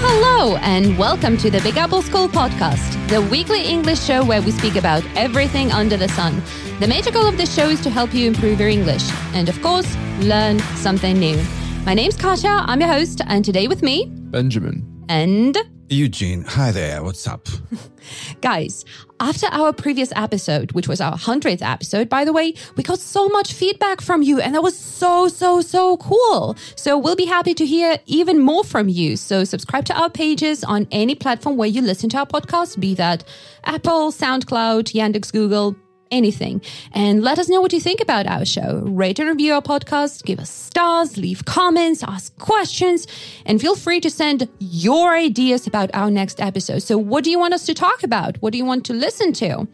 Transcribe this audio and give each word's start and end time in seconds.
Hello, 0.00 0.56
and 0.58 0.96
welcome 0.96 1.36
to 1.38 1.50
the 1.50 1.60
Big 1.60 1.76
Apple 1.76 2.02
School 2.02 2.28
podcast, 2.28 3.08
the 3.08 3.20
weekly 3.20 3.64
English 3.64 4.00
show 4.00 4.24
where 4.24 4.40
we 4.40 4.52
speak 4.52 4.76
about 4.76 5.02
everything 5.16 5.72
under 5.72 5.96
the 5.96 6.08
sun. 6.10 6.40
The 6.78 6.86
major 6.86 7.10
goal 7.10 7.26
of 7.26 7.36
this 7.36 7.52
show 7.54 7.68
is 7.68 7.80
to 7.80 7.90
help 7.90 8.14
you 8.14 8.26
improve 8.28 8.60
your 8.60 8.68
English 8.68 9.02
and, 9.34 9.48
of 9.48 9.60
course, 9.60 9.92
learn 10.20 10.60
something 10.76 11.18
new. 11.18 11.42
My 11.84 11.94
name's 11.94 12.16
Kasia, 12.16 12.62
I'm 12.66 12.80
your 12.80 12.88
host, 12.90 13.22
and 13.26 13.44
today 13.44 13.66
with 13.66 13.82
me, 13.82 14.06
Benjamin. 14.08 14.86
and 15.08 15.56
Eugene, 15.90 16.44
hi 16.44 16.70
there, 16.70 17.02
what's 17.02 17.26
up? 17.26 17.48
Guys, 18.42 18.84
after 19.20 19.46
our 19.46 19.72
previous 19.72 20.12
episode, 20.14 20.72
which 20.72 20.86
was 20.86 21.00
our 21.00 21.16
100th 21.16 21.62
episode, 21.62 22.10
by 22.10 22.26
the 22.26 22.32
way, 22.32 22.52
we 22.76 22.82
got 22.82 22.98
so 22.98 23.26
much 23.28 23.54
feedback 23.54 24.02
from 24.02 24.22
you, 24.22 24.38
and 24.38 24.54
that 24.54 24.62
was 24.62 24.76
so, 24.76 25.28
so, 25.28 25.62
so 25.62 25.96
cool. 25.96 26.56
So 26.76 26.98
we'll 26.98 27.16
be 27.16 27.24
happy 27.24 27.54
to 27.54 27.64
hear 27.64 27.98
even 28.04 28.38
more 28.38 28.64
from 28.64 28.90
you. 28.90 29.16
So 29.16 29.44
subscribe 29.44 29.86
to 29.86 29.98
our 29.98 30.10
pages 30.10 30.62
on 30.62 30.86
any 30.90 31.14
platform 31.14 31.56
where 31.56 31.68
you 31.68 31.80
listen 31.80 32.10
to 32.10 32.18
our 32.18 32.26
podcast, 32.26 32.78
be 32.78 32.94
that 32.96 33.24
Apple, 33.64 34.12
SoundCloud, 34.12 34.92
Yandex, 34.92 35.32
Google, 35.32 35.74
anything. 36.10 36.62
And 36.92 37.22
let 37.22 37.38
us 37.38 37.48
know 37.48 37.60
what 37.60 37.72
you 37.72 37.80
think 37.80 38.00
about 38.00 38.26
our 38.26 38.44
show. 38.44 38.82
Rate 38.86 39.18
and 39.18 39.28
review 39.28 39.54
our 39.54 39.62
podcast, 39.62 40.24
give 40.24 40.38
us 40.38 40.50
stars, 40.50 41.16
leave 41.16 41.44
comments, 41.44 42.02
ask 42.02 42.36
questions, 42.38 43.06
and 43.46 43.60
feel 43.60 43.76
free 43.76 44.00
to 44.00 44.10
send 44.10 44.48
your 44.58 45.14
ideas 45.14 45.66
about 45.66 45.90
our 45.94 46.10
next 46.10 46.40
episode. 46.40 46.82
So, 46.82 46.98
what 46.98 47.24
do 47.24 47.30
you 47.30 47.38
want 47.38 47.54
us 47.54 47.66
to 47.66 47.74
talk 47.74 48.02
about? 48.02 48.36
What 48.42 48.52
do 48.52 48.58
you 48.58 48.64
want 48.64 48.84
to 48.86 48.92
listen 48.92 49.32
to? 49.34 49.66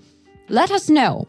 Let 0.48 0.70
us 0.70 0.88
know. 0.88 1.26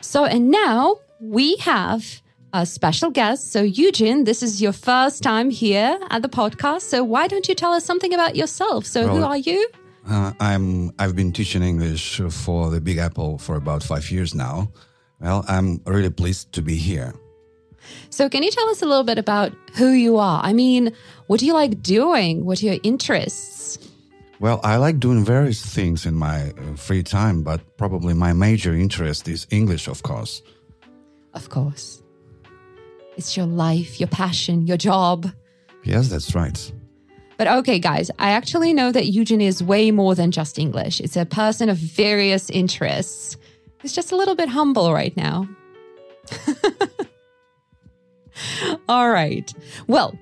So, 0.00 0.24
and 0.24 0.50
now 0.50 0.96
we 1.20 1.56
have 1.56 2.22
a 2.52 2.64
special 2.66 3.10
guest. 3.10 3.52
So, 3.52 3.62
Eugene, 3.62 4.24
this 4.24 4.42
is 4.42 4.62
your 4.62 4.72
first 4.72 5.22
time 5.22 5.50
here 5.50 5.98
at 6.10 6.22
the 6.22 6.28
podcast. 6.28 6.82
So, 6.82 7.02
why 7.02 7.26
don't 7.26 7.48
you 7.48 7.54
tell 7.54 7.72
us 7.72 7.84
something 7.84 8.14
about 8.14 8.36
yourself? 8.36 8.86
So, 8.86 9.08
who 9.08 9.22
are 9.22 9.38
you? 9.38 9.68
Uh, 10.08 10.32
I'm 10.38 10.92
I've 10.98 11.16
been 11.16 11.32
teaching 11.32 11.62
English 11.62 12.20
for 12.30 12.70
the 12.70 12.80
Big 12.80 12.98
Apple 12.98 13.38
for 13.38 13.56
about 13.56 13.82
five 13.82 14.10
years 14.10 14.34
now. 14.34 14.70
Well, 15.20 15.44
I'm 15.48 15.80
really 15.86 16.10
pleased 16.10 16.52
to 16.52 16.62
be 16.62 16.76
here. 16.76 17.14
So, 18.10 18.28
can 18.28 18.42
you 18.42 18.50
tell 18.50 18.68
us 18.68 18.82
a 18.82 18.86
little 18.86 19.04
bit 19.04 19.18
about 19.18 19.52
who 19.74 19.90
you 19.90 20.16
are? 20.18 20.40
I 20.42 20.52
mean, 20.52 20.92
what 21.26 21.40
do 21.40 21.46
you 21.46 21.54
like 21.54 21.82
doing? 21.82 22.44
What 22.44 22.62
are 22.62 22.66
your 22.66 22.78
interests? 22.82 23.78
Well, 24.40 24.60
I 24.62 24.76
like 24.76 24.98
doing 25.00 25.24
various 25.24 25.64
things 25.64 26.04
in 26.04 26.14
my 26.14 26.50
uh, 26.50 26.76
free 26.76 27.02
time, 27.02 27.42
but 27.42 27.60
probably 27.78 28.14
my 28.14 28.32
major 28.32 28.74
interest 28.74 29.28
is 29.28 29.46
English, 29.50 29.88
of 29.88 30.02
course. 30.02 30.42
Of 31.32 31.48
course, 31.48 32.02
it's 33.16 33.36
your 33.36 33.46
life, 33.46 34.00
your 34.00 34.08
passion, 34.08 34.66
your 34.66 34.76
job. 34.76 35.30
Yes, 35.82 36.08
that's 36.08 36.34
right. 36.34 36.72
But 37.36 37.48
okay, 37.48 37.78
guys, 37.78 38.10
I 38.18 38.30
actually 38.30 38.72
know 38.72 38.92
that 38.92 39.06
Eugene 39.06 39.40
is 39.40 39.62
way 39.62 39.90
more 39.90 40.14
than 40.14 40.30
just 40.30 40.58
English. 40.58 41.00
It's 41.00 41.16
a 41.16 41.26
person 41.26 41.68
of 41.68 41.76
various 41.76 42.50
interests. 42.50 43.36
He's 43.82 43.92
just 43.92 44.12
a 44.12 44.16
little 44.16 44.34
bit 44.34 44.48
humble 44.48 44.92
right 44.92 45.16
now. 45.16 45.48
All 48.88 49.10
right. 49.10 49.52
Well, 49.86 50.18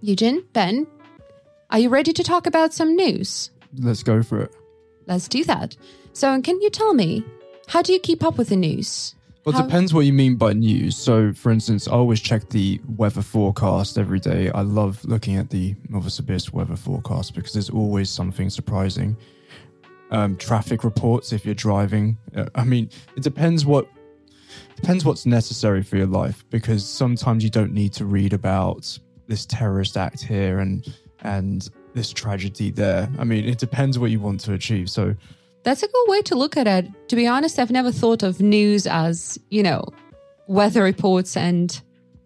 Eugene, 0.00 0.44
Ben, 0.52 0.86
are 1.70 1.78
you 1.78 1.88
ready 1.88 2.12
to 2.12 2.22
talk 2.22 2.46
about 2.46 2.72
some 2.72 2.96
news? 2.96 3.50
Let's 3.78 4.02
go 4.02 4.22
for 4.22 4.42
it. 4.42 4.54
Let's 5.06 5.28
do 5.28 5.44
that. 5.44 5.76
So, 6.12 6.40
can 6.42 6.60
you 6.60 6.70
tell 6.70 6.94
me, 6.94 7.24
how 7.68 7.82
do 7.82 7.92
you 7.92 8.00
keep 8.00 8.24
up 8.24 8.38
with 8.38 8.48
the 8.48 8.56
news? 8.56 9.14
Well, 9.44 9.58
it 9.58 9.62
depends 9.62 9.94
what 9.94 10.04
you 10.04 10.12
mean 10.12 10.36
by 10.36 10.52
news. 10.52 10.98
So, 10.98 11.32
for 11.32 11.50
instance, 11.50 11.88
I 11.88 11.92
always 11.92 12.20
check 12.20 12.50
the 12.50 12.78
weather 12.96 13.22
forecast 13.22 13.96
every 13.96 14.20
day. 14.20 14.50
I 14.50 14.60
love 14.60 15.02
looking 15.06 15.36
at 15.36 15.48
the 15.48 15.74
Novosibirsk 15.90 16.52
weather 16.52 16.76
forecast 16.76 17.34
because 17.34 17.54
there's 17.54 17.70
always 17.70 18.10
something 18.10 18.50
surprising. 18.50 19.16
Um, 20.10 20.36
traffic 20.36 20.84
reports 20.84 21.32
if 21.32 21.46
you're 21.46 21.54
driving. 21.54 22.18
Uh, 22.36 22.46
I 22.54 22.64
mean, 22.64 22.90
it 23.16 23.22
depends 23.22 23.64
what 23.64 23.88
depends 24.76 25.06
what's 25.06 25.24
necessary 25.24 25.82
for 25.82 25.96
your 25.96 26.06
life 26.06 26.44
because 26.50 26.84
sometimes 26.86 27.42
you 27.42 27.50
don't 27.50 27.72
need 27.72 27.94
to 27.94 28.04
read 28.04 28.34
about 28.34 28.98
this 29.26 29.46
terrorist 29.46 29.96
act 29.96 30.20
here 30.20 30.58
and 30.58 30.94
and 31.22 31.70
this 31.94 32.12
tragedy 32.12 32.70
there. 32.70 33.08
I 33.18 33.24
mean, 33.24 33.46
it 33.46 33.58
depends 33.58 33.98
what 33.98 34.10
you 34.10 34.20
want 34.20 34.40
to 34.40 34.52
achieve. 34.52 34.90
So, 34.90 35.14
That's 35.62 35.82
a 35.82 35.88
good 35.88 36.08
way 36.08 36.22
to 36.22 36.34
look 36.34 36.56
at 36.56 36.66
it. 36.66 36.86
To 37.08 37.16
be 37.16 37.26
honest, 37.26 37.58
I've 37.58 37.70
never 37.70 37.92
thought 37.92 38.22
of 38.22 38.40
news 38.40 38.86
as, 38.86 39.38
you 39.50 39.62
know, 39.62 39.84
weather 40.46 40.82
reports 40.82 41.36
and 41.36 41.80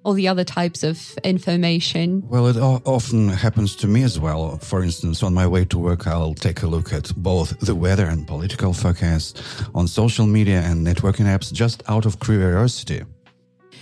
all 0.04 0.12
the 0.12 0.28
other 0.28 0.44
types 0.44 0.82
of 0.82 1.18
information. 1.24 2.22
Well, 2.28 2.46
it 2.46 2.56
o- 2.56 2.82
often 2.84 3.28
happens 3.28 3.74
to 3.76 3.86
me 3.86 4.02
as 4.02 4.20
well. 4.20 4.58
For 4.58 4.82
instance, 4.82 5.22
on 5.22 5.32
my 5.34 5.46
way 5.46 5.64
to 5.64 5.78
work, 5.78 6.06
I'll 6.06 6.34
take 6.34 6.62
a 6.62 6.66
look 6.66 6.92
at 6.92 7.12
both 7.16 7.58
the 7.60 7.74
weather 7.74 8.06
and 8.06 8.26
political 8.26 8.72
forecast 8.72 9.42
on 9.74 9.88
social 9.88 10.26
media 10.26 10.60
and 10.60 10.86
networking 10.86 11.24
apps 11.24 11.52
just 11.52 11.82
out 11.88 12.06
of 12.06 12.20
curiosity. 12.20 13.02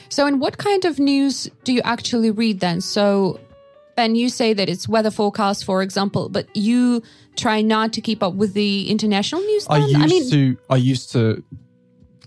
So, 0.08 0.26
in 0.26 0.38
what 0.38 0.58
kind 0.58 0.84
of 0.84 0.98
news 0.98 1.50
do 1.64 1.72
you 1.72 1.80
actually 1.84 2.30
read 2.30 2.60
then? 2.60 2.80
So, 2.80 3.40
Ben, 3.96 4.14
you 4.14 4.28
say 4.28 4.54
that 4.54 4.69
it's 4.69 4.88
weather 4.88 5.10
forecast, 5.10 5.64
for 5.64 5.82
example, 5.82 6.28
but 6.28 6.46
you 6.54 7.02
try 7.37 7.62
not 7.62 7.93
to 7.94 8.00
keep 8.00 8.22
up 8.22 8.34
with 8.34 8.54
the 8.54 8.91
international 8.91 9.41
news. 9.41 9.66
I 9.69 9.78
used 9.78 10.32
to 10.32 10.56
I 10.70 10.76
used 10.76 11.12
to 11.12 11.43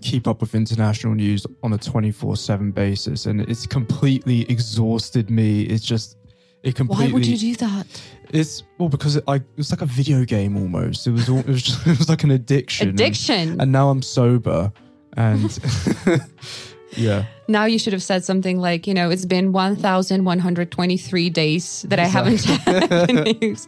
keep 0.00 0.28
up 0.28 0.40
with 0.40 0.54
international 0.54 1.14
news 1.14 1.46
on 1.62 1.72
a 1.72 1.78
24/7 1.78 2.74
basis 2.74 3.26
and 3.26 3.40
it's 3.42 3.66
completely 3.66 4.42
exhausted 4.50 5.30
me. 5.30 5.62
It's 5.62 5.84
just 5.84 6.16
it 6.62 6.74
completely 6.74 7.06
why 7.06 7.12
would 7.12 7.26
you 7.26 7.38
do 7.38 7.54
that? 7.56 7.86
It's 8.30 8.64
well 8.78 8.88
because 8.88 9.16
it, 9.16 9.24
I 9.28 9.36
it 9.36 9.44
was 9.56 9.70
like 9.70 9.82
a 9.82 9.86
video 9.86 10.24
game 10.24 10.56
almost. 10.56 11.06
It 11.06 11.12
was 11.12 11.28
all, 11.28 11.38
it 11.38 11.46
was 11.46 11.62
just, 11.62 11.86
it 11.86 11.98
was 11.98 12.08
like 12.08 12.24
an 12.24 12.32
addiction. 12.32 12.88
And- 12.90 13.00
Addiction. 13.00 13.60
And, 13.60 13.72
now 13.72 13.90
I'm 13.90 14.02
sober 14.02 14.72
and 15.16 15.50
yeah. 16.96 17.24
Now 17.48 17.64
you 17.64 17.78
should 17.78 17.92
have 17.92 18.02
said 18.02 18.24
something 18.24 18.58
like, 18.58 18.86
you 18.86 18.94
know, 18.94 19.10
it's 19.10 19.24
been 19.24 19.52
1,123 19.52 21.30
days 21.30 21.82
that 21.88 21.98
I 21.98 22.06
haven't 22.06 22.44
had 22.44 22.90
the 22.90 23.36
news. 23.40 23.66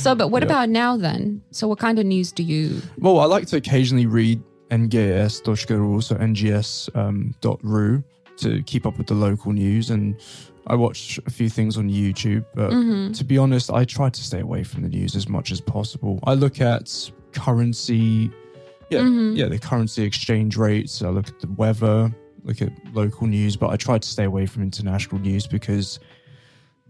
So, 0.00 0.14
but 0.14 0.28
what 0.28 0.42
about 0.42 0.68
now 0.68 0.96
then? 0.96 1.42
So, 1.50 1.68
what 1.68 1.78
kind 1.78 1.98
of 1.98 2.06
news 2.06 2.32
do 2.32 2.42
you? 2.42 2.80
Well, 2.98 3.18
I 3.20 3.26
like 3.26 3.46
to 3.48 3.56
occasionally 3.56 4.06
read 4.06 4.42
ngs.ru, 4.70 6.00
so 6.00 6.14
ngs 6.16 6.96
um, 6.96 7.34
to 8.38 8.62
keep 8.62 8.86
up 8.86 8.96
with 8.96 9.06
the 9.06 9.14
local 9.14 9.52
news. 9.52 9.90
And 9.90 10.18
I 10.66 10.74
watch 10.74 11.20
a 11.26 11.30
few 11.30 11.48
things 11.48 11.76
on 11.76 11.90
YouTube. 11.90 12.44
But 12.54 12.70
to 13.14 13.24
be 13.24 13.38
honest, 13.38 13.70
I 13.70 13.84
try 13.84 14.10
to 14.10 14.22
stay 14.22 14.40
away 14.40 14.64
from 14.64 14.82
the 14.82 14.88
news 14.88 15.16
as 15.16 15.28
much 15.28 15.50
as 15.50 15.60
possible. 15.60 16.20
I 16.24 16.34
look 16.34 16.60
at 16.60 17.10
currency, 17.32 18.30
yeah, 18.90 19.02
yeah, 19.02 19.46
the 19.46 19.58
currency 19.58 20.02
exchange 20.02 20.56
rates. 20.56 21.02
I 21.02 21.08
look 21.08 21.28
at 21.28 21.40
the 21.40 21.48
weather, 21.56 22.12
look 22.44 22.62
at 22.62 22.72
local 22.92 23.26
news, 23.26 23.56
but 23.56 23.70
I 23.70 23.76
try 23.76 23.98
to 23.98 24.08
stay 24.08 24.24
away 24.24 24.46
from 24.46 24.62
international 24.62 25.20
news 25.20 25.46
because 25.46 25.98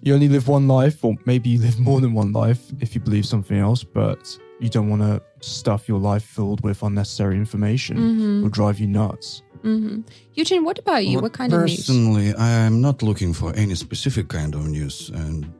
you 0.03 0.15
only 0.15 0.29
live 0.29 0.49
one 0.49 0.67
life, 0.69 1.05
or 1.05 1.15
maybe 1.25 1.51
you 1.51 1.61
live 1.61 1.79
more 1.89 2.01
than 2.01 2.13
one 2.15 2.33
life 2.33 2.73
if 2.81 2.95
you 2.95 3.01
believe 3.01 3.27
something 3.27 3.59
else, 3.59 3.85
but 3.85 4.37
you 4.61 4.69
don't 4.69 4.89
want 4.89 5.03
to 5.03 5.21
stuff 5.41 5.89
your 5.89 5.99
life 5.99 6.23
filled 6.25 6.63
with 6.63 6.83
unnecessary 6.83 7.37
information. 7.37 8.39
It'll 8.39 8.49
drive 8.51 8.79
you 8.79 8.87
nuts. 8.87 9.43
Eugene, 10.35 10.65
what 10.65 10.79
about 10.79 11.07
you? 11.07 11.19
Well, 11.19 11.23
what 11.23 11.33
kind 11.35 11.53
of 11.53 11.61
news? 11.61 11.77
Personally, 11.77 12.35
I 12.35 12.51
am 12.51 12.81
not 12.81 13.03
looking 13.03 13.33
for 13.33 13.55
any 13.55 13.77
specific 13.77 14.29
kind 14.29 14.55
of 14.55 14.67
news, 14.67 15.11
and 15.15 15.53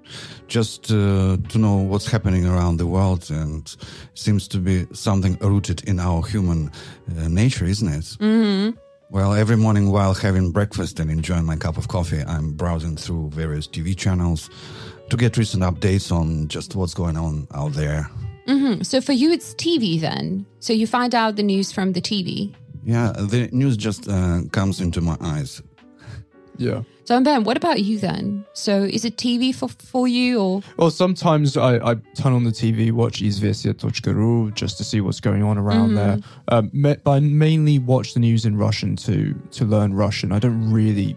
just 0.49 0.91
uh, 0.91 1.37
to 1.49 1.59
know 1.59 1.77
what's 1.77 2.11
happening 2.11 2.47
around 2.47 2.79
the 2.79 2.87
world, 2.87 3.31
and 3.31 3.75
seems 4.15 4.49
to 4.49 4.59
be 4.59 4.87
something 4.93 5.37
rooted 5.41 5.85
in 5.85 6.01
our 6.01 6.23
human 6.27 6.71
uh, 7.17 7.29
nature, 7.29 7.65
isn't 7.65 7.89
it? 7.89 8.17
Mm-hmm. 8.19 8.79
Well, 9.13 9.35
every 9.35 9.59
morning 9.59 9.91
while 9.91 10.15
having 10.15 10.53
breakfast 10.53 10.99
and 10.99 11.11
enjoying 11.11 11.45
my 11.45 11.57
cup 11.57 11.77
of 11.77 11.87
coffee, 11.87 12.23
I'm 12.27 12.53
browsing 12.53 12.97
through 12.97 13.29
various 13.29 13.69
TV 13.69 13.95
channels 13.95 14.49
to 15.11 15.19
get 15.19 15.37
recent 15.37 15.63
updates 15.63 16.11
on 16.11 16.49
just 16.49 16.75
what's 16.75 16.95
going 16.95 17.19
on 17.19 17.47
out 17.53 17.75
there. 17.75 18.09
So, 18.83 19.03
for 19.03 19.13
you, 19.13 19.31
it's 19.31 19.53
TV 19.53 20.01
then. 20.01 20.47
So, 20.61 20.73
you 20.73 20.87
find 20.87 21.15
out 21.15 21.37
the 21.37 21.43
news 21.43 21.73
from 21.73 21.93
the 21.93 22.01
TV. 22.01 22.55
Yeah, 22.87 23.13
the 23.13 23.51
news 23.53 23.77
just 23.77 24.09
uh, 24.09 24.45
comes 24.51 24.81
into 24.81 25.03
my 25.03 25.19
eyes. 25.21 25.61
Yeah. 26.57 26.83
So, 27.05 27.21
Ben, 27.21 27.43
what 27.43 27.57
about 27.57 27.83
you 27.83 27.99
then? 27.99 28.45
So, 28.53 28.85
is 28.85 29.05
it 29.05 29.17
TV 29.17 29.55
for, 29.55 29.69
for 29.69 30.07
you 30.07 30.41
or? 30.41 30.63
Well, 30.77 30.91
sometimes 30.91 31.57
I, 31.57 31.77
I 31.79 31.95
turn 32.17 32.33
on 32.33 32.45
the 32.45 32.51
TV, 32.51 32.93
watch 32.93 33.21
izvestia.ru 33.21 34.53
just 34.53 34.79
to 34.79 34.85
see 34.85 35.01
what's 35.01 35.21
going 35.21 35.43
on 35.43 35.59
around 35.59 35.95
there. 35.95 36.19
Um, 36.49 36.71
but 36.73 37.01
I 37.07 37.21
mainly 37.21 37.79
watch 37.79 38.15
the 38.15 38.21
news 38.21 38.45
in 38.47 38.57
Russian 38.57 38.97
to 38.97 39.35
to 39.51 39.65
learn 39.65 39.95
Russian. 39.95 40.33
I 40.33 40.39
don't 40.39 40.73
really 40.73 41.17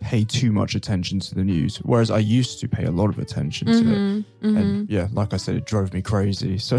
pay 0.00 0.24
too 0.24 0.50
much 0.50 0.74
attention 0.74 1.20
to 1.20 1.34
the 1.34 1.44
news, 1.44 1.76
whereas 1.78 2.10
I 2.10 2.18
used 2.18 2.58
to 2.60 2.68
pay 2.68 2.84
a 2.84 2.90
lot 2.90 3.10
of 3.10 3.18
attention 3.18 3.68
to 3.68 3.92
it. 3.92 4.24
And 4.42 4.90
yeah, 4.90 5.08
like 5.12 5.34
I 5.34 5.36
said, 5.36 5.54
it 5.56 5.66
drove 5.66 5.92
me 5.92 6.02
crazy. 6.02 6.58
So 6.70 6.78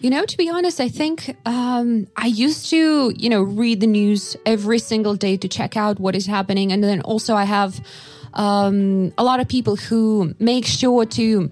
You 0.00 0.10
know, 0.10 0.24
to 0.24 0.36
be 0.36 0.48
honest, 0.48 0.80
I 0.80 0.88
think 0.88 1.36
um, 1.46 2.06
I 2.16 2.26
used 2.26 2.70
to, 2.70 3.12
you 3.16 3.28
know, 3.28 3.42
read 3.42 3.80
the 3.80 3.86
news 3.86 4.36
every 4.46 4.78
single 4.78 5.14
day 5.16 5.36
to 5.36 5.48
check 5.48 5.76
out 5.76 5.98
what 5.98 6.14
is 6.14 6.26
happening. 6.26 6.72
And 6.72 6.82
then 6.82 7.00
also, 7.02 7.34
I 7.34 7.44
have 7.44 7.80
um, 8.34 9.12
a 9.18 9.24
lot 9.24 9.40
of 9.40 9.48
people 9.48 9.76
who 9.76 10.34
make 10.38 10.66
sure 10.66 11.04
to 11.06 11.50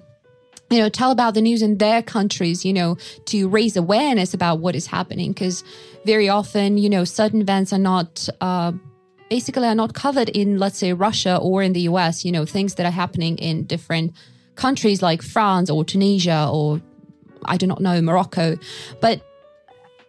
you 0.71 0.79
know, 0.79 0.89
tell 0.89 1.11
about 1.11 1.35
the 1.35 1.41
news 1.41 1.63
in 1.63 1.79
their 1.79 2.03
countries, 2.03 2.65
you 2.65 2.73
know, 2.73 2.97
to 3.25 3.49
raise 3.49 3.77
awareness 3.77 4.35
about 4.35 4.61
what 4.61 4.77
is 4.77 4.87
happening. 4.87 5.33
Because 5.33 5.65
very 6.05 6.29
often, 6.29 6.77
you 6.79 6.91
know, 6.91 7.05
certain 7.05 7.41
events 7.41 7.73
are 7.73 7.79
not, 7.79 8.29
uh, 8.41 8.73
basically, 9.31 9.67
are 9.67 9.75
not 9.75 9.95
covered 9.95 10.29
in, 10.31 10.59
let's 10.59 10.79
say, 10.79 10.93
Russia 10.93 11.39
or 11.41 11.63
in 11.63 11.73
the 11.73 11.83
US, 11.83 12.25
you 12.25 12.33
know, 12.33 12.45
things 12.45 12.75
that 12.77 12.87
are 12.87 12.93
happening 12.93 13.37
in 13.39 13.65
different 13.65 14.13
countries 14.57 15.03
like 15.03 15.23
France 15.23 15.71
or 15.71 15.85
Tunisia 15.85 16.49
or 16.51 16.81
I 17.45 17.57
do 17.57 17.67
not 17.67 17.81
know, 17.81 18.01
Morocco. 18.01 18.57
But 19.01 19.23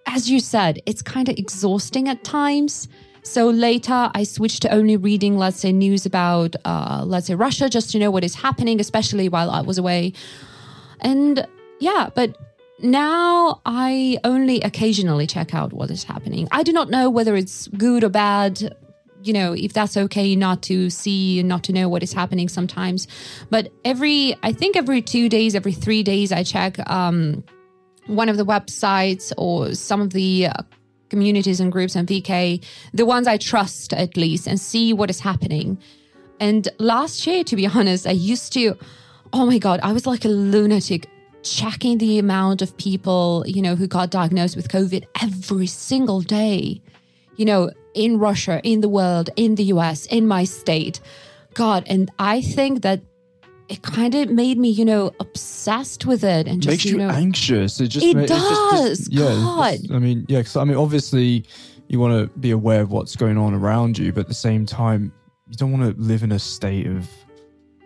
as 0.05 0.29
you 0.29 0.39
said, 0.39 0.81
it's 0.85 1.01
kind 1.01 1.29
of 1.29 1.37
exhausting 1.37 2.07
at 2.07 2.23
times. 2.23 2.87
So 3.21 3.49
later, 3.49 4.09
I 4.13 4.23
switched 4.23 4.63
to 4.63 4.73
only 4.73 4.97
reading, 4.97 5.37
let's 5.37 5.59
say, 5.59 5.71
news 5.71 6.05
about, 6.05 6.55
uh, 6.65 7.03
let's 7.05 7.27
say, 7.27 7.35
Russia, 7.35 7.69
just 7.69 7.91
to 7.91 7.99
know 7.99 8.09
what 8.09 8.23
is 8.23 8.35
happening, 8.35 8.79
especially 8.79 9.29
while 9.29 9.51
I 9.51 9.61
was 9.61 9.77
away. 9.77 10.13
And 11.01 11.45
yeah, 11.79 12.09
but 12.15 12.35
now 12.81 13.61
I 13.65 14.17
only 14.23 14.61
occasionally 14.61 15.27
check 15.27 15.53
out 15.53 15.73
what 15.73 15.91
is 15.91 16.03
happening. 16.05 16.47
I 16.51 16.63
do 16.63 16.71
not 16.71 16.89
know 16.89 17.09
whether 17.09 17.35
it's 17.35 17.67
good 17.67 18.03
or 18.03 18.09
bad, 18.09 18.75
you 19.23 19.33
know, 19.33 19.53
if 19.53 19.73
that's 19.73 19.97
okay 19.97 20.35
not 20.35 20.61
to 20.63 20.89
see 20.89 21.43
not 21.43 21.63
to 21.63 21.73
know 21.73 21.89
what 21.89 22.03
is 22.03 22.13
happening 22.13 22.47
sometimes. 22.49 23.07
But 23.49 23.71
every, 23.83 24.35
I 24.43 24.51
think 24.51 24.75
every 24.75 25.01
two 25.01 25.29
days, 25.29 25.55
every 25.55 25.73
three 25.73 26.03
days, 26.03 26.31
I 26.31 26.43
check 26.43 26.79
um, 26.89 27.43
one 28.07 28.29
of 28.29 28.37
the 28.37 28.45
websites 28.45 29.31
or 29.37 29.75
some 29.75 30.01
of 30.01 30.11
the 30.11 30.47
uh, 30.47 30.63
communities 31.09 31.59
and 31.59 31.71
groups 31.71 31.95
and 31.95 32.07
VK, 32.07 32.63
the 32.93 33.05
ones 33.05 33.27
I 33.27 33.37
trust 33.37 33.93
at 33.93 34.15
least, 34.15 34.47
and 34.47 34.59
see 34.59 34.93
what 34.93 35.09
is 35.09 35.19
happening. 35.19 35.77
And 36.39 36.69
last 36.79 37.27
year, 37.27 37.43
to 37.43 37.55
be 37.55 37.67
honest, 37.75 38.07
I 38.07 38.11
used 38.11 38.53
to 38.53 38.77
oh 39.33 39.45
my 39.45 39.57
God, 39.57 39.79
I 39.83 39.91
was 39.91 40.05
like 40.05 40.25
a 40.25 40.29
lunatic 40.29 41.07
checking 41.43 41.97
the 41.97 42.19
amount 42.19 42.61
of 42.61 42.75
people, 42.77 43.43
you 43.47 43.61
know, 43.61 43.75
who 43.75 43.87
got 43.87 44.09
diagnosed 44.09 44.55
with 44.55 44.69
COVID 44.69 45.05
every 45.21 45.67
single 45.67 46.21
day, 46.21 46.81
you 47.37 47.45
know, 47.45 47.71
in 47.93 48.19
Russia, 48.19 48.61
in 48.63 48.81
the 48.81 48.89
world, 48.89 49.29
in 49.35 49.55
the 49.55 49.63
US, 49.65 50.05
in 50.05 50.27
my 50.27 50.43
state. 50.43 50.99
God, 51.53 51.83
and 51.87 52.09
I 52.19 52.41
think 52.41 52.81
that 52.83 53.01
it 53.67 53.81
kind 53.83 54.15
of 54.15 54.29
made 54.31 54.57
me, 54.57 54.69
you 54.69 54.83
know, 54.85 55.11
obsessed 55.19 56.05
with 56.05 56.23
it 56.23 56.47
and 56.47 56.61
just 56.61 56.71
makes 56.71 56.85
you, 56.85 56.91
you 56.93 56.97
know, 56.97 57.09
anxious. 57.09 57.79
It 57.79 57.89
just 57.89 58.05
It 58.05 58.15
ma- 58.15 58.21
it's 58.23 58.31
just- 58.31 58.71
does. 58.71 59.09
yeah, 59.11 59.25
God. 59.25 59.71
just- 59.79 59.91
I 59.91 59.99
mean, 59.99 60.25
yeah. 60.27 60.39
Because 60.39 60.55
I 60.55 60.63
mean, 60.63 60.77
obviously, 60.77 61.43
you 61.87 61.99
want 61.99 62.13
to 62.33 62.39
be 62.39 62.51
aware 62.51 62.81
of 62.81 62.91
what's 62.91 63.15
going 63.15 63.37
on 63.37 63.53
around 63.53 63.97
you, 63.97 64.11
but 64.13 64.21
at 64.21 64.27
the 64.27 64.33
same 64.33 64.65
time, 64.65 65.11
you 65.49 65.55
don't 65.55 65.71
want 65.71 65.95
to 65.95 66.01
live 66.01 66.23
in 66.23 66.31
a 66.31 66.39
state 66.39 66.87
of 66.87 67.07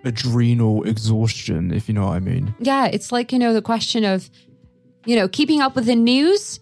adrenal 0.06 0.84
exhaustion, 0.84 1.72
if 1.74 1.88
you 1.88 1.94
know 1.94 2.06
what 2.08 2.14
I 2.16 2.20
mean. 2.20 2.54
yeah, 2.60 2.86
it's 2.88 3.12
like, 3.12 3.32
you 3.32 3.40
know, 3.40 3.54
the 3.54 3.62
question 3.62 4.04
of, 4.04 4.30
you 5.06 5.16
know, 5.16 5.28
keeping 5.28 5.62
up 5.62 5.76
with 5.76 5.86
the 5.86 5.96
news 5.96 6.60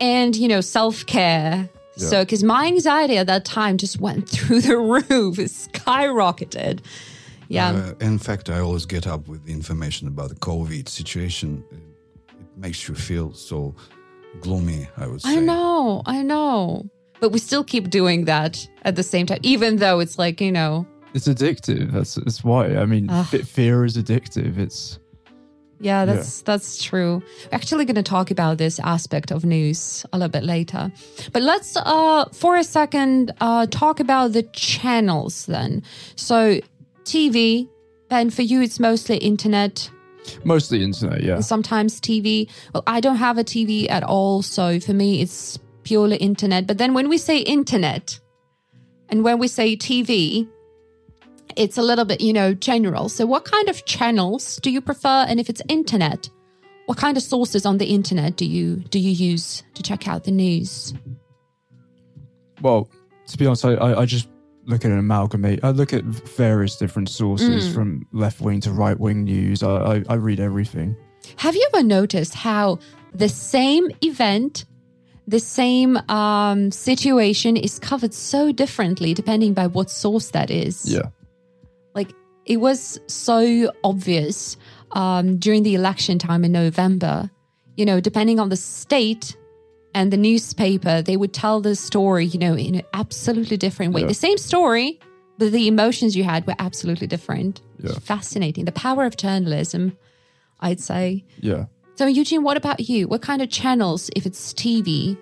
and, 0.00 0.36
you 0.36 0.48
know, 0.48 0.60
self 0.60 1.04
care. 1.06 1.68
Yeah. 1.98 2.08
So, 2.08 2.24
because 2.24 2.42
my 2.44 2.66
anxiety 2.66 3.16
at 3.18 3.26
that 3.26 3.44
time 3.44 3.76
just 3.76 4.00
went 4.00 4.28
through 4.34 4.60
the 4.62 4.76
roof, 4.78 5.38
it 5.38 5.50
skyrocketed. 5.50 6.80
Yeah. 7.48 7.70
Uh, 7.70 7.94
in 8.00 8.18
fact, 8.18 8.50
I 8.50 8.60
always 8.60 8.86
get 8.86 9.06
up 9.06 9.26
with 9.28 9.44
the 9.44 9.52
information 9.52 10.06
about 10.08 10.28
the 10.28 10.34
COVID 10.36 10.88
situation. 10.88 11.64
It 11.70 12.46
makes 12.56 12.88
you 12.88 12.94
feel 12.94 13.32
so 13.32 13.74
gloomy, 14.40 14.86
I 14.96 15.06
would 15.06 15.22
say. 15.22 15.36
I 15.36 15.40
know, 15.40 16.02
I 16.06 16.22
know. 16.22 16.88
But 17.20 17.30
we 17.30 17.38
still 17.38 17.64
keep 17.64 17.90
doing 17.90 18.26
that 18.26 18.68
at 18.82 18.94
the 18.96 19.02
same 19.02 19.26
time, 19.26 19.38
even 19.42 19.76
though 19.76 19.98
it's 20.00 20.18
like, 20.18 20.40
you 20.40 20.52
know, 20.52 20.86
It's 21.14 21.26
addictive. 21.26 21.90
That's 21.90 22.14
that's 22.16 22.44
why. 22.44 22.76
I 22.76 22.84
mean, 22.84 23.08
Ugh. 23.10 23.26
fear 23.44 23.84
is 23.84 23.96
addictive. 23.96 24.58
It's 24.58 24.98
yeah, 25.80 26.04
that's 26.04 26.42
that's 26.42 26.82
true. 26.82 27.22
We're 27.50 27.56
actually 27.56 27.84
going 27.84 27.96
to 27.96 28.02
talk 28.02 28.30
about 28.30 28.58
this 28.58 28.80
aspect 28.80 29.30
of 29.30 29.44
news 29.44 30.04
a 30.12 30.18
little 30.18 30.30
bit 30.30 30.44
later. 30.44 30.90
But 31.32 31.42
let's 31.42 31.76
uh 31.76 32.26
for 32.32 32.56
a 32.56 32.64
second 32.64 33.32
uh 33.40 33.66
talk 33.66 34.00
about 34.00 34.32
the 34.32 34.42
channels 34.42 35.46
then. 35.46 35.82
So 36.16 36.60
TV, 37.04 37.68
and 38.10 38.32
for 38.32 38.42
you 38.42 38.60
it's 38.60 38.80
mostly 38.80 39.16
internet, 39.18 39.90
mostly 40.44 40.82
internet. 40.82 41.22
Yeah. 41.22 41.36
and 41.36 41.44
sometimes 41.44 42.00
TV. 42.00 42.50
Well, 42.74 42.82
I 42.86 43.00
don't 43.00 43.16
have 43.16 43.38
a 43.38 43.44
TV 43.44 43.88
at 43.90 44.02
all, 44.02 44.42
so 44.42 44.80
for 44.80 44.92
me 44.92 45.20
it's 45.22 45.58
purely 45.84 46.16
internet. 46.16 46.66
But 46.66 46.78
then 46.78 46.92
when 46.92 47.08
we 47.08 47.18
say 47.18 47.38
internet 47.38 48.18
and 49.08 49.24
when 49.24 49.38
we 49.38 49.48
say 49.48 49.76
TV, 49.76 50.48
it's 51.58 51.76
a 51.76 51.82
little 51.82 52.04
bit, 52.04 52.20
you 52.20 52.32
know, 52.32 52.54
general. 52.54 53.08
So 53.08 53.26
what 53.26 53.44
kind 53.44 53.68
of 53.68 53.84
channels 53.84 54.56
do 54.62 54.70
you 54.70 54.80
prefer 54.80 55.26
and 55.28 55.40
if 55.40 55.50
it's 55.50 55.60
internet, 55.68 56.30
what 56.86 56.96
kind 56.96 57.16
of 57.16 57.22
sources 57.22 57.66
on 57.66 57.78
the 57.78 57.86
internet 57.86 58.36
do 58.36 58.46
you 58.46 58.76
do 58.76 58.98
you 58.98 59.10
use 59.10 59.62
to 59.74 59.82
check 59.82 60.08
out 60.08 60.24
the 60.24 60.30
news? 60.30 60.94
Well, 62.62 62.88
to 63.26 63.36
be 63.36 63.46
honest, 63.46 63.64
I, 63.64 63.74
I, 63.74 64.06
just 64.06 64.28
look 64.64 64.84
at 64.84 64.90
an 64.90 64.98
amalgamate. 64.98 65.62
I 65.62 65.70
look 65.70 65.92
at 65.92 66.02
various 66.04 66.76
different 66.76 67.08
sources 67.08 67.72
from 67.72 68.06
left 68.12 68.40
wing 68.40 68.60
to 68.62 68.72
right 68.72 68.98
wing 68.98 69.24
news. 69.24 69.62
I, 69.62 69.96
I, 69.96 70.04
I 70.08 70.14
read 70.14 70.40
everything. 70.40 70.96
Have 71.36 71.54
you 71.54 71.68
ever 71.74 71.84
noticed 71.84 72.34
how 72.34 72.78
the 73.12 73.28
same 73.28 73.90
event, 74.02 74.64
the 75.26 75.40
same 75.40 75.98
um, 76.08 76.70
situation 76.70 77.56
is 77.56 77.78
covered 77.78 78.14
so 78.14 78.50
differently 78.50 79.12
depending 79.14 79.52
by 79.54 79.66
what 79.66 79.90
source 79.90 80.30
that 80.30 80.50
is? 80.50 80.90
Yeah. 80.90 81.10
It 82.48 82.56
was 82.56 82.98
so 83.06 83.70
obvious 83.84 84.56
um, 84.92 85.36
during 85.38 85.62
the 85.62 85.74
election 85.74 86.18
time 86.18 86.44
in 86.44 86.52
November. 86.52 87.30
You 87.76 87.84
know, 87.84 88.00
depending 88.00 88.40
on 88.40 88.48
the 88.48 88.56
state 88.56 89.36
and 89.94 90.12
the 90.12 90.16
newspaper, 90.16 91.02
they 91.02 91.16
would 91.16 91.32
tell 91.32 91.60
the 91.60 91.76
story, 91.76 92.24
you 92.26 92.38
know, 92.38 92.54
in 92.54 92.74
an 92.76 92.82
absolutely 92.94 93.56
different 93.56 93.92
way. 93.92 94.00
Yeah. 94.00 94.08
The 94.08 94.14
same 94.14 94.38
story, 94.38 94.98
but 95.36 95.52
the 95.52 95.68
emotions 95.68 96.16
you 96.16 96.24
had 96.24 96.46
were 96.46 96.56
absolutely 96.58 97.06
different. 97.06 97.60
Yeah. 97.78 97.92
Fascinating. 98.00 98.64
The 98.64 98.72
power 98.72 99.04
of 99.04 99.16
journalism, 99.16 99.96
I'd 100.58 100.80
say. 100.80 101.24
Yeah. 101.40 101.66
So, 101.96 102.06
Eugene, 102.06 102.42
what 102.42 102.56
about 102.56 102.88
you? 102.88 103.08
What 103.08 103.22
kind 103.22 103.42
of 103.42 103.50
channels, 103.50 104.10
if 104.16 104.24
it's 104.24 104.52
TV, 104.54 105.16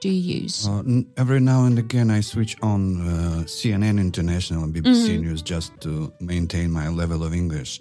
do 0.00 0.08
you 0.08 0.42
use? 0.42 0.66
Uh, 0.66 0.78
n- 0.80 1.06
every 1.16 1.40
now 1.40 1.64
and 1.64 1.78
again, 1.78 2.10
I 2.10 2.20
switch 2.20 2.56
on 2.62 3.00
uh, 3.06 3.42
CNN 3.44 3.98
International 4.00 4.64
and 4.64 4.74
BBC 4.74 5.20
News 5.20 5.42
just 5.42 5.78
to 5.82 6.12
maintain 6.20 6.70
my 6.70 6.88
level 6.88 7.22
of 7.22 7.32
English. 7.34 7.80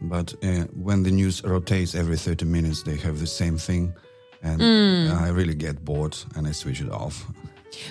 But 0.00 0.34
uh, 0.42 0.64
when 0.74 1.02
the 1.02 1.10
news 1.10 1.42
rotates 1.42 1.94
every 1.94 2.16
30 2.16 2.44
minutes, 2.44 2.82
they 2.82 2.96
have 2.96 3.18
the 3.18 3.26
same 3.26 3.58
thing. 3.58 3.94
And 4.42 4.62
I 5.10 5.28
really 5.30 5.54
get 5.54 5.84
bored 5.84 6.16
and 6.36 6.46
I 6.46 6.52
switch 6.52 6.80
it 6.80 6.90
off. 6.90 7.26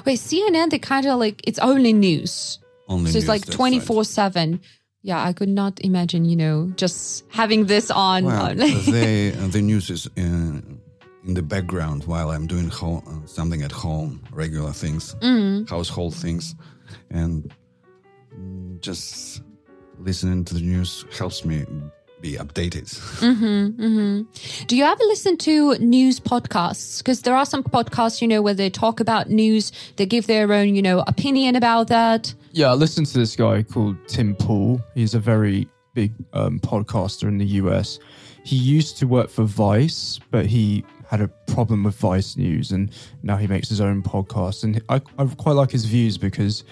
Wait, 0.06 0.20
CNN, 0.20 0.70
they 0.70 0.80
kind 0.80 1.06
of 1.06 1.20
like, 1.20 1.42
it's 1.46 1.60
only 1.60 1.92
news. 1.92 2.60
Only 2.88 3.12
so 3.12 3.18
it's 3.18 3.28
like 3.28 3.46
24 3.46 3.98
right. 3.98 4.06
7. 4.06 4.62
Yeah, 5.02 5.22
I 5.22 5.34
could 5.34 5.50
not 5.50 5.80
imagine, 5.82 6.26
you 6.26 6.36
know, 6.36 6.72
just 6.78 7.26
having 7.30 7.66
this 7.66 7.92
on. 7.92 8.26
Well, 8.26 8.56
they, 8.56 9.34
uh, 9.34 9.48
the 9.48 9.62
news 9.62 9.90
is 9.90 10.10
in, 10.16 10.75
in 11.26 11.34
the 11.34 11.42
background 11.42 12.06
while 12.06 12.30
I'm 12.32 12.48
doing 12.48 12.70
ho- 12.70 13.04
uh, 13.08 13.26
something 13.26 13.62
at 13.64 13.72
home, 13.72 14.22
regular 14.32 14.72
things, 14.72 15.16
household 15.70 16.16
things. 16.16 16.56
And 17.10 17.54
mm, 18.34 18.80
just 18.82 19.42
listening 20.00 20.46
to 20.46 20.54
the 20.54 20.62
news 20.62 21.06
helps 21.18 21.44
me 21.46 21.66
be 22.22 22.38
updated. 22.38 22.88
Do 24.68 24.78
you 24.78 24.84
ever 24.84 25.04
listen 25.06 25.38
to 25.38 25.78
news 25.80 26.20
podcasts? 26.20 27.00
Because 27.00 27.22
there 27.22 27.36
are 27.36 27.46
some 27.46 27.64
podcasts, 27.64 28.22
you 28.22 28.28
know, 28.28 28.42
where 28.42 28.54
they 28.54 28.70
talk 28.70 29.00
about 29.00 29.30
news, 29.30 29.72
they 29.98 30.06
give 30.06 30.28
their 30.28 30.52
own, 30.52 30.76
you 30.76 30.82
know, 30.82 31.04
opinion 31.08 31.56
about 31.56 31.88
that. 31.88 32.34
Yeah, 32.52 32.72
I 32.72 32.74
listened 32.74 33.08
to 33.08 33.18
this 33.18 33.36
guy 33.36 33.64
called 33.64 33.98
Tim 34.08 34.36
Pool. 34.36 34.82
He's 34.94 35.14
a 35.14 35.20
very 35.20 35.68
big 35.94 36.14
um, 36.34 36.60
podcaster 36.60 37.28
in 37.28 37.38
the 37.38 37.46
US. 37.46 38.00
He 38.44 38.56
used 38.56 38.98
to 38.98 39.08
work 39.08 39.30
for 39.30 39.44
Vice, 39.44 40.20
but 40.30 40.46
he 40.46 40.86
had 41.10 41.22
a 41.22 41.28
problem 41.48 41.84
with 41.84 41.96
Vice 41.96 42.36
News, 42.38 42.72
and 42.72 42.92
now 43.24 43.38
he 43.38 43.48
makes 43.48 43.70
his 43.70 43.80
own 43.82 44.02
podcast. 44.04 44.64
And 44.64 44.82
I, 44.90 45.02
I 45.18 45.26
quite 45.26 45.54
like 45.54 45.72
his 45.72 45.86
views 45.86 46.18
because 46.18 46.64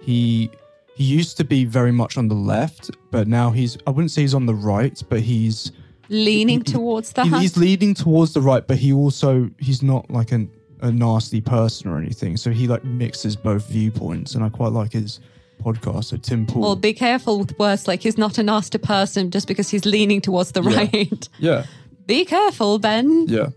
he 0.00 0.50
he 0.96 1.04
used 1.04 1.36
to 1.38 1.44
be 1.44 1.64
very 1.64 1.92
much 1.92 2.16
on 2.18 2.28
the 2.28 2.34
left, 2.34 2.90
but 3.10 3.26
now 3.28 3.50
he's 3.50 3.76
I 3.86 3.90
wouldn't 3.90 4.10
say 4.10 4.20
he's 4.22 4.34
on 4.34 4.46
the 4.46 4.54
right, 4.54 5.00
but 5.08 5.20
he's 5.20 5.72
Leaning 6.08 6.62
towards 6.62 7.12
that. 7.12 7.26
he- 7.28 7.38
he's 7.38 7.56
leading 7.56 7.94
towards 7.94 8.32
the 8.34 8.40
right, 8.40 8.66
but 8.66 8.76
he 8.78 8.92
also 8.92 9.48
he's 9.58 9.80
not 9.82 10.10
like 10.10 10.32
an, 10.32 10.50
a 10.82 10.90
nasty 10.90 11.40
person 11.40 11.88
or 11.90 11.98
anything. 11.98 12.36
So 12.36 12.50
he 12.50 12.66
like 12.66 12.84
mixes 12.84 13.36
both 13.36 13.68
viewpoints, 13.68 14.34
and 14.34 14.42
I 14.42 14.48
quite 14.48 14.72
like 14.72 14.92
his 14.92 15.20
podcast. 15.62 16.04
So 16.06 16.16
Tim 16.16 16.46
Pool, 16.46 16.62
well, 16.62 16.74
be 16.76 16.92
careful 16.92 17.38
with 17.38 17.56
words 17.60 17.86
like 17.86 18.00
he's 18.02 18.18
not 18.18 18.38
a 18.38 18.42
nasty 18.42 18.78
person 18.78 19.30
just 19.30 19.46
because 19.46 19.70
he's 19.70 19.84
leaning 19.84 20.20
towards 20.20 20.50
the 20.52 20.62
Yeah. 20.62 20.76
right. 20.76 21.28
yeah, 21.38 21.66
Be 22.06 22.24
careful, 22.24 22.78
Ben. 22.80 23.26
yeah. 23.28 23.50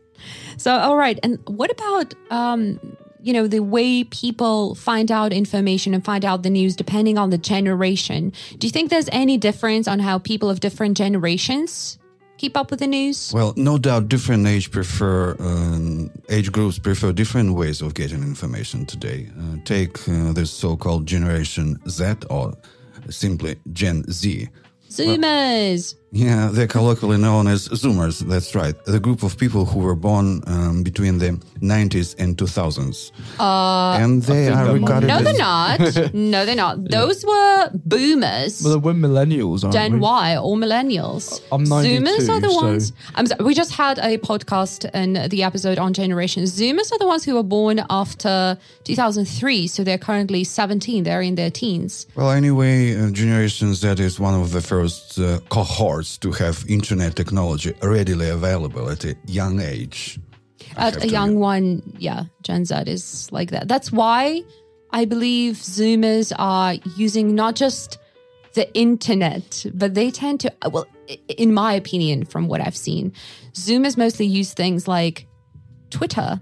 So, 0.64 0.72
all 0.72 0.96
right. 0.96 1.20
And 1.24 1.40
what 1.46 1.70
about 1.70 2.14
um, 2.32 2.80
you 3.22 3.34
know, 3.34 3.48
the 3.48 3.60
way 3.60 4.06
people 4.06 4.76
find 4.76 5.12
out 5.12 5.34
information 5.34 5.94
and 5.94 6.04
find 6.04 6.24
out 6.24 6.44
the 6.44 6.50
news 6.50 6.74
depending 6.76 7.18
on 7.18 7.32
the 7.32 7.38
generation. 7.38 8.32
Do 8.58 8.68
you 8.68 8.72
think 8.72 8.90
there's 8.90 9.10
any 9.12 9.38
difference 9.38 9.90
on 9.90 10.00
how 10.00 10.20
people 10.20 10.50
of 10.50 10.62
different 10.62 10.98
generations 10.98 11.98
keep 12.38 12.56
up 12.56 12.72
with 12.72 12.80
the 12.80 12.88
news? 12.88 13.32
Well, 13.34 13.54
no 13.58 13.78
doubt, 13.78 14.08
different 14.08 14.48
age 14.48 14.72
prefer 14.72 15.36
um, 15.40 16.12
age 16.30 16.50
groups 16.52 16.80
prefer 16.80 17.12
different 17.12 17.56
ways 17.56 17.82
of 17.82 17.94
getting 17.94 18.24
information 18.24 18.86
today. 18.86 19.30
Uh, 19.38 19.58
take 19.66 19.98
uh, 20.08 20.32
this 20.32 20.52
so-called 20.52 21.06
Generation 21.06 21.78
Z 21.90 22.14
or 22.30 22.54
simply 23.10 23.58
Gen 23.74 24.04
Z. 24.10 24.48
Zoomers. 24.90 25.96
Yeah, 26.16 26.50
they're 26.54 26.68
colloquially 26.68 27.18
known 27.18 27.48
as 27.48 27.68
Zoomers. 27.70 28.20
That's 28.20 28.54
right. 28.54 28.76
The 28.86 29.00
group 29.00 29.24
of 29.24 29.36
people 29.36 29.66
who 29.66 29.80
were 29.80 29.96
born 29.96 30.44
um, 30.46 30.84
between 30.84 31.18
the 31.18 31.32
90s 31.60 32.14
and 32.20 32.38
2000s. 32.38 33.12
Uh, 33.40 33.98
and 34.00 34.22
they 34.22 34.48
are 34.50 34.66
that 34.66 34.66
might- 34.68 34.74
regarded 34.74 35.08
no, 35.08 35.18
as 35.18 35.24
they're 35.24 35.34
not. 35.34 36.14
no, 36.14 36.46
they're 36.46 36.56
not. 36.56 36.84
Those 36.92 37.26
were 37.26 37.72
boomers. 37.74 38.62
Well, 38.64 38.80
we're 38.80 38.94
millennials, 38.94 39.64
aren't 39.64 39.74
Gen 39.74 39.94
we? 39.94 40.00
Y 40.02 40.38
or 40.38 40.56
millennials. 40.56 41.42
I'm 41.52 41.64
92, 41.64 42.04
Zoomers 42.04 42.30
are 42.30 42.40
the 42.40 42.50
so- 42.52 42.62
ones. 42.62 42.94
I'm 43.16 43.26
sorry, 43.26 43.44
we 43.44 43.56
just 43.56 43.72
had 43.74 43.98
a 43.98 44.20
podcast 44.20 44.88
and 44.94 45.32
the 45.32 45.42
episode 45.42 45.80
on 45.80 45.94
generations. 45.94 46.52
Zoomers 46.60 46.92
are 46.92 47.00
the 47.00 47.08
ones 47.08 47.24
who 47.26 47.34
were 47.34 47.42
born 47.58 47.84
after 47.90 48.56
2003, 48.84 49.66
so 49.66 49.84
they're 49.84 49.98
currently 49.98 50.44
17. 50.44 51.04
They're 51.06 51.24
in 51.24 51.34
their 51.34 51.50
teens. 51.50 52.06
Well, 52.16 52.30
anyway, 52.30 52.96
uh, 52.96 53.10
Generation 53.10 53.74
Z 53.74 53.96
is 53.98 54.20
one 54.20 54.36
of 54.40 54.52
the 54.52 54.62
first 54.62 55.18
uh, 55.18 55.40
cohorts 55.50 56.03
to 56.18 56.32
have 56.32 56.66
internet 56.68 57.16
technology 57.16 57.74
readily 57.82 58.30
available 58.30 58.90
at 58.90 59.04
a 59.06 59.16
young 59.26 59.60
age. 59.60 60.20
I 60.78 60.88
At 60.88 61.04
a 61.04 61.08
young 61.08 61.40
one, 61.40 61.82
yeah, 61.98 62.26
Gen 62.42 62.66
Z 62.66 62.76
is 62.88 63.32
like 63.32 63.52
that. 63.52 63.68
That's 63.68 63.92
why 63.92 64.42
I 64.92 65.06
believe 65.06 65.56
Zoomers 65.56 66.32
are 66.38 66.76
using 66.96 67.36
not 67.36 67.56
just 67.56 67.98
the 68.54 68.72
internet, 68.74 69.66
but 69.74 69.94
they 69.94 70.12
tend 70.12 70.40
to, 70.42 70.54
well, 70.72 70.86
in 71.28 71.54
my 71.54 71.74
opinion, 71.74 72.26
from 72.26 72.48
what 72.48 72.62
I've 72.62 72.78
seen, 72.78 73.12
Zoomers 73.54 73.98
mostly 73.98 74.26
use 74.26 74.54
things 74.54 74.88
like 74.88 75.28
Twitter 75.90 76.42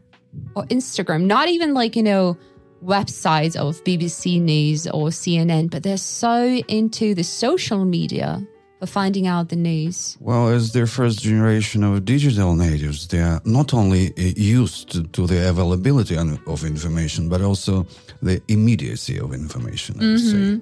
or 0.55 0.63
Instagram, 0.65 1.25
not 1.25 1.47
even 1.47 1.73
like, 1.73 1.95
you 1.95 2.03
know, 2.03 2.37
websites 2.83 3.55
of 3.55 3.83
BBC 3.83 4.41
News 4.41 4.87
or 4.87 5.09
CNN, 5.09 5.69
but 5.69 5.83
they're 5.83 5.97
so 5.97 6.43
into 6.67 7.13
the 7.15 7.23
social 7.23 7.85
media 7.85 8.45
for 8.81 8.87
finding 8.87 9.27
out 9.27 9.49
the 9.49 9.55
news. 9.55 10.17
Well, 10.19 10.47
as 10.47 10.73
their 10.73 10.87
first 10.87 11.21
generation 11.21 11.83
of 11.83 12.03
digital 12.03 12.55
natives, 12.55 13.07
they 13.07 13.21
are 13.21 13.39
not 13.45 13.75
only 13.75 14.07
uh, 14.17 14.33
used 14.35 15.13
to, 15.13 15.27
the 15.27 15.47
availability 15.47 16.17
of 16.17 16.65
information, 16.65 17.29
but 17.29 17.41
also 17.41 17.85
the 18.23 18.41
immediacy 18.47 19.19
of 19.19 19.33
information. 19.35 20.01
I 20.01 20.05
would 20.05 20.19
say. 20.19 20.61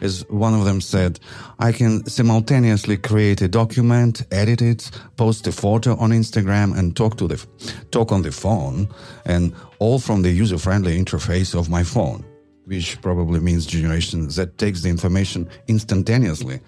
As 0.00 0.24
one 0.28 0.54
of 0.54 0.64
them 0.64 0.80
said, 0.80 1.18
I 1.58 1.72
can 1.72 2.06
simultaneously 2.06 2.96
create 2.96 3.42
a 3.42 3.48
document, 3.48 4.22
edit 4.30 4.62
it, 4.62 4.90
post 5.16 5.46
a 5.48 5.52
photo 5.52 5.96
on 5.96 6.10
Instagram, 6.10 6.78
and 6.78 6.96
talk 6.96 7.16
to 7.16 7.26
the 7.26 7.34
f- 7.34 7.90
talk 7.90 8.12
on 8.12 8.22
the 8.22 8.30
phone, 8.30 8.88
and 9.24 9.52
all 9.80 9.98
from 9.98 10.22
the 10.22 10.30
user-friendly 10.30 10.96
interface 10.96 11.58
of 11.58 11.68
my 11.68 11.82
phone, 11.82 12.24
which 12.66 13.00
probably 13.02 13.40
means 13.40 13.66
generation 13.66 14.28
that 14.28 14.58
takes 14.58 14.82
the 14.82 14.88
information 14.88 15.48
instantaneously. 15.66 16.60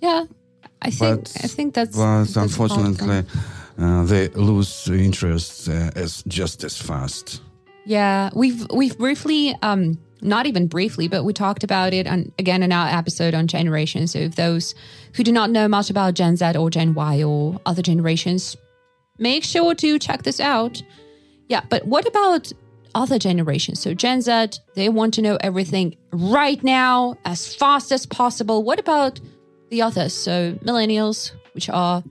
Yeah. 0.00 0.24
I 0.82 0.90
think 0.90 1.24
But- 1.24 1.44
I 1.44 1.46
think 1.48 1.74
that's 1.74 1.96
But 1.96 2.18
that's 2.24 2.36
unfortunately, 2.36 3.24
uh, 3.78 4.04
they 4.04 4.28
lose 4.28 4.88
interest 4.88 5.68
uh, 5.68 5.90
as 5.96 6.22
just 6.28 6.64
as 6.64 6.76
fast. 6.76 7.40
Yeah, 7.84 8.30
we've 8.34 8.66
we've 8.72 8.96
briefly, 8.98 9.56
um, 9.62 9.98
not 10.20 10.46
even 10.46 10.66
briefly, 10.66 11.08
but 11.08 11.24
we 11.24 11.32
talked 11.32 11.64
about 11.64 11.92
it 11.94 12.06
on 12.06 12.32
again 12.38 12.62
in 12.62 12.70
our 12.70 12.88
episode 12.88 13.34
on 13.34 13.46
generations. 13.46 14.12
So 14.12 14.18
if 14.18 14.34
those 14.36 14.74
who 15.14 15.24
do 15.24 15.32
not 15.32 15.50
know 15.50 15.68
much 15.68 15.90
about 15.90 16.14
Gen 16.14 16.36
Z 16.36 16.56
or 16.56 16.70
Gen 16.70 16.94
Y 16.94 17.22
or 17.22 17.60
other 17.66 17.82
generations, 17.82 18.56
make 19.18 19.42
sure 19.42 19.74
to 19.74 19.98
check 19.98 20.22
this 20.22 20.38
out. 20.38 20.82
Yeah, 21.48 21.62
but 21.70 21.86
what 21.86 22.06
about 22.06 22.52
other 22.94 23.18
generations? 23.18 23.80
So 23.80 23.94
Gen 23.94 24.20
Z, 24.20 24.60
they 24.74 24.88
want 24.90 25.14
to 25.14 25.22
know 25.22 25.38
everything 25.40 25.96
right 26.12 26.62
now, 26.62 27.16
as 27.24 27.54
fast 27.54 27.90
as 27.90 28.06
possible. 28.06 28.62
What 28.62 28.78
about 28.78 29.18
the 29.70 29.82
others? 29.82 30.12
So 30.14 30.54
millennials, 30.64 31.32
which 31.52 31.68
are 31.68 32.02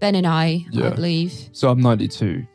Ben 0.00 0.14
and 0.14 0.26
I, 0.26 0.66
I 0.76 0.90
believe. 0.90 1.32
So 1.52 1.68
I'm 1.68 1.80
92. 1.80 2.46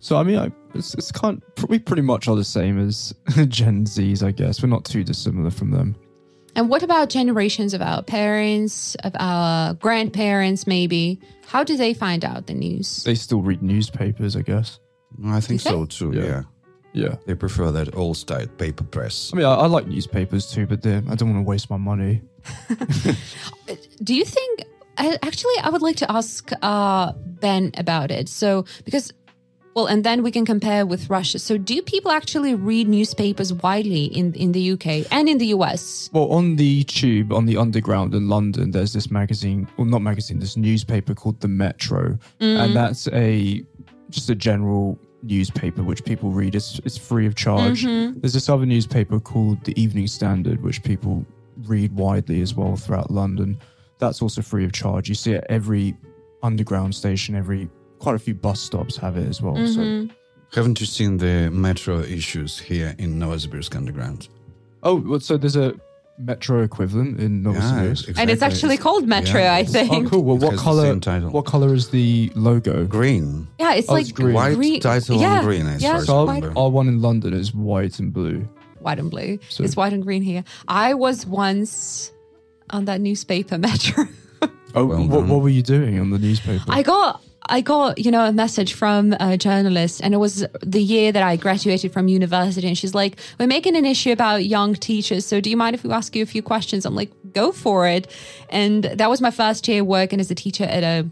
So 0.00 0.16
I 0.16 0.22
mean, 0.22 0.38
I, 0.38 0.50
it's, 0.74 0.94
it's 0.94 1.10
kind. 1.10 1.42
We 1.68 1.78
pretty 1.78 2.02
much 2.02 2.28
are 2.28 2.36
the 2.36 2.44
same 2.44 2.78
as 2.78 3.14
Gen 3.48 3.84
Zs, 3.86 4.22
I 4.22 4.32
guess. 4.32 4.62
We're 4.62 4.68
not 4.68 4.84
too 4.84 5.02
dissimilar 5.02 5.50
from 5.50 5.70
them. 5.70 5.96
And 6.56 6.68
what 6.68 6.82
about 6.82 7.08
generations 7.08 7.74
of 7.74 7.82
our 7.82 8.02
parents, 8.02 8.94
of 8.96 9.12
our 9.18 9.74
grandparents, 9.74 10.66
maybe? 10.66 11.20
How 11.46 11.64
do 11.64 11.76
they 11.76 11.94
find 11.94 12.24
out 12.24 12.46
the 12.46 12.54
news? 12.54 13.02
They 13.02 13.14
still 13.14 13.40
read 13.40 13.62
newspapers, 13.62 14.36
I 14.36 14.42
guess. 14.42 14.78
I 15.24 15.40
think 15.40 15.62
Do 15.62 15.68
so 15.70 15.84
too. 15.86 16.12
Yeah. 16.14 16.24
Yeah. 16.24 16.42
Yeah. 16.92 17.14
they 17.26 17.34
prefer 17.34 17.72
that 17.72 17.96
old-style 17.96 18.46
paper 18.58 18.84
press. 18.84 19.30
I 19.32 19.36
mean, 19.36 19.46
I, 19.46 19.54
I 19.54 19.66
like 19.66 19.88
newspapers 19.88 20.48
too, 20.52 20.64
but 20.66 20.86
I 20.86 21.00
don't 21.00 21.32
want 21.32 21.44
to 21.44 21.48
waste 21.48 21.68
my 21.70 21.76
money. 21.76 22.22
Do 24.02 24.14
you 24.14 24.24
think? 24.24 24.64
Actually, 24.96 25.54
I 25.62 25.70
would 25.70 25.82
like 25.82 25.96
to 25.96 26.10
ask 26.10 26.50
uh, 26.62 27.12
Ben 27.16 27.72
about 27.76 28.12
it. 28.12 28.28
So, 28.28 28.64
because, 28.84 29.12
well, 29.74 29.86
and 29.86 30.04
then 30.04 30.22
we 30.22 30.30
can 30.30 30.46
compare 30.46 30.86
with 30.86 31.10
Russia. 31.10 31.40
So, 31.40 31.58
do 31.58 31.82
people 31.82 32.12
actually 32.12 32.54
read 32.54 32.86
newspapers 32.86 33.52
widely 33.52 34.04
in 34.04 34.34
in 34.34 34.52
the 34.52 34.72
UK 34.72 34.86
and 35.10 35.28
in 35.28 35.38
the 35.38 35.46
US? 35.46 36.10
Well, 36.12 36.30
on 36.30 36.56
the 36.56 36.84
tube, 36.84 37.32
on 37.32 37.46
the 37.46 37.56
underground 37.56 38.14
in 38.14 38.28
London, 38.28 38.70
there's 38.70 38.92
this 38.92 39.10
magazine, 39.10 39.66
well, 39.76 39.86
not 39.86 40.02
magazine, 40.02 40.38
this 40.38 40.56
newspaper 40.56 41.12
called 41.12 41.40
the 41.40 41.48
Metro, 41.48 42.16
and 42.38 42.76
that's 42.76 43.08
a 43.08 43.64
just 44.10 44.30
a 44.30 44.34
general 44.36 44.96
newspaper 45.24 45.82
which 45.82 46.04
people 46.04 46.30
read. 46.30 46.54
It's 46.54 46.78
it's 46.84 46.98
free 46.98 47.26
of 47.26 47.34
charge. 47.34 47.84
There's 47.84 48.32
this 48.32 48.48
other 48.48 48.66
newspaper 48.66 49.18
called 49.18 49.64
the 49.64 49.78
Evening 49.80 50.06
Standard, 50.06 50.62
which 50.62 50.82
people 50.82 51.24
read 51.68 51.92
widely 51.92 52.40
as 52.40 52.54
well 52.54 52.76
throughout 52.76 53.10
London. 53.10 53.58
That's 53.98 54.22
also 54.22 54.42
free 54.42 54.64
of 54.64 54.72
charge. 54.72 55.08
You 55.08 55.14
see 55.14 55.32
it 55.32 55.44
every 55.48 55.96
underground 56.42 56.94
station, 56.94 57.34
every 57.34 57.68
quite 57.98 58.14
a 58.14 58.18
few 58.18 58.34
bus 58.34 58.60
stops 58.60 58.96
have 58.96 59.16
it 59.16 59.28
as 59.28 59.40
well. 59.40 59.54
So, 59.54 59.80
mm-hmm. 59.80 60.12
Haven't 60.52 60.80
you 60.80 60.86
seen 60.86 61.16
the 61.16 61.50
metro 61.50 62.00
issues 62.00 62.58
here 62.58 62.94
in 62.98 63.18
Novosibirsk 63.18 63.74
Underground? 63.74 64.28
oh, 64.84 64.96
well, 64.96 65.20
so 65.20 65.36
there's 65.36 65.56
a 65.56 65.74
Metro 66.16 66.62
equivalent 66.62 67.18
in 67.18 67.42
Novosibirsk. 67.42 68.16
And 68.16 68.30
it's 68.30 68.40
exactly. 68.40 68.46
actually 68.46 68.76
called 68.76 69.08
Metro, 69.08 69.40
yeah, 69.40 69.54
I 69.54 69.62
oh, 69.62 69.64
think. 69.64 70.06
Oh, 70.06 70.10
cool. 70.10 70.22
Well, 70.22 70.36
what 70.36 70.56
color? 70.56 70.96
title. 71.00 71.30
What 71.30 71.44
color 71.44 71.74
is 71.74 71.88
the 71.88 72.30
logo? 72.36 72.84
green. 72.86 73.48
Yeah, 73.58 73.74
it's 73.74 73.88
Oh, 73.88 73.94
like 73.94 74.02
it's 74.02 74.12
green. 74.12 74.34
White 74.34 74.54
green. 74.54 74.80
title 74.80 75.20
yeah, 75.20 75.38
on 75.38 75.44
green, 75.44 75.66
as 75.66 75.82
yeah, 75.82 75.98
So 75.98 76.28
our, 76.28 76.52
our 76.56 76.70
one 76.70 76.86
in 76.86 77.02
London 77.02 77.34
is 77.34 77.52
white 77.52 77.98
and 77.98 78.12
blue. 78.12 78.48
White 78.84 78.98
and 78.98 79.10
blue. 79.10 79.38
So- 79.48 79.64
it's 79.64 79.76
white 79.76 79.92
and 79.92 80.02
green 80.02 80.22
here. 80.22 80.44
I 80.68 80.94
was 80.94 81.26
once 81.26 82.12
on 82.70 82.84
that 82.84 83.00
newspaper 83.00 83.58
Metro. 83.68 84.04
Oh, 84.76 84.84
Well 84.86 85.06
what, 85.06 85.26
what 85.26 85.40
were 85.42 85.48
you 85.48 85.62
doing 85.62 85.98
on 86.00 86.10
the 86.10 86.18
newspaper? 86.18 86.64
I 86.68 86.82
got 86.82 87.22
I 87.46 87.60
got 87.60 87.98
you 87.98 88.10
know 88.10 88.24
a 88.26 88.32
message 88.32 88.72
from 88.72 89.12
a 89.20 89.36
journalist, 89.36 90.00
and 90.02 90.14
it 90.14 90.16
was 90.16 90.46
the 90.62 90.82
year 90.82 91.12
that 91.12 91.22
I 91.22 91.36
graduated 91.36 91.92
from 91.92 92.08
university, 92.08 92.66
and 92.66 92.76
she's 92.76 92.94
like, 92.94 93.18
"We're 93.38 93.46
making 93.46 93.76
an 93.76 93.84
issue 93.84 94.12
about 94.12 94.46
young 94.46 94.74
teachers, 94.74 95.26
so 95.26 95.40
do 95.40 95.50
you 95.50 95.56
mind 95.56 95.74
if 95.74 95.84
we 95.84 95.90
ask 95.92 96.16
you 96.16 96.22
a 96.22 96.26
few 96.26 96.42
questions?" 96.42 96.86
I'm 96.86 96.94
like, 96.96 97.12
"Go 97.34 97.52
for 97.52 97.86
it," 97.86 98.10
and 98.48 98.84
that 98.84 99.10
was 99.10 99.20
my 99.20 99.30
first 99.30 99.68
year 99.68 99.84
working 99.84 100.20
as 100.20 100.30
a 100.30 100.34
teacher 100.34 100.64
at 100.64 100.82
a 100.82 101.06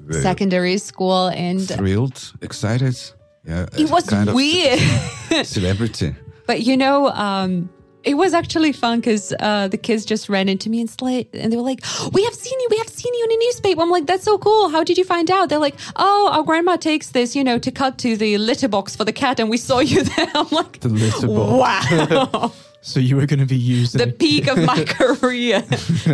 Very 0.00 0.22
secondary 0.22 0.78
school, 0.78 1.26
and 1.28 1.68
Thrilled, 1.68 2.32
excited. 2.42 2.96
Yeah, 3.44 3.66
it 3.76 3.90
was 3.90 4.04
kind 4.06 4.28
of 4.28 4.34
weird. 4.36 4.78
celebrity. 5.44 6.14
But 6.46 6.62
you 6.62 6.76
know, 6.76 7.08
um, 7.08 7.68
it 8.04 8.14
was 8.14 8.32
actually 8.34 8.72
fun 8.72 9.00
because 9.00 9.34
uh, 9.40 9.66
the 9.66 9.76
kids 9.76 10.04
just 10.04 10.28
ran 10.28 10.48
into 10.48 10.70
me 10.70 10.80
and 10.80 10.88
slayed, 10.88 11.28
and 11.34 11.52
they 11.52 11.56
were 11.56 11.62
like, 11.62 11.80
"We 12.12 12.22
have 12.24 12.34
seen 12.34 12.58
you. 12.60 12.68
We 12.70 12.78
have 12.78 12.88
seen 12.88 13.12
you 13.12 13.24
in 13.24 13.32
a 13.32 13.36
newspaper." 13.44 13.80
I'm 13.82 13.90
like, 13.90 14.06
"That's 14.06 14.22
so 14.22 14.38
cool. 14.38 14.68
How 14.68 14.84
did 14.84 14.96
you 14.96 15.04
find 15.04 15.28
out?" 15.30 15.48
They're 15.48 15.58
like, 15.58 15.74
"Oh, 15.96 16.30
our 16.32 16.44
grandma 16.44 16.76
takes 16.76 17.10
this, 17.10 17.34
you 17.34 17.42
know, 17.42 17.58
to 17.58 17.70
cut 17.72 17.98
to 17.98 18.16
the 18.16 18.38
litter 18.38 18.68
box 18.68 18.94
for 18.94 19.04
the 19.04 19.12
cat, 19.12 19.40
and 19.40 19.50
we 19.50 19.56
saw 19.56 19.80
you 19.80 20.02
there." 20.16 20.28
I'm 20.34 20.48
like, 20.50 20.80
the 20.80 20.88
litter 20.88 21.26
box. 21.26 21.90
"Wow, 21.90 22.52
So 22.80 23.00
you 23.00 23.16
were 23.16 23.26
going 23.26 23.40
to 23.40 23.46
be 23.46 23.56
using 23.56 23.98
the 23.98 24.12
peak 24.12 24.46
of 24.46 24.62
my 24.62 24.84
career, 24.98 25.62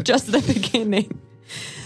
just 0.02 0.32
the 0.32 0.40
beginning." 0.40 1.20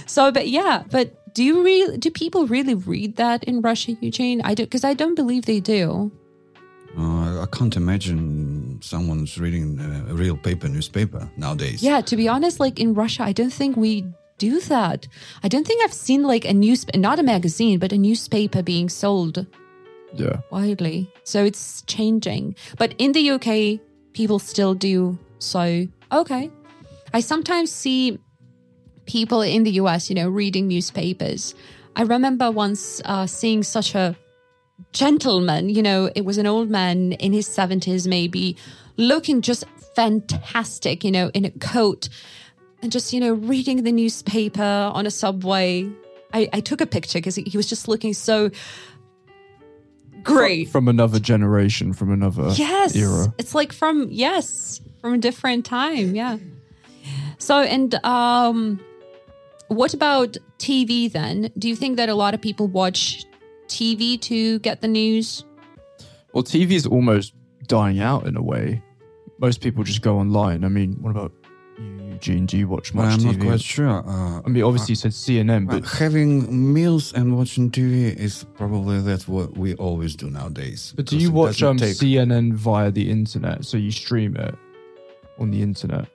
So, 0.06 0.30
but 0.30 0.46
yeah, 0.48 0.84
but 0.88 1.34
do 1.34 1.42
you 1.42 1.64
really? 1.64 1.98
Do 1.98 2.12
people 2.12 2.46
really 2.46 2.74
read 2.74 3.16
that 3.16 3.42
in 3.42 3.60
Russia, 3.60 3.96
Eugene? 4.00 4.40
I 4.42 4.54
do 4.54 4.62
because 4.64 4.84
I 4.84 4.94
don't 4.94 5.16
believe 5.16 5.46
they 5.46 5.58
do. 5.58 6.12
I 7.40 7.46
can't 7.46 7.76
imagine 7.76 8.80
someone's 8.82 9.38
reading 9.38 9.80
a 9.80 10.14
real 10.14 10.36
paper 10.36 10.68
newspaper 10.68 11.30
nowadays. 11.36 11.82
Yeah, 11.82 12.00
to 12.02 12.16
be 12.16 12.28
honest, 12.28 12.60
like 12.60 12.78
in 12.80 12.94
Russia, 12.94 13.22
I 13.24 13.32
don't 13.32 13.52
think 13.52 13.76
we 13.76 14.04
do 14.38 14.60
that. 14.60 15.06
I 15.42 15.48
don't 15.48 15.66
think 15.66 15.82
I've 15.82 15.92
seen 15.92 16.22
like 16.22 16.44
a 16.44 16.52
news, 16.52 16.86
not 16.94 17.18
a 17.18 17.22
magazine, 17.22 17.78
but 17.78 17.92
a 17.92 17.98
newspaper 17.98 18.62
being 18.62 18.88
sold. 18.88 19.46
Yeah. 20.14 20.40
widely. 20.50 21.12
So 21.24 21.44
it's 21.44 21.82
changing. 21.82 22.56
But 22.78 22.94
in 22.98 23.12
the 23.12 23.30
UK, 23.30 23.80
people 24.14 24.38
still 24.38 24.74
do 24.74 25.18
so. 25.38 25.86
Okay. 26.10 26.50
I 27.12 27.20
sometimes 27.20 27.70
see 27.70 28.18
people 29.06 29.42
in 29.42 29.64
the 29.64 29.72
US, 29.72 30.08
you 30.08 30.16
know, 30.16 30.28
reading 30.28 30.68
newspapers. 30.68 31.54
I 31.96 32.02
remember 32.02 32.50
once 32.50 33.00
uh, 33.04 33.26
seeing 33.26 33.62
such 33.62 33.94
a 33.94 34.16
gentleman, 34.92 35.68
you 35.68 35.82
know, 35.82 36.10
it 36.14 36.24
was 36.24 36.38
an 36.38 36.46
old 36.46 36.70
man 36.70 37.12
in 37.12 37.32
his 37.32 37.48
70s, 37.48 38.06
maybe, 38.06 38.56
looking 38.96 39.40
just 39.42 39.64
fantastic, 39.94 41.04
you 41.04 41.10
know, 41.10 41.30
in 41.34 41.44
a 41.44 41.50
coat 41.50 42.08
and 42.82 42.92
just, 42.92 43.12
you 43.12 43.20
know, 43.20 43.32
reading 43.32 43.82
the 43.84 43.92
newspaper 43.92 44.62
on 44.92 45.06
a 45.06 45.10
subway. 45.10 45.88
I, 46.32 46.48
I 46.52 46.60
took 46.60 46.80
a 46.80 46.86
picture 46.86 47.18
because 47.18 47.36
he 47.36 47.56
was 47.56 47.66
just 47.66 47.88
looking 47.88 48.12
so 48.12 48.50
great. 50.22 50.68
From 50.68 50.88
another 50.88 51.18
generation, 51.18 51.92
from 51.92 52.10
another 52.12 52.50
Yes. 52.54 52.94
era. 52.96 53.32
It's 53.38 53.54
like 53.54 53.72
from 53.72 54.08
yes, 54.10 54.80
from 55.00 55.14
a 55.14 55.18
different 55.18 55.64
time, 55.64 56.14
yeah. 56.14 56.38
So 57.38 57.60
and 57.60 57.94
um 58.04 58.80
what 59.68 59.94
about 59.94 60.36
TV 60.58 61.10
then? 61.10 61.50
Do 61.58 61.68
you 61.68 61.76
think 61.76 61.96
that 61.96 62.08
a 62.08 62.14
lot 62.14 62.34
of 62.34 62.40
people 62.40 62.66
watch 62.68 63.24
TV 63.68 64.20
to 64.22 64.58
get 64.60 64.80
the 64.80 64.88
news? 64.88 65.44
Well, 66.32 66.42
TV 66.44 66.72
is 66.72 66.86
almost 66.86 67.34
dying 67.66 68.00
out 68.00 68.26
in 68.26 68.36
a 68.36 68.42
way. 68.42 68.82
Most 69.38 69.60
people 69.60 69.84
just 69.84 70.02
go 70.02 70.18
online. 70.18 70.64
I 70.64 70.68
mean, 70.68 70.94
what 71.02 71.10
about 71.10 71.32
you, 71.78 71.84
Eugene? 72.12 72.46
Do 72.46 72.56
you 72.56 72.68
watch 72.68 72.94
Well, 72.94 73.06
much 73.06 73.14
I'm 73.24 73.34
TV? 73.34 73.38
not 73.38 73.46
quite 73.46 73.60
sure. 73.60 73.88
Uh, 74.08 74.40
I 74.44 74.48
mean, 74.48 74.62
obviously 74.62 74.92
you 74.92 74.96
said 74.96 75.12
CNN, 75.12 75.66
well, 75.66 75.80
but 75.80 75.88
having 75.88 76.72
meals 76.72 77.12
and 77.12 77.36
watching 77.36 77.70
TV 77.70 78.14
is 78.16 78.44
probably 78.54 79.00
that's 79.00 79.28
what 79.28 79.56
we 79.56 79.74
always 79.76 80.16
do 80.16 80.30
nowadays. 80.30 80.92
but 80.96 81.06
do 81.06 81.18
you 81.18 81.30
watch 81.30 81.62
um, 81.62 81.76
take- 81.76 81.96
CNN 81.96 82.54
via 82.54 82.90
the 82.90 83.10
internet? 83.10 83.64
So 83.64 83.76
you 83.76 83.90
stream 83.90 84.36
it 84.36 84.54
on 85.38 85.50
the 85.50 85.60
internet. 85.62 86.06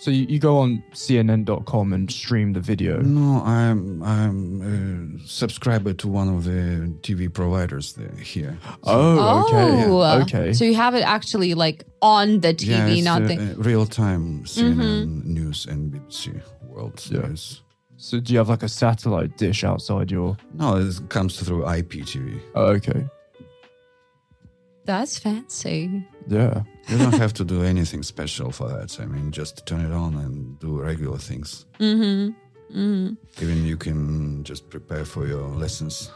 So 0.00 0.10
you, 0.10 0.24
you 0.30 0.38
go 0.38 0.56
on 0.56 0.82
CNN.com 0.92 1.92
and 1.92 2.10
stream 2.10 2.54
the 2.54 2.60
video. 2.60 3.02
No, 3.02 3.42
I'm 3.44 4.02
I'm 4.02 5.18
a 5.22 5.28
subscriber 5.28 5.92
to 5.92 6.08
one 6.08 6.28
of 6.34 6.44
the 6.44 6.90
TV 7.02 7.30
providers 7.30 7.92
there, 7.92 8.16
here. 8.16 8.56
Oh, 8.84 9.44
okay. 9.44 10.22
Okay. 10.22 10.52
So 10.54 10.64
you 10.64 10.74
have 10.74 10.94
it 10.94 11.02
actually 11.02 11.52
like 11.52 11.84
on 12.00 12.40
the 12.40 12.54
yeah, 12.54 12.88
TV, 12.88 12.96
it's 12.96 13.04
not 13.04 13.22
uh, 13.22 13.26
the 13.26 13.34
uh, 13.34 13.54
real 13.56 13.84
time 13.84 14.44
CNN 14.44 15.26
news 15.26 15.66
and 15.66 15.92
BBC 15.92 16.40
World 16.62 17.04
Yeah. 17.10 17.20
News. 17.20 17.60
So 17.98 18.20
do 18.20 18.32
you 18.32 18.38
have 18.38 18.48
like 18.48 18.62
a 18.62 18.70
satellite 18.70 19.36
dish 19.36 19.64
outside 19.64 20.10
your? 20.10 20.34
No, 20.54 20.78
it 20.78 20.98
comes 21.10 21.38
through 21.38 21.64
IPTV. 21.64 22.40
Oh, 22.54 22.68
okay. 22.76 23.04
That's 24.84 25.18
fancy. 25.18 26.04
Yeah. 26.26 26.62
You 26.88 26.98
don't 26.98 27.14
have 27.14 27.32
to 27.34 27.44
do 27.44 27.62
anything 27.62 28.02
special 28.02 28.50
for 28.50 28.68
that. 28.68 28.98
I 29.00 29.06
mean, 29.06 29.30
just 29.30 29.66
turn 29.66 29.84
it 29.84 29.92
on 29.92 30.14
and 30.16 30.58
do 30.58 30.80
regular 30.80 31.18
things. 31.18 31.66
Mm-hmm. 31.78 32.76
Mm-hmm. 32.76 33.42
Even 33.42 33.64
you 33.66 33.76
can 33.76 34.42
just 34.44 34.70
prepare 34.70 35.04
for 35.04 35.26
your 35.26 35.42
lessons. 35.42 36.10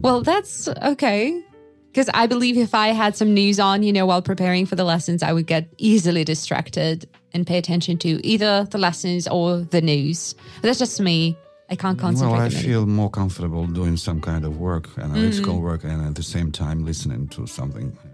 Well, 0.00 0.22
that's 0.22 0.68
okay. 0.68 1.42
Because 1.90 2.08
I 2.14 2.26
believe 2.26 2.56
if 2.56 2.74
I 2.74 2.88
had 2.88 3.16
some 3.16 3.34
news 3.34 3.60
on, 3.60 3.82
you 3.82 3.92
know, 3.92 4.06
while 4.06 4.22
preparing 4.22 4.64
for 4.64 4.76
the 4.76 4.84
lessons, 4.84 5.22
I 5.22 5.32
would 5.32 5.46
get 5.46 5.68
easily 5.76 6.24
distracted 6.24 7.06
and 7.34 7.46
pay 7.46 7.58
attention 7.58 7.98
to 7.98 8.26
either 8.26 8.64
the 8.70 8.78
lessons 8.78 9.28
or 9.28 9.58
the 9.58 9.82
news. 9.82 10.34
But 10.56 10.68
that's 10.68 10.78
just 10.78 11.00
me. 11.00 11.36
I 11.72 11.74
can't 11.74 11.98
concentrate. 11.98 12.32
Well, 12.32 12.40
I 12.42 12.50
feel 12.50 12.84
more 12.84 13.08
comfortable 13.08 13.66
doing 13.66 13.96
some 13.96 14.20
kind 14.20 14.44
of 14.44 14.58
work, 14.58 14.90
analytical 14.98 15.62
work, 15.62 15.84
and 15.84 16.06
at 16.06 16.14
the 16.14 16.22
same 16.22 16.52
time 16.52 16.84
listening 16.84 17.28
to 17.28 17.46
something 17.46 17.96
uh, 18.04 18.08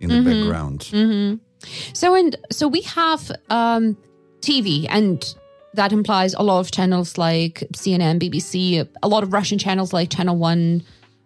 in 0.00 0.08
the 0.08 0.22
background. 0.28 0.82
So 1.92 2.14
and 2.16 2.34
so 2.50 2.66
we 2.66 2.80
have 2.82 3.30
um, 3.48 3.96
TV, 4.40 4.86
and 4.90 5.24
that 5.74 5.92
implies 5.92 6.34
a 6.34 6.42
lot 6.42 6.58
of 6.58 6.72
channels 6.72 7.16
like 7.16 7.62
CNN, 7.74 8.18
BBC, 8.18 8.88
a 9.04 9.08
lot 9.08 9.22
of 9.22 9.32
Russian 9.32 9.58
channels 9.58 9.92
like 9.92 10.10
Channel 10.10 10.36
One, 10.36 10.82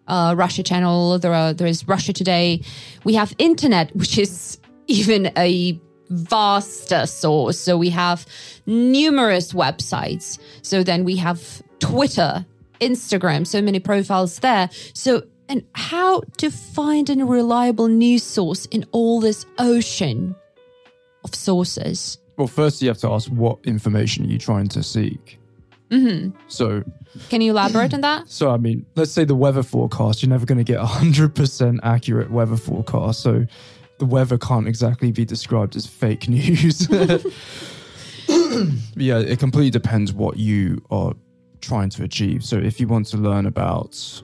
uh, 0.07 0.35
Russia 0.37 0.63
Channel. 0.63 1.19
There 1.19 1.33
are 1.33 1.55
there 1.55 1.67
is 1.67 1.89
Russia 1.89 2.13
Today. 2.13 2.61
We 3.05 3.15
have 3.15 3.33
internet, 3.39 3.97
which 3.97 4.19
is 4.19 4.59
even 4.87 5.33
a 5.39 5.81
vaster 6.11 7.07
source. 7.07 7.59
So 7.59 7.77
we 7.77 7.91
have 7.91 8.27
numerous 8.67 9.53
websites. 9.53 10.39
So 10.63 10.83
then 10.83 11.05
we 11.05 11.17
have 11.17 11.63
Twitter, 11.79 12.47
Instagram, 12.81 13.47
so 13.47 13.63
many 13.63 13.81
profiles 13.81 14.39
there. 14.41 14.69
So 14.93 15.25
and 15.49 15.65
how 15.75 16.23
to 16.39 16.51
find 16.51 17.11
a 17.11 17.25
reliable 17.25 17.89
news 17.89 18.23
source 18.23 18.67
in 18.67 18.85
all 18.93 19.21
this 19.21 19.45
ocean 19.59 20.35
of 21.25 21.35
sources? 21.35 22.19
Well, 22.37 22.47
first 22.47 22.83
you 22.83 22.89
have 22.89 22.99
to 22.99 23.11
ask 23.11 23.29
what 23.31 23.59
information 23.65 24.25
are 24.25 24.29
you 24.29 24.39
trying 24.39 24.69
to 24.69 24.83
seek. 24.83 25.39
Mm-hmm. 25.91 26.37
So, 26.49 26.83
Can 27.29 27.41
you 27.41 27.53
elaborate 27.53 27.95
on 27.95 28.01
that? 28.01 28.29
so 28.29 28.51
I 28.51 28.57
mean, 28.57 28.85
let's 28.97 29.13
say 29.13 29.25
the 29.25 29.35
weather 29.35 29.63
forecast. 29.63 30.23
You're 30.23 30.31
never 30.31 30.47
going 30.47 30.59
to 30.59 30.65
get 30.65 30.81
a 30.81 30.87
hundred 30.87 31.35
percent 31.35 31.81
accurate 31.83 32.31
weather 32.31 32.57
forecast. 32.57 33.21
So, 33.21 33.47
the 33.99 34.07
weather 34.07 34.39
can't 34.39 34.69
exactly 34.69 35.13
be 35.13 35.25
described 35.25 35.77
as 35.77 35.87
fake 35.87 36.29
news. 36.29 36.89
yeah, 38.97 39.19
it 39.19 39.39
completely 39.39 39.71
depends 39.71 40.13
what 40.13 40.37
you 40.37 40.85
are 40.91 41.15
trying 41.61 41.91
to 41.91 42.05
achieve. 42.05 42.45
So, 42.45 42.57
if 42.57 42.81
you 42.81 42.89
want 42.89 43.07
to 43.09 43.17
learn 43.17 43.47
about 43.47 44.23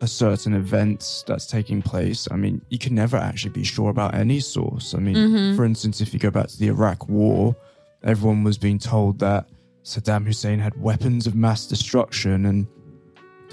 a 0.00 0.06
certain 0.06 0.54
event 0.54 1.24
that's 1.26 1.46
taking 1.46 1.82
place, 1.82 2.28
I 2.30 2.36
mean, 2.36 2.60
you 2.68 2.78
can 2.78 2.94
never 2.94 3.16
actually 3.16 3.52
be 3.52 3.64
sure 3.64 3.90
about 3.90 4.14
any 4.14 4.40
source. 4.40 4.94
I 4.94 4.98
mean, 4.98 5.16
mm-hmm. 5.16 5.56
for 5.56 5.64
instance, 5.64 6.00
if 6.00 6.12
you 6.12 6.20
go 6.20 6.30
back 6.30 6.48
to 6.48 6.58
the 6.58 6.68
Iraq 6.68 7.08
War, 7.08 7.56
everyone 8.02 8.44
was 8.44 8.58
being 8.58 8.78
told 8.78 9.18
that 9.20 9.48
Saddam 9.82 10.26
Hussein 10.26 10.58
had 10.58 10.80
weapons 10.80 11.26
of 11.26 11.34
mass 11.34 11.66
destruction, 11.66 12.46
and 12.46 12.66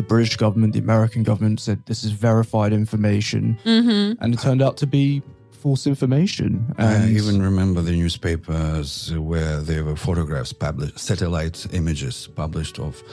the 0.02 0.08
British 0.08 0.36
government, 0.38 0.74
the 0.74 0.80
American 0.80 1.22
government 1.24 1.60
said 1.60 1.78
this 1.86 2.04
is 2.04 2.12
verified 2.12 2.74
information, 2.74 3.58
and 3.66 4.34
it 4.34 4.40
turned 4.40 4.62
out 4.62 4.78
to 4.78 4.88
be 4.88 5.22
false 5.52 5.86
information. 5.86 6.66
I 6.78 7.08
even 7.10 7.40
remember 7.42 7.82
the 7.84 7.92
newspapers 7.92 9.14
where 9.16 9.62
there 9.62 9.84
were 9.84 9.96
photographs 9.96 10.54
published, 10.54 10.98
satellite 11.00 11.68
images 11.72 12.28
published 12.36 12.80
of 12.80 13.04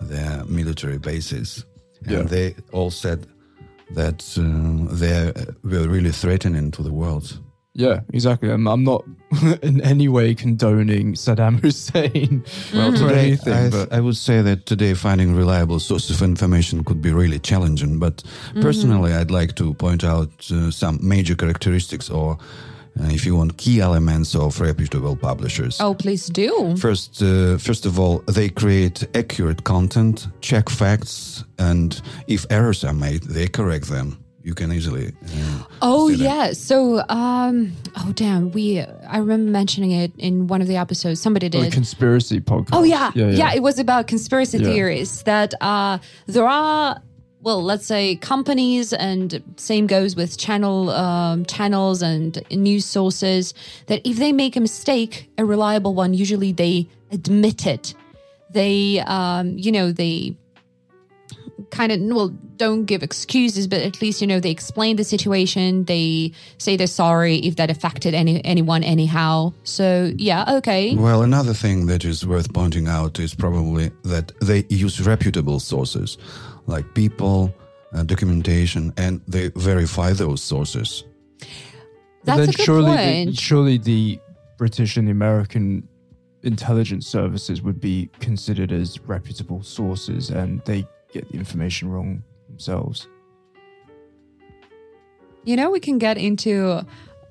their 0.00 0.44
military 0.46 0.98
bases. 0.98 1.66
And 2.06 2.10
Yeah. 2.12 2.22
they 2.22 2.54
all 2.72 2.90
said 2.90 3.26
that 3.94 4.18
um, 4.38 4.88
they 4.90 5.32
were 5.62 5.86
really 5.96 6.12
threatening 6.12 6.70
to 6.72 6.82
the 6.82 6.92
world. 6.92 7.38
Yeah, 7.74 8.00
exactly. 8.12 8.50
I'm, 8.50 8.66
I'm 8.66 8.84
not 8.84 9.04
in 9.62 9.80
any 9.80 10.08
way 10.08 10.34
condoning 10.34 11.14
Saddam 11.14 11.60
Hussein 11.62 12.44
Well, 12.74 12.92
or 12.92 12.96
today, 12.96 13.26
anything, 13.28 13.52
I, 13.52 13.70
but 13.70 13.92
I 13.92 14.00
would 14.00 14.16
say 14.16 14.42
that 14.42 14.66
today 14.66 14.94
finding 14.94 15.34
reliable 15.34 15.80
source 15.80 16.10
of 16.10 16.20
information 16.22 16.84
could 16.84 17.00
be 17.00 17.12
really 17.12 17.38
challenging. 17.38 17.98
But 17.98 18.22
personally, 18.60 19.12
I'd 19.12 19.30
like 19.30 19.54
to 19.56 19.72
point 19.74 20.04
out 20.04 20.30
uh, 20.50 20.70
some 20.70 20.98
major 21.02 21.34
characteristics 21.34 22.10
or, 22.10 22.36
uh, 23.00 23.04
if 23.04 23.24
you 23.24 23.36
want, 23.36 23.56
key 23.56 23.80
elements 23.80 24.34
of 24.34 24.60
reputable 24.60 25.16
publishers. 25.16 25.80
Oh, 25.80 25.94
please 25.94 26.26
do. 26.26 26.76
First, 26.76 27.22
uh, 27.22 27.56
first 27.56 27.86
of 27.86 27.98
all, 27.98 28.18
they 28.26 28.50
create 28.50 29.06
accurate 29.16 29.64
content, 29.64 30.28
check 30.42 30.68
facts, 30.68 31.44
and 31.58 32.02
if 32.26 32.44
errors 32.50 32.84
are 32.84 32.92
made, 32.92 33.22
they 33.22 33.48
correct 33.48 33.88
them. 33.88 34.21
You 34.44 34.54
can 34.54 34.72
easily. 34.72 35.08
Uh, 35.24 35.62
Oh 35.80 36.08
see 36.10 36.16
that. 36.16 36.24
yeah. 36.24 36.52
So 36.52 37.02
um 37.08 37.72
oh 37.96 38.12
damn, 38.14 38.50
we 38.52 38.80
I 38.80 39.18
remember 39.18 39.50
mentioning 39.50 39.92
it 39.92 40.12
in 40.18 40.46
one 40.48 40.60
of 40.62 40.68
the 40.68 40.76
episodes. 40.76 41.20
Somebody 41.20 41.48
the 41.48 41.60
did. 41.60 41.72
conspiracy 41.72 42.40
podcast. 42.40 42.70
Oh 42.72 42.82
yeah. 42.82 43.10
yeah, 43.14 43.28
yeah, 43.30 43.54
It 43.54 43.62
was 43.62 43.78
about 43.78 44.06
conspiracy 44.08 44.58
Yeah. 44.58 44.64
theories 44.72 45.22
that 45.24 45.54
uh 45.60 45.98
there 46.26 46.46
are 46.46 47.00
well, 47.44 47.60
let's 47.60 47.84
say 47.86 48.14
companies 48.14 48.92
and 48.92 49.42
same 49.56 49.88
goes 49.88 50.14
with 50.14 50.38
channel 50.38 50.90
um, 50.90 51.44
channels 51.44 52.00
and 52.00 52.40
news 52.52 52.84
sources 52.84 53.52
that 53.86 54.00
if 54.08 54.16
they 54.18 54.32
make 54.32 54.54
a 54.54 54.60
mistake, 54.60 55.28
a 55.38 55.44
reliable 55.44 55.92
one, 55.92 56.14
usually 56.14 56.52
they 56.52 56.86
admit 57.10 57.66
it. 57.66 57.94
They 58.50 59.00
um, 59.00 59.58
you 59.58 59.72
know, 59.72 59.90
they 59.90 60.36
kind 61.70 61.92
of 61.92 62.00
well 62.00 62.28
don't 62.56 62.84
give 62.84 63.02
excuses 63.02 63.66
but 63.66 63.80
at 63.80 64.00
least 64.00 64.20
you 64.20 64.26
know 64.26 64.40
they 64.40 64.50
explain 64.50 64.96
the 64.96 65.04
situation. 65.04 65.84
They 65.84 66.32
say 66.58 66.76
they're 66.76 66.86
sorry 66.86 67.36
if 67.36 67.56
that 67.56 67.70
affected 67.70 68.14
any 68.14 68.44
anyone 68.44 68.82
anyhow. 68.82 69.52
So 69.64 70.12
yeah 70.16 70.44
okay. 70.58 70.94
Well, 70.94 71.22
another 71.22 71.54
thing 71.54 71.86
that 71.86 72.04
is 72.04 72.26
worth 72.26 72.52
pointing 72.52 72.88
out 72.88 73.18
is 73.18 73.34
probably 73.34 73.90
that 74.04 74.32
they 74.40 74.64
use 74.68 75.00
reputable 75.00 75.60
sources 75.60 76.18
like 76.66 76.94
people, 76.94 77.52
uh, 77.92 78.02
documentation, 78.02 78.92
and 78.96 79.20
they 79.26 79.48
verify 79.56 80.12
those 80.12 80.42
sources. 80.42 81.04
that's 82.24 82.38
then 82.38 82.48
a 82.48 82.52
good 82.52 82.64
surely 82.64 82.96
point. 82.96 83.30
The, 83.30 83.36
surely 83.36 83.78
the 83.78 84.20
British 84.58 84.96
and 84.96 85.08
the 85.08 85.12
American 85.12 85.88
intelligence 86.42 87.06
services 87.06 87.62
would 87.62 87.80
be 87.80 88.10
considered 88.20 88.72
as 88.72 89.00
reputable 89.00 89.62
sources, 89.62 90.30
and 90.30 90.62
they 90.64 90.86
get 91.12 91.28
the 91.30 91.38
information 91.38 91.90
wrong 91.90 92.22
themselves. 92.48 93.08
You 95.44 95.56
know, 95.56 95.70
we 95.70 95.80
can 95.80 95.98
get 95.98 96.18
into 96.18 96.70
a, 96.70 96.86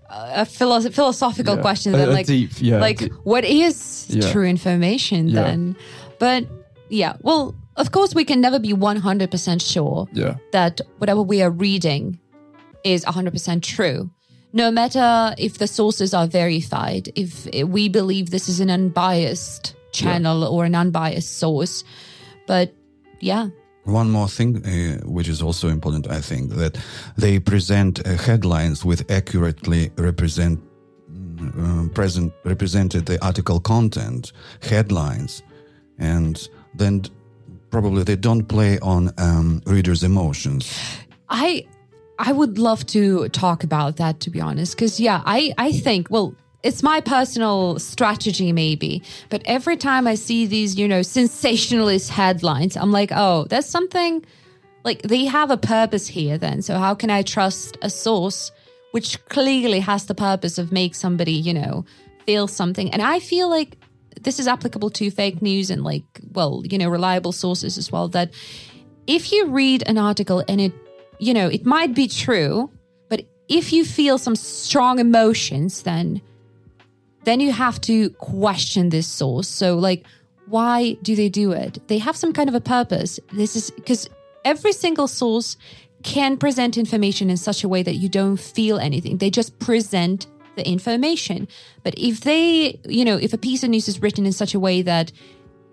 a 0.09 0.45
philo- 0.45 0.89
philosophical 0.89 1.55
Yeah. 1.55 1.61
question 1.61 1.91
then, 1.93 2.11
like, 2.11 2.25
deep- 2.27 2.59
yeah, 2.61 2.79
like 2.79 2.99
deep- 2.99 3.13
what 3.23 3.45
is 3.45 4.07
Yeah. 4.09 4.31
true 4.31 4.45
information 4.45 5.31
then? 5.31 5.75
But 6.19 6.45
yeah, 6.89 7.13
well, 7.21 7.55
of 7.77 7.91
course, 7.91 8.13
we 8.13 8.25
can 8.25 8.41
never 8.41 8.59
be 8.59 8.73
one 8.73 8.97
hundred 8.97 9.31
percent 9.31 9.61
sure 9.61 10.07
that 10.51 10.81
whatever 10.97 11.21
we 11.21 11.41
are 11.41 11.49
reading 11.49 12.19
is 12.83 13.05
100% 13.05 13.61
true. 13.63 14.09
No 14.53 14.69
matter 14.71 15.33
if 15.37 15.57
the 15.59 15.67
sources 15.67 16.13
are 16.13 16.27
verified, 16.27 17.09
if 17.15 17.47
we 17.65 17.87
believe 17.87 18.31
this 18.31 18.49
is 18.49 18.59
an 18.59 18.69
unbiased 18.69 19.75
channel 19.93 20.43
or 20.43 20.65
an 20.65 20.75
unbiased 20.75 21.37
source. 21.37 21.85
But 22.47 22.73
yeah, 23.21 23.47
One 23.85 24.11
more 24.11 24.27
thing, 24.27 24.63
uh, 24.65 25.07
which 25.07 25.27
is 25.27 25.41
also 25.41 25.67
important, 25.67 26.07
I 26.07 26.21
think, 26.21 26.51
that 26.51 26.77
they 27.17 27.39
present 27.39 27.99
uh, 28.05 28.15
headlines 28.15 28.85
with 28.85 29.09
accurately 29.09 29.91
represent 29.97 30.59
mm, 31.11 31.87
uh, 31.87 31.89
present 31.93 32.31
represented 32.43 33.05
the 33.05 33.17
article 33.25 33.59
content, 33.59 34.33
headlines, 34.61 35.41
and 35.97 36.47
then 36.75 37.03
probably 37.71 38.03
they 38.03 38.15
don't 38.15 38.45
play 38.47 38.77
on 38.79 39.11
um, 39.17 39.61
readers' 39.65 40.03
emotions. 40.03 40.71
I 41.29 41.65
I 42.19 42.33
would 42.33 42.59
love 42.59 42.85
to 42.87 43.29
talk 43.29 43.63
about 43.63 43.95
that 43.97 44.19
to 44.19 44.29
be 44.29 44.39
honest 44.39 44.77
cuz 44.77 44.99
yeah, 44.99 45.21
I 45.25 45.53
I 45.57 45.71
think 45.71 46.09
well 46.11 46.35
it's 46.63 46.83
my 46.83 47.01
personal 47.01 47.79
strategy 47.79 48.51
maybe, 48.51 49.01
but 49.29 49.41
every 49.45 49.77
time 49.77 50.07
I 50.07 50.15
see 50.15 50.45
these, 50.45 50.77
you 50.77 50.87
know, 50.87 51.01
sensationalist 51.01 52.09
headlines, 52.09 52.77
I'm 52.77 52.91
like, 52.91 53.11
"Oh, 53.13 53.45
there's 53.49 53.65
something 53.65 54.23
like 54.83 55.01
they 55.03 55.25
have 55.25 55.51
a 55.51 55.57
purpose 55.57 56.07
here 56.07 56.37
then. 56.37 56.61
So 56.61 56.77
how 56.77 56.95
can 56.95 57.09
I 57.09 57.21
trust 57.21 57.77
a 57.81 57.89
source 57.89 58.51
which 58.91 59.23
clearly 59.25 59.79
has 59.79 60.05
the 60.05 60.15
purpose 60.15 60.57
of 60.57 60.71
make 60.71 60.95
somebody, 60.95 61.33
you 61.33 61.53
know, 61.53 61.85
feel 62.25 62.47
something?" 62.47 62.91
And 62.91 63.01
I 63.01 63.19
feel 63.19 63.49
like 63.49 63.77
this 64.21 64.39
is 64.39 64.47
applicable 64.47 64.89
to 64.91 65.09
fake 65.09 65.41
news 65.41 65.69
and 65.69 65.83
like, 65.83 66.03
well, 66.33 66.61
you 66.69 66.77
know, 66.77 66.89
reliable 66.89 67.31
sources 67.31 67.77
as 67.77 67.91
well 67.91 68.07
that 68.09 68.31
if 69.07 69.31
you 69.31 69.47
read 69.47 69.83
an 69.87 69.97
article 69.97 70.43
and 70.47 70.61
it, 70.61 70.73
you 71.19 71.33
know, 71.33 71.47
it 71.47 71.65
might 71.65 71.95
be 71.95 72.07
true, 72.07 72.69
but 73.09 73.25
if 73.49 73.73
you 73.73 73.83
feel 73.83 74.17
some 74.17 74.35
strong 74.35 74.99
emotions, 74.99 75.83
then 75.83 76.21
then 77.23 77.39
you 77.39 77.51
have 77.51 77.79
to 77.81 78.09
question 78.11 78.89
this 78.89 79.07
source. 79.07 79.47
So, 79.47 79.77
like, 79.77 80.05
why 80.47 80.93
do 81.01 81.15
they 81.15 81.29
do 81.29 81.51
it? 81.51 81.87
They 81.87 81.97
have 81.99 82.15
some 82.15 82.33
kind 82.33 82.49
of 82.49 82.55
a 82.55 82.61
purpose. 82.61 83.19
This 83.31 83.55
is 83.55 83.71
because 83.71 84.09
every 84.43 84.73
single 84.73 85.07
source 85.07 85.57
can 86.03 86.37
present 86.37 86.77
information 86.77 87.29
in 87.29 87.37
such 87.37 87.63
a 87.63 87.69
way 87.69 87.83
that 87.83 87.95
you 87.95 88.09
don't 88.09 88.37
feel 88.37 88.79
anything. 88.79 89.17
They 89.17 89.29
just 89.29 89.59
present 89.59 90.27
the 90.55 90.67
information. 90.67 91.47
But 91.83 91.93
if 91.97 92.21
they, 92.21 92.79
you 92.85 93.05
know, 93.05 93.17
if 93.17 93.33
a 93.33 93.37
piece 93.37 93.63
of 93.63 93.69
news 93.69 93.87
is 93.87 94.01
written 94.01 94.25
in 94.25 94.31
such 94.31 94.53
a 94.53 94.59
way 94.59 94.81
that 94.81 95.11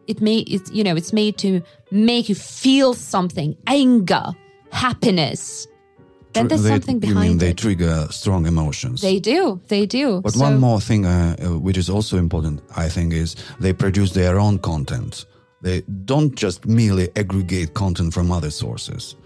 it 0.06 0.20
may, 0.20 0.38
it's, 0.38 0.70
you 0.70 0.84
know, 0.84 0.96
it's 0.96 1.12
made 1.12 1.38
to 1.38 1.62
make 1.90 2.28
you 2.28 2.34
feel 2.34 2.94
something, 2.94 3.56
anger, 3.66 4.32
happiness, 4.70 5.66
then 6.32 6.48
there's 6.48 6.62
They- 6.62 6.68
something 6.70 6.96
you 7.02 7.14
mean 7.14 7.14
behind 7.14 7.40
they 7.40 7.50
it. 7.50 7.56
trigger 7.56 8.06
strong 8.10 8.46
emotions? 8.46 9.00
They 9.00 9.18
do. 9.20 9.60
They 9.68 9.86
do. 9.86 10.20
But 10.20 10.34
So- 10.34 10.40
one 10.44 10.58
more 10.58 10.80
thing, 10.80 11.06
uh, 11.06 11.36
uh, 11.42 11.58
which 11.58 11.76
is 11.78 11.88
also 11.88 12.16
important, 12.18 12.60
I 12.76 12.88
think, 12.88 13.12
is 13.12 13.34
they 13.60 13.72
produce 13.72 14.12
their 14.12 14.38
own 14.38 14.58
content. 14.58 15.26
They 15.62 15.82
don't 16.04 16.34
just 16.36 16.66
merely 16.66 17.08
aggregate 17.16 17.72
content 17.74 18.12
from 18.14 18.30
other 18.30 18.50
sources. 18.50 19.16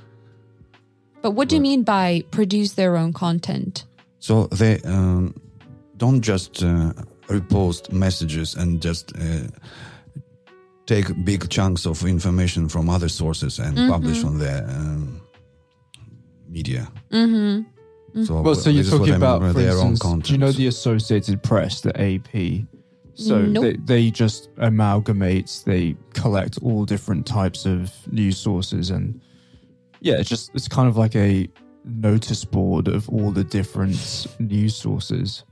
But 1.22 1.32
what 1.32 1.48
do 1.48 1.54
you 1.56 1.60
mean 1.62 1.82
by 1.84 2.24
produce 2.30 2.74
their 2.74 2.96
own 2.96 3.12
content? 3.12 3.84
So 4.18 4.46
they 4.46 4.80
um, 4.84 5.34
don't 5.96 6.20
just 6.22 6.62
uh, 6.62 6.92
repost 7.28 7.92
messages 7.92 8.54
and 8.56 8.80
just 8.82 9.12
uh, 9.16 9.46
take 10.86 11.12
big 11.24 11.48
chunks 11.48 11.86
of 11.86 12.04
information 12.04 12.68
from 12.68 12.88
other 12.88 13.08
sources 13.08 13.58
and 13.58 13.76
Mm-hmm. 13.76 13.90
publish 13.92 14.24
on 14.24 14.38
their 14.38 14.64
um, 14.68 15.20
media. 16.52 16.90
Mm-hmm. 17.10 18.24
So, 18.24 18.42
Well, 18.42 18.54
so 18.54 18.68
you're 18.70 18.82
this 18.82 18.92
is 18.92 18.92
what 18.92 18.98
talking 19.06 19.14
about, 19.14 19.40
for 19.40 19.52
their 19.54 19.72
own 19.78 19.92
instance, 19.92 19.98
content. 20.00 20.24
do 20.26 20.32
you 20.32 20.38
know 20.38 20.52
the 20.52 20.66
Associated 20.66 21.42
Press, 21.42 21.80
the 21.80 21.92
AP? 21.98 22.66
So 23.14 23.40
Nope. 23.42 23.62
they, 23.62 23.72
they 24.04 24.10
just 24.10 24.48
amalgamate, 24.58 25.62
they 25.64 25.96
collect 26.14 26.58
all 26.62 26.84
different 26.84 27.26
types 27.26 27.64
of 27.66 27.90
news 28.12 28.36
sources 28.38 28.90
and 28.90 29.20
yeah, 30.00 30.14
it's 30.18 30.28
just 30.28 30.50
it's 30.54 30.66
kind 30.68 30.88
of 30.88 30.96
like 30.96 31.14
a 31.14 31.48
notice 31.84 32.44
board 32.44 32.88
of 32.88 33.08
all 33.08 33.30
the 33.30 33.44
different 33.44 34.26
news 34.40 34.74
sources. 34.74 35.44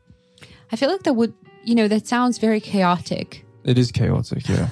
I 0.73 0.77
feel 0.77 0.91
like 0.91 1.05
that 1.05 1.15
would, 1.15 1.33
you 1.65 1.75
know, 1.75 1.87
that 1.89 2.07
sounds 2.07 2.39
very 2.39 2.61
chaotic. 2.61 3.45
It 3.65 3.79
is 3.79 3.93
chaotic, 3.93 4.49
yeah. 4.49 4.69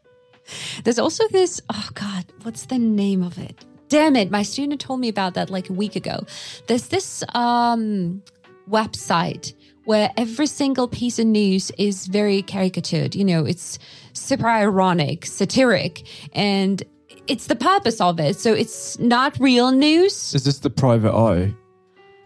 There's 0.84 0.98
also 0.98 1.26
this, 1.28 1.60
oh 1.72 1.88
God, 1.94 2.24
what's 2.42 2.66
the 2.66 2.78
name 2.78 3.22
of 3.22 3.38
it? 3.38 3.64
Damn 3.88 4.16
it. 4.16 4.30
My 4.30 4.42
student 4.42 4.80
told 4.80 5.00
me 5.00 5.08
about 5.08 5.34
that 5.34 5.50
like 5.50 5.70
a 5.70 5.72
week 5.72 5.96
ago. 5.96 6.26
There's 6.66 6.88
this 6.88 7.22
um, 7.34 8.22
website 8.68 9.54
where 9.84 10.10
every 10.16 10.46
single 10.46 10.88
piece 10.88 11.18
of 11.18 11.26
news 11.26 11.70
is 11.78 12.06
very 12.08 12.42
caricatured. 12.42 13.14
You 13.14 13.24
know, 13.24 13.44
it's 13.44 13.78
super 14.12 14.48
ironic, 14.48 15.24
satiric, 15.26 16.06
and 16.32 16.82
it's 17.28 17.46
the 17.46 17.56
purpose 17.56 18.00
of 18.00 18.18
it. 18.18 18.36
So 18.36 18.52
it's 18.52 18.98
not 18.98 19.38
real 19.38 19.70
news. 19.70 20.34
is 20.34 20.44
this 20.44 20.58
the 20.58 20.70
private 20.70 21.14
eye? 21.14 21.54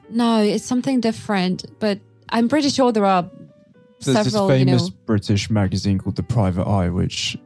No, 0.08 0.42
it's 0.42 0.64
something 0.64 1.00
different, 1.00 1.66
but 1.78 2.00
I'm 2.30 2.48
pretty 2.48 2.70
sure 2.70 2.92
there 2.92 3.04
are 3.04 3.30
There's 4.00 4.16
several, 4.16 4.48
this 4.48 4.58
you 4.58 4.64
famous 4.66 4.88
know. 4.88 4.96
British 5.06 5.50
magazine 5.50 5.98
called 5.98 6.16
The 6.16 6.22
Private 6.22 6.66
Eye, 6.66 6.88
which 6.88 7.36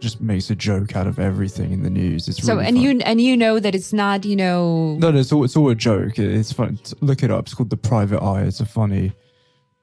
just 0.00 0.20
makes 0.20 0.48
a 0.50 0.54
joke 0.54 0.94
out 0.96 1.06
of 1.06 1.18
everything 1.18 1.72
in 1.72 1.82
the 1.82 1.90
news. 1.90 2.28
It's 2.28 2.42
So 2.42 2.54
really 2.54 2.66
and 2.68 2.76
fun. 2.76 2.82
you 2.84 3.00
and 3.04 3.20
you 3.20 3.36
know 3.36 3.58
that 3.58 3.74
it's 3.74 3.92
not, 3.92 4.24
you 4.24 4.36
know, 4.36 4.96
No, 4.98 5.10
no, 5.10 5.18
it's 5.18 5.32
all, 5.32 5.44
it's 5.44 5.56
all 5.56 5.68
a 5.70 5.74
joke. 5.74 6.18
It's 6.18 6.52
fun. 6.52 6.78
Look 7.00 7.22
it 7.22 7.30
up. 7.30 7.46
It's 7.46 7.54
called 7.54 7.70
The 7.70 7.76
Private 7.76 8.22
Eye. 8.22 8.42
It's 8.42 8.60
a 8.60 8.66
funny. 8.66 9.12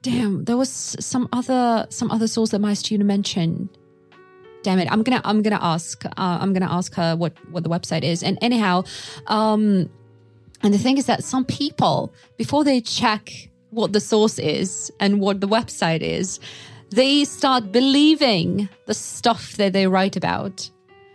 damn, 0.01 0.43
there 0.45 0.55
was 0.57 0.69
some 0.99 1.27
other 1.33 1.85
some 1.89 2.11
other 2.11 2.27
source 2.27 2.51
that 2.51 2.59
my 2.59 2.73
student 2.73 3.07
mentioned. 3.07 3.69
Damn 4.63 4.79
it, 4.79 4.91
I'm 4.91 5.03
gonna 5.03 5.21
I'm 5.25 5.41
gonna 5.41 5.59
ask 5.61 6.05
uh, 6.05 6.11
I'm 6.17 6.53
gonna 6.53 6.71
ask 6.71 6.93
her 6.95 7.15
what 7.15 7.33
what 7.51 7.63
the 7.63 7.69
website 7.69 8.03
is. 8.03 8.23
And 8.23 8.37
anyhow, 8.41 8.83
um, 9.27 9.89
and 10.63 10.73
the 10.73 10.77
thing 10.79 10.97
is 10.97 11.05
that 11.07 11.23
some 11.23 11.43
people 11.45 12.13
before 12.37 12.63
they 12.63 12.81
check 12.81 13.29
what 13.71 13.91
the 13.93 13.99
source 13.99 14.39
is 14.39 14.91
and 14.99 15.19
what 15.19 15.41
the 15.41 15.47
website 15.47 16.01
is, 16.01 16.39
they 16.95 17.25
start 17.25 17.71
believing 17.71 18.69
the 18.85 18.93
stuff 18.93 19.53
that 19.57 19.73
they 19.73 19.85
write 19.85 20.15
about. 20.15 20.69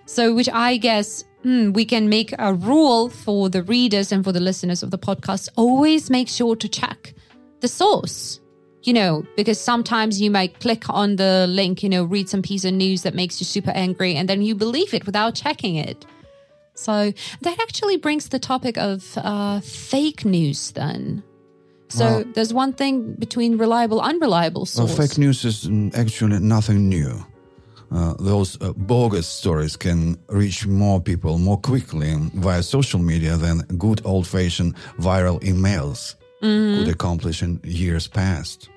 So, 0.04 0.34
which 0.34 0.48
I 0.52 0.76
guess 0.76 1.24
hmm, 1.42 1.72
we 1.72 1.84
can 1.84 2.08
make 2.08 2.34
a 2.38 2.52
rule 2.52 3.08
for 3.08 3.48
the 3.48 3.62
readers 3.62 4.12
and 4.12 4.22
for 4.22 4.32
the 4.32 4.40
listeners 4.40 4.82
of 4.82 4.90
the 4.90 4.98
podcast 4.98 5.48
always 5.56 6.10
make 6.10 6.28
sure 6.28 6.54
to 6.56 6.68
check 6.68 7.14
the 7.60 7.68
source. 7.68 8.40
You 8.82 8.94
know, 8.94 9.24
because 9.36 9.60
sometimes 9.60 10.22
you 10.22 10.30
might 10.30 10.58
click 10.60 10.88
on 10.88 11.16
the 11.16 11.46
link, 11.46 11.82
you 11.82 11.88
know, 11.88 12.04
read 12.04 12.30
some 12.30 12.40
piece 12.40 12.64
of 12.64 12.72
news 12.72 13.02
that 13.02 13.14
makes 13.14 13.38
you 13.38 13.44
super 13.44 13.72
angry, 13.72 14.14
and 14.16 14.26
then 14.28 14.40
you 14.40 14.54
believe 14.54 14.94
it 14.94 15.04
without 15.04 15.34
checking 15.34 15.76
it. 15.76 16.06
So 16.74 17.12
that 17.42 17.60
actually 17.60 17.98
brings 17.98 18.30
the 18.30 18.38
topic 18.38 18.78
of 18.78 19.18
uh, 19.18 19.60
fake 19.60 20.24
news 20.24 20.70
then. 20.72 21.22
So 21.90 22.04
Well- 22.04 22.24
there's 22.34 22.52
one 22.54 22.72
thing 22.72 23.14
between 23.18 23.58
reliable, 23.58 24.00
unreliable 24.00 24.66
Well, 24.76 24.86
fake 24.86 25.18
news 25.18 25.44
is 25.44 25.68
actually 25.94 26.38
nothing 26.40 26.88
new. 26.88 27.24
Uh, 27.92 28.14
those 28.20 28.56
uh, 28.60 28.72
bogus 28.76 29.26
stories 29.26 29.76
can 29.76 30.16
reach 30.28 30.64
more 30.66 31.00
people 31.00 31.38
more 31.38 31.58
quickly 31.58 32.14
via 32.34 32.62
social 32.62 33.00
media 33.00 33.36
than 33.36 33.62
good 33.76 34.00
old 34.04 34.26
fashioned 34.26 34.74
viral 35.00 35.40
emails 35.42 36.14
could 36.40 36.88
accomplish 36.88 37.42
in 37.42 37.60
years 37.64 38.06
past. 38.08 38.68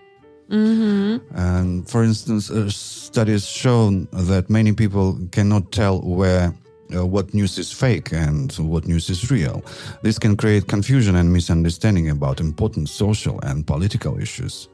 And 0.49 1.88
for 1.89 2.04
instance, 2.04 2.49
uh, 2.49 2.69
studies 2.69 3.45
shown 3.45 4.08
that 4.12 4.49
many 4.49 4.73
people 4.73 5.17
cannot 5.32 5.71
tell 5.71 6.02
where 6.02 6.54
uh, 6.96 7.06
what 7.06 7.34
news 7.34 7.58
is 7.58 7.72
fake 7.72 8.12
and 8.13 8.52
what 8.54 8.88
news 8.88 9.10
is 9.10 9.32
real. 9.32 9.63
This 10.02 10.19
can 10.19 10.36
create 10.36 10.67
confusion 10.67 11.15
and 11.15 11.32
misunderstanding 11.32 12.10
about 12.10 12.39
important 12.39 12.89
social 12.89 13.39
and 13.41 13.65
political 13.65 14.19
issues. 14.19 14.69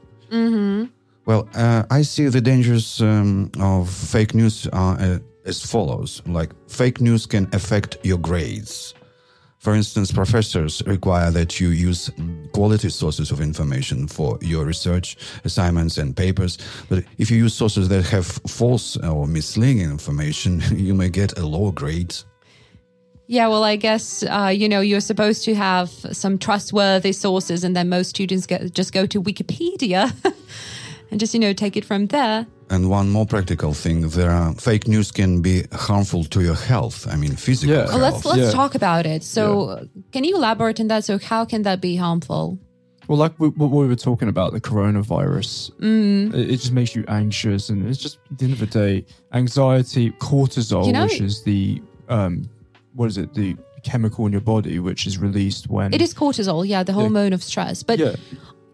Well, 1.26 1.48
uh, 1.54 1.84
I 1.90 2.02
see 2.02 2.28
the 2.28 2.40
dangers 2.40 3.00
um, 3.00 3.50
of 3.60 3.88
fake 3.90 4.34
news 4.34 4.66
are 4.72 4.98
uh, 4.98 5.18
as 5.44 5.64
follows. 5.64 6.22
Like, 6.26 6.50
fake 6.68 7.00
news 7.00 7.26
can 7.26 7.48
affect 7.52 7.98
your 8.02 8.18
grades. 8.18 8.94
For 9.60 9.74
instance, 9.74 10.10
professors 10.10 10.82
require 10.86 11.30
that 11.32 11.60
you 11.60 11.68
use 11.68 12.10
quality 12.54 12.88
sources 12.88 13.30
of 13.30 13.42
information 13.42 14.08
for 14.08 14.38
your 14.40 14.64
research 14.64 15.18
assignments 15.44 15.98
and 15.98 16.16
papers. 16.16 16.56
But 16.88 17.04
if 17.18 17.30
you 17.30 17.36
use 17.36 17.52
sources 17.52 17.90
that 17.90 18.06
have 18.06 18.26
false 18.26 18.96
or 18.96 19.26
misleading 19.26 19.82
information, 19.82 20.62
you 20.72 20.94
may 20.94 21.10
get 21.10 21.38
a 21.38 21.44
lower 21.44 21.72
grade. 21.72 22.16
Yeah, 23.26 23.48
well, 23.48 23.62
I 23.62 23.76
guess 23.76 24.22
uh, 24.22 24.50
you 24.52 24.66
know 24.66 24.80
you're 24.80 24.98
supposed 24.98 25.44
to 25.44 25.54
have 25.54 25.90
some 25.90 26.38
trustworthy 26.38 27.12
sources, 27.12 27.62
and 27.62 27.76
then 27.76 27.90
most 27.90 28.08
students 28.08 28.46
get, 28.46 28.72
just 28.72 28.94
go 28.94 29.04
to 29.06 29.22
Wikipedia 29.22 30.10
and 31.10 31.20
just 31.20 31.34
you 31.34 31.40
know 31.40 31.52
take 31.52 31.76
it 31.76 31.84
from 31.84 32.06
there. 32.06 32.46
And 32.70 32.88
one 32.88 33.10
more 33.10 33.26
practical 33.26 33.72
thing: 33.74 34.08
there 34.10 34.30
are 34.30 34.54
fake 34.54 34.86
news 34.88 35.10
can 35.12 35.40
be 35.42 35.64
harmful 35.72 36.24
to 36.24 36.40
your 36.42 36.54
health. 36.54 37.06
I 37.12 37.16
mean, 37.16 37.36
physical 37.36 37.76
Yeah. 37.76 37.86
Well, 37.86 37.98
let's 37.98 38.24
let's 38.24 38.38
Yeah. 38.40 38.50
talk 38.52 38.74
about 38.74 39.06
it. 39.06 39.24
So, 39.24 39.88
can 40.12 40.24
you 40.24 40.36
elaborate 40.36 40.78
on 40.80 40.88
that? 40.88 41.04
So, 41.04 41.18
how 41.18 41.44
can 41.44 41.62
that 41.62 41.80
be 41.80 41.96
harmful? 41.96 42.58
Well, 43.08 43.18
like 43.18 43.32
we, 43.40 43.48
what 43.48 43.70
we 43.72 43.88
were 43.88 43.96
talking 43.96 44.28
about, 44.28 44.52
the 44.52 44.60
coronavirus, 44.60 45.72
Mm. 45.80 46.32
it, 46.32 46.50
it 46.50 46.56
just 46.58 46.70
makes 46.72 46.94
you 46.94 47.04
anxious, 47.08 47.68
and 47.68 47.88
it's 47.88 47.98
just 47.98 48.18
at 48.30 48.38
the 48.38 48.44
end 48.44 48.52
of 48.54 48.60
the 48.60 48.66
day, 48.66 49.04
anxiety, 49.32 50.10
cortisol, 50.20 50.86
You 50.86 50.92
know- 50.92 51.04
which 51.06 51.20
is 51.20 51.42
the 51.42 51.82
um, 52.08 52.48
what 52.94 53.06
is 53.06 53.18
it, 53.18 53.34
the 53.34 53.56
chemical 53.82 54.26
in 54.26 54.32
your 54.32 54.40
body 54.42 54.78
which 54.78 55.06
is 55.06 55.16
released 55.18 55.68
when 55.70 55.92
It 55.94 56.02
is 56.02 56.12
cortisol, 56.14 56.66
yeah, 56.66 56.82
the 56.84 56.92
hormone 56.92 57.32
of 57.32 57.42
stress, 57.42 57.82
but 57.82 57.98
yeah, 57.98 58.14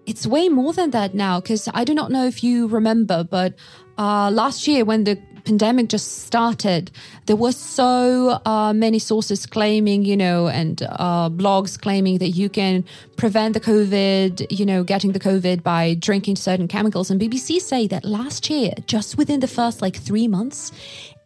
it's 0.07 0.27
way 0.27 0.49
more 0.49 0.73
than 0.73 0.91
that 0.91 1.15
now. 1.15 1.41
Because 1.41 1.69
I 1.75 1.85
do 1.85 1.95
not 1.95 2.11
know 2.11 2.27
if 2.27 2.43
you 2.43 2.67
remember, 2.69 3.25
but 3.25 3.55
uh, 3.99 4.31
last 4.31 4.67
year 4.67 4.85
when 4.85 5.05
the 5.05 5.19
pandemic 5.47 5.89
just 5.89 6.27
started, 6.27 6.91
there 7.27 7.37
were 7.37 7.53
so 7.53 8.41
uh, 8.45 8.73
many 8.73 8.99
sources 8.99 9.47
claiming, 9.47 10.05
you 10.05 10.17
know, 10.17 10.49
and 10.49 10.83
uh, 10.83 11.31
blogs 11.31 11.81
claiming 11.81 12.19
that 12.19 12.31
you 12.31 12.49
can 12.49 12.85
prevent 13.17 13.55
the 13.55 13.61
COVID, 13.61 14.47
you 14.51 14.67
know, 14.67 14.83
getting 14.83 15.13
the 15.13 15.21
COVID 15.21 15.63
by 15.63 15.95
drinking 15.95 16.37
certain 16.37 16.69
chemicals. 16.69 17.11
And 17.11 17.21
BBC 17.21 17.61
say 17.61 17.87
that 17.87 18.05
last 18.05 18.51
year, 18.51 18.73
just 18.87 19.17
within 19.17 19.41
the 19.41 19.49
first 19.49 19.81
like 19.81 19.97
three 19.97 20.29
months, 20.29 20.73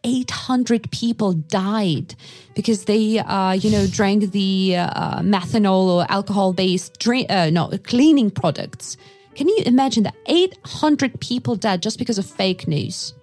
800 0.05 0.91
people 0.91 1.33
died 1.33 2.15
because 2.55 2.85
they, 2.85 3.19
uh, 3.19 3.53
you 3.53 3.71
know, 3.71 3.87
drank 3.87 4.33
the 4.33 4.77
uh, 4.77 5.21
methanol 5.21 5.89
or 5.89 6.07
alcohol-based 6.09 6.99
drink, 6.99 7.31
uh, 7.31 7.51
no, 7.51 7.69
cleaning 7.85 8.31
products. 8.31 8.97
Can 9.35 9.49
you 9.49 9.63
imagine 9.67 10.03
that 10.05 10.15
800 10.27 11.21
people 11.21 11.57
dead 11.57 11.83
just 11.83 11.99
because 11.99 12.19
of 12.19 12.27
fake 12.27 12.67
news? 12.67 13.15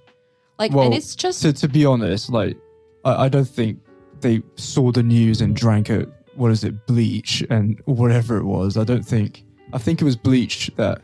Like, 0.58 0.72
well, 0.72 0.86
and 0.86 0.94
it's 0.94 1.16
just 1.16 1.42
to, 1.44 1.54
to 1.54 1.68
be 1.68 1.86
honest, 1.86 2.30
like 2.30 2.58
I, 3.04 3.26
I 3.26 3.30
don't 3.30 3.48
think 3.48 3.80
they 4.22 4.42
saw 4.56 4.92
the 4.92 5.04
news 5.04 5.42
and 5.42 5.56
drank 5.56 5.90
it. 5.90 6.10
What 6.36 6.52
is 6.52 6.64
it, 6.64 6.86
bleach 6.86 7.44
and 7.50 7.80
whatever 7.86 8.38
it 8.38 8.44
was. 8.44 8.78
I 8.78 8.84
don't 8.84 9.06
think. 9.06 9.44
I 9.74 9.78
think 9.78 10.02
it 10.02 10.06
was 10.06 10.16
bleach 10.16 10.72
that 10.78 11.02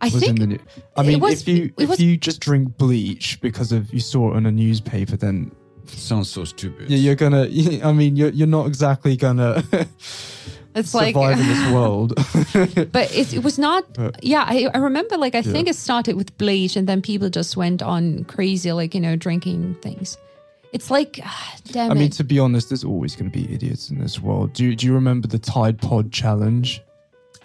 I 0.00 0.06
was 0.06 0.14
in 0.14 0.20
think 0.20 0.38
the 0.38 0.46
news. 0.46 0.60
I 0.96 1.02
mean, 1.02 1.20
was- 1.20 1.42
if 1.42 1.48
you 1.48 1.64
it 1.76 1.82
if 1.82 1.88
was- 1.90 2.00
you 2.00 2.16
just 2.16 2.40
drink 2.40 2.76
bleach 2.78 3.40
because 3.40 3.72
of 3.72 3.92
you 3.92 4.00
saw 4.00 4.32
it 4.32 4.36
on 4.36 4.46
a 4.46 4.52
newspaper, 4.52 5.16
then 5.16 5.50
sounds 5.86 6.28
so 6.30 6.44
stupid. 6.44 6.90
yeah, 6.90 6.98
you're 6.98 7.14
gonna. 7.14 7.42
I 7.84 7.92
mean, 7.92 8.16
you're 8.16 8.30
you're 8.30 8.46
not 8.46 8.66
exactly 8.66 9.16
gonna 9.16 9.62
it's 10.74 10.94
like, 10.94 11.14
survive 11.14 11.40
in 11.40 11.46
this 11.46 11.72
world. 11.72 12.14
but 12.92 13.14
it, 13.14 13.34
it 13.34 13.42
was 13.42 13.58
not. 13.58 13.84
Yeah, 14.22 14.44
I, 14.46 14.68
I 14.72 14.78
remember. 14.78 15.16
Like, 15.16 15.34
I 15.34 15.42
think 15.42 15.68
it 15.68 15.74
started 15.76 16.16
with 16.16 16.36
bleach, 16.38 16.76
and 16.76 16.86
then 16.88 17.02
people 17.02 17.28
just 17.30 17.56
went 17.56 17.82
on 17.82 18.24
crazy, 18.24 18.72
like 18.72 18.94
you 18.94 19.00
know, 19.00 19.16
drinking 19.16 19.76
things. 19.82 20.16
It's 20.72 20.90
like, 20.90 21.18
ah, 21.24 21.56
damn 21.72 21.90
I 21.90 21.94
mean, 21.94 22.04
it. 22.04 22.12
to 22.12 22.24
be 22.24 22.38
honest, 22.38 22.68
there's 22.70 22.84
always 22.84 23.16
going 23.16 23.30
to 23.30 23.36
be 23.36 23.52
idiots 23.52 23.90
in 23.90 23.98
this 23.98 24.20
world. 24.20 24.52
Do 24.52 24.64
you, 24.64 24.76
do 24.76 24.86
you 24.86 24.92
remember 24.94 25.26
the 25.26 25.38
Tide 25.38 25.80
Pod 25.80 26.12
challenge? 26.12 26.82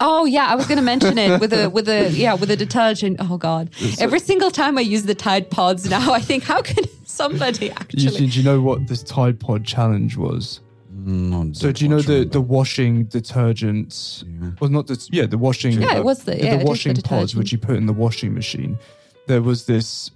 Oh 0.00 0.24
yeah, 0.24 0.46
I 0.46 0.54
was 0.56 0.66
going 0.66 0.78
to 0.78 0.84
mention 0.84 1.18
it 1.18 1.40
with 1.40 1.52
a 1.52 1.70
with 1.76 1.88
a 1.88 2.10
yeah 2.10 2.34
with 2.34 2.50
a 2.50 2.56
detergent. 2.56 3.16
Oh 3.20 3.36
god, 3.38 3.70
every 4.00 4.20
single 4.20 4.50
time 4.50 4.76
I 4.78 4.80
use 4.82 5.04
the 5.04 5.14
Tide 5.14 5.50
Pods 5.50 5.88
now, 5.88 6.12
I 6.12 6.20
think 6.20 6.42
how 6.44 6.62
can 6.62 6.84
somebody 7.04 7.66
You, 7.66 7.72
actually? 7.72 8.26
do 8.26 8.38
you 8.38 8.42
know 8.42 8.60
what 8.60 8.86
this 8.88 9.02
Tide 9.02 9.38
Pod 9.38 9.64
challenge 9.64 10.16
was? 10.16 10.60
Not 11.06 11.56
So 11.56 11.70
do 11.72 11.84
you 11.84 11.88
know 11.90 12.00
the, 12.00 12.12
remember. 12.12 12.32
the 12.32 12.40
washing 12.40 13.06
detergents? 13.06 14.24
Well, 14.60 14.70
not 14.70 14.86
the 14.86 15.08
yeah 15.12 15.26
the 15.26 15.38
washing. 15.38 15.80
Yeah, 15.80 15.96
it 15.96 16.00
uh, 16.00 16.02
was 16.02 16.24
the- 16.24 16.36
yeah, 16.36 16.54
it 16.54 16.56
is 16.56 16.58
the 16.60 16.64
washing 16.66 16.94
pods 16.96 17.34
which 17.36 17.52
you 17.52 17.58
put 17.58 17.76
in 17.76 17.86
the 17.86 17.92
washing 17.92 18.32
machine. 18.34 18.78
There 19.26 19.42
was 19.42 19.66
this. 19.66 20.10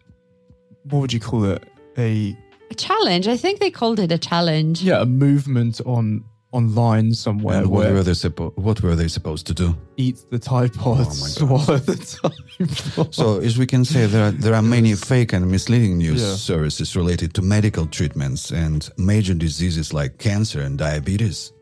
What 0.84 1.00
would 1.00 1.12
you 1.12 1.20
call 1.20 1.44
it? 1.44 1.62
A 1.98 2.36
A 2.70 2.74
challenge. 2.74 3.26
I 3.28 3.36
think 3.36 3.60
they 3.60 3.70
called 3.70 3.98
it 4.00 4.10
a 4.12 4.18
challenge. 4.18 4.82
yeah 4.82 5.00
a 5.02 5.06
movement 5.06 5.80
on 5.84 6.24
online 6.52 7.12
somewhere 7.14 7.58
And 7.58 7.66
what 7.70 7.84
where 7.84 7.94
were 7.94 8.02
they 8.02 8.12
suppo- 8.12 8.56
What 8.56 8.80
were 8.82 8.96
they 8.96 9.08
supposed 9.08 9.46
to 9.48 9.54
do? 9.54 9.74
eat 9.96 10.16
the 10.30 10.38
Tide 10.38 10.72
Pods, 10.72 11.38
Oh 11.40 11.46
swallow 11.46 11.78
the 11.78 11.96
Tide 11.96 12.94
Pods. 12.94 13.16
So, 13.16 13.38
as 13.40 13.58
we 13.58 13.66
can 13.66 13.84
say, 13.84 14.06
there 14.06 14.28
are, 14.28 14.30
there 14.30 14.54
are 14.54 14.62
many 14.62 14.94
fake 15.10 15.32
and 15.34 15.50
misleading 15.50 15.98
news 15.98 16.22
Yeah. 16.22 16.34
services 16.36 16.96
related 16.96 17.34
to 17.34 17.42
medical 17.42 17.86
treatments 17.86 18.50
and 18.50 18.88
major 18.96 19.34
diseases 19.34 19.92
like 19.92 20.18
cancer 20.18 20.60
and 20.62 20.78
diabetes. 20.78 21.52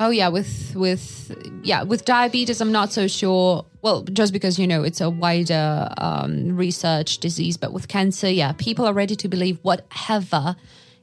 Oh 0.00 0.10
yeah, 0.10 0.28
with 0.28 0.74
with 0.76 1.32
yeah 1.64 1.82
with 1.82 2.04
diabetes, 2.04 2.60
I'm 2.60 2.70
not 2.72 2.92
so 2.92 3.08
sure. 3.08 3.64
Well, 3.82 4.02
just 4.04 4.32
because 4.32 4.56
you 4.58 4.66
know 4.66 4.82
it's 4.84 5.00
a 5.00 5.10
wider 5.10 5.88
um, 5.98 6.56
research 6.56 7.18
disease, 7.18 7.56
but 7.56 7.72
with 7.72 7.88
cancer, 7.88 8.30
yeah, 8.30 8.52
people 8.52 8.84
are 8.86 8.92
ready 8.94 9.16
to 9.16 9.28
believe 9.28 9.58
whatever 9.62 10.54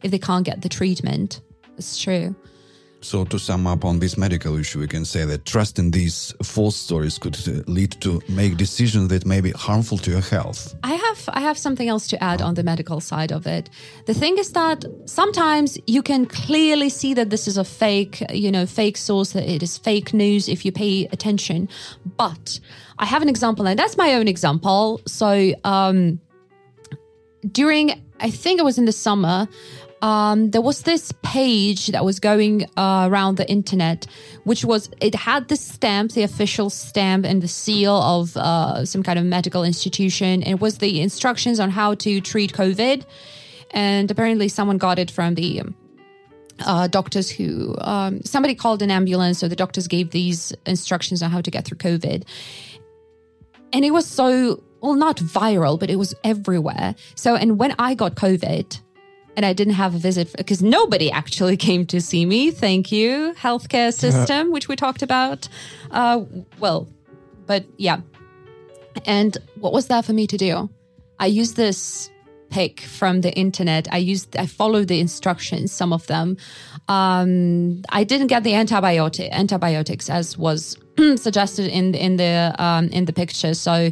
if 0.03 0.11
they 0.11 0.19
can't 0.19 0.45
get 0.45 0.61
the 0.61 0.69
treatment. 0.69 1.41
It's 1.77 1.97
true. 2.01 2.35
So, 3.05 3.23
to 3.23 3.37
sum 3.37 3.67
up 3.67 3.85
on 3.85 3.99
this 3.99 4.17
medical 4.17 4.57
issue, 4.57 4.79
we 4.79 4.87
can 4.87 5.05
say 5.05 5.25
that 5.25 5.45
trust 5.45 5.77
in 5.77 5.91
these 5.91 6.33
false 6.41 6.75
stories 6.75 7.19
could 7.19 7.37
uh, 7.47 7.61
lead 7.67 7.91
to 8.01 8.19
make 8.27 8.57
decisions 8.57 9.09
that 9.09 9.27
may 9.27 9.41
be 9.41 9.51
harmful 9.51 9.99
to 9.99 10.09
your 10.09 10.21
health. 10.21 10.73
I 10.83 10.95
have 10.95 11.29
I 11.29 11.39
have 11.41 11.55
something 11.55 11.87
else 11.87 12.07
to 12.07 12.23
add 12.23 12.41
on 12.41 12.55
the 12.55 12.63
medical 12.63 12.99
side 12.99 13.31
of 13.31 13.45
it. 13.45 13.69
The 14.07 14.15
thing 14.15 14.39
is 14.39 14.53
that 14.53 14.85
sometimes 15.05 15.77
you 15.85 16.01
can 16.01 16.25
clearly 16.25 16.89
see 16.89 17.13
that 17.13 17.29
this 17.29 17.47
is 17.47 17.59
a 17.59 17.63
fake, 17.63 18.23
you 18.31 18.51
know, 18.51 18.65
fake 18.65 18.97
source 18.97 19.33
that 19.33 19.47
it 19.47 19.61
is 19.61 19.77
fake 19.77 20.11
news 20.11 20.49
if 20.49 20.65
you 20.65 20.71
pay 20.71 21.07
attention. 21.11 21.69
But 22.17 22.59
I 22.97 23.05
have 23.05 23.21
an 23.21 23.29
example 23.29 23.67
and 23.67 23.77
that's 23.77 23.97
my 23.97 24.15
own 24.15 24.27
example. 24.27 24.99
So 25.05 25.53
um 25.63 26.19
during 27.51 28.01
I 28.19 28.31
think 28.31 28.59
it 28.59 28.63
was 28.63 28.77
in 28.77 28.85
the 28.85 28.91
summer 28.91 29.47
um, 30.05 30.51
there 30.51 30.61
was 30.61 30.83
this 30.83 31.11
page 31.23 31.87
that 31.87 32.05
was 32.05 32.19
going 32.19 32.65
uh, 32.77 33.07
around 33.09 33.37
the 33.37 33.49
internet, 33.49 34.05
which 34.43 34.63
was 34.63 34.87
it 35.01 35.15
had 35.15 35.47
the 35.47 35.55
stamp, 35.55 36.11
the 36.11 36.21
official 36.21 36.69
stamp, 36.69 37.25
and 37.25 37.41
the 37.41 37.47
seal 37.47 37.95
of 37.95 38.37
uh, 38.37 38.85
some 38.85 39.01
kind 39.01 39.17
of 39.17 39.25
medical 39.25 39.63
institution. 39.63 40.43
It 40.43 40.59
was 40.59 40.77
the 40.77 41.01
instructions 41.01 41.59
on 41.59 41.71
how 41.71 41.95
to 41.95 42.21
treat 42.21 42.53
COVID, 42.53 43.03
and 43.71 44.11
apparently 44.11 44.47
someone 44.47 44.77
got 44.77 44.99
it 44.99 45.09
from 45.09 45.33
the 45.33 45.63
uh, 46.59 46.85
doctors 46.85 47.27
who 47.27 47.75
um, 47.79 48.21
somebody 48.21 48.53
called 48.53 48.83
an 48.83 48.91
ambulance, 48.91 49.39
so 49.39 49.47
the 49.47 49.55
doctors 49.55 49.87
gave 49.87 50.11
these 50.11 50.53
instructions 50.67 51.23
on 51.23 51.31
how 51.31 51.41
to 51.41 51.49
get 51.49 51.65
through 51.65 51.79
COVID, 51.79 52.25
and 53.73 53.83
it 53.83 53.89
was 53.89 54.05
so 54.05 54.61
well 54.81 54.93
not 54.93 55.17
viral, 55.17 55.79
but 55.79 55.89
it 55.89 55.95
was 55.95 56.13
everywhere. 56.23 56.93
So, 57.15 57.35
and 57.35 57.57
when 57.57 57.73
I 57.79 57.95
got 57.95 58.13
COVID 58.13 58.84
and 59.35 59.45
I 59.45 59.53
didn't 59.53 59.73
have 59.73 59.95
a 59.95 59.97
visit 59.97 60.33
because 60.37 60.61
nobody 60.61 61.11
actually 61.11 61.57
came 61.67 61.85
to 61.87 62.01
see 62.01 62.25
me. 62.25 62.51
Thank 62.51 62.91
you, 62.91 63.33
healthcare 63.37 63.93
system, 63.93 64.51
which 64.51 64.67
we 64.67 64.75
talked 64.75 65.01
about. 65.01 65.47
Uh, 65.91 66.25
well, 66.59 66.87
but 67.45 67.65
yeah. 67.77 68.01
And 69.05 69.37
what 69.59 69.73
was 69.73 69.87
there 69.87 70.01
for 70.01 70.13
me 70.13 70.25
to 70.27 70.37
do? 70.37 70.69
I 71.19 71.27
used 71.27 71.55
this 71.55 72.09
pic 72.49 72.81
from 72.81 73.21
the 73.21 73.33
internet. 73.33 73.87
I 73.91 73.97
used, 73.97 74.37
I 74.37 74.45
followed 74.45 74.87
the 74.87 74.99
instructions, 74.99 75.71
some 75.71 75.91
of 75.91 76.07
them. 76.07 76.37
Um, 76.87 77.81
I 77.89 78.03
didn't 78.03 78.27
get 78.27 78.43
the 78.43 78.53
antibiotic 78.53 79.31
antibiotics 79.31 80.09
as 80.09 80.37
was 80.37 80.77
suggested 81.15 81.67
in 81.71 81.95
in 81.95 82.17
the 82.17 82.55
um, 82.57 82.87
in 82.89 83.05
the 83.05 83.13
picture. 83.13 83.53
So, 83.53 83.91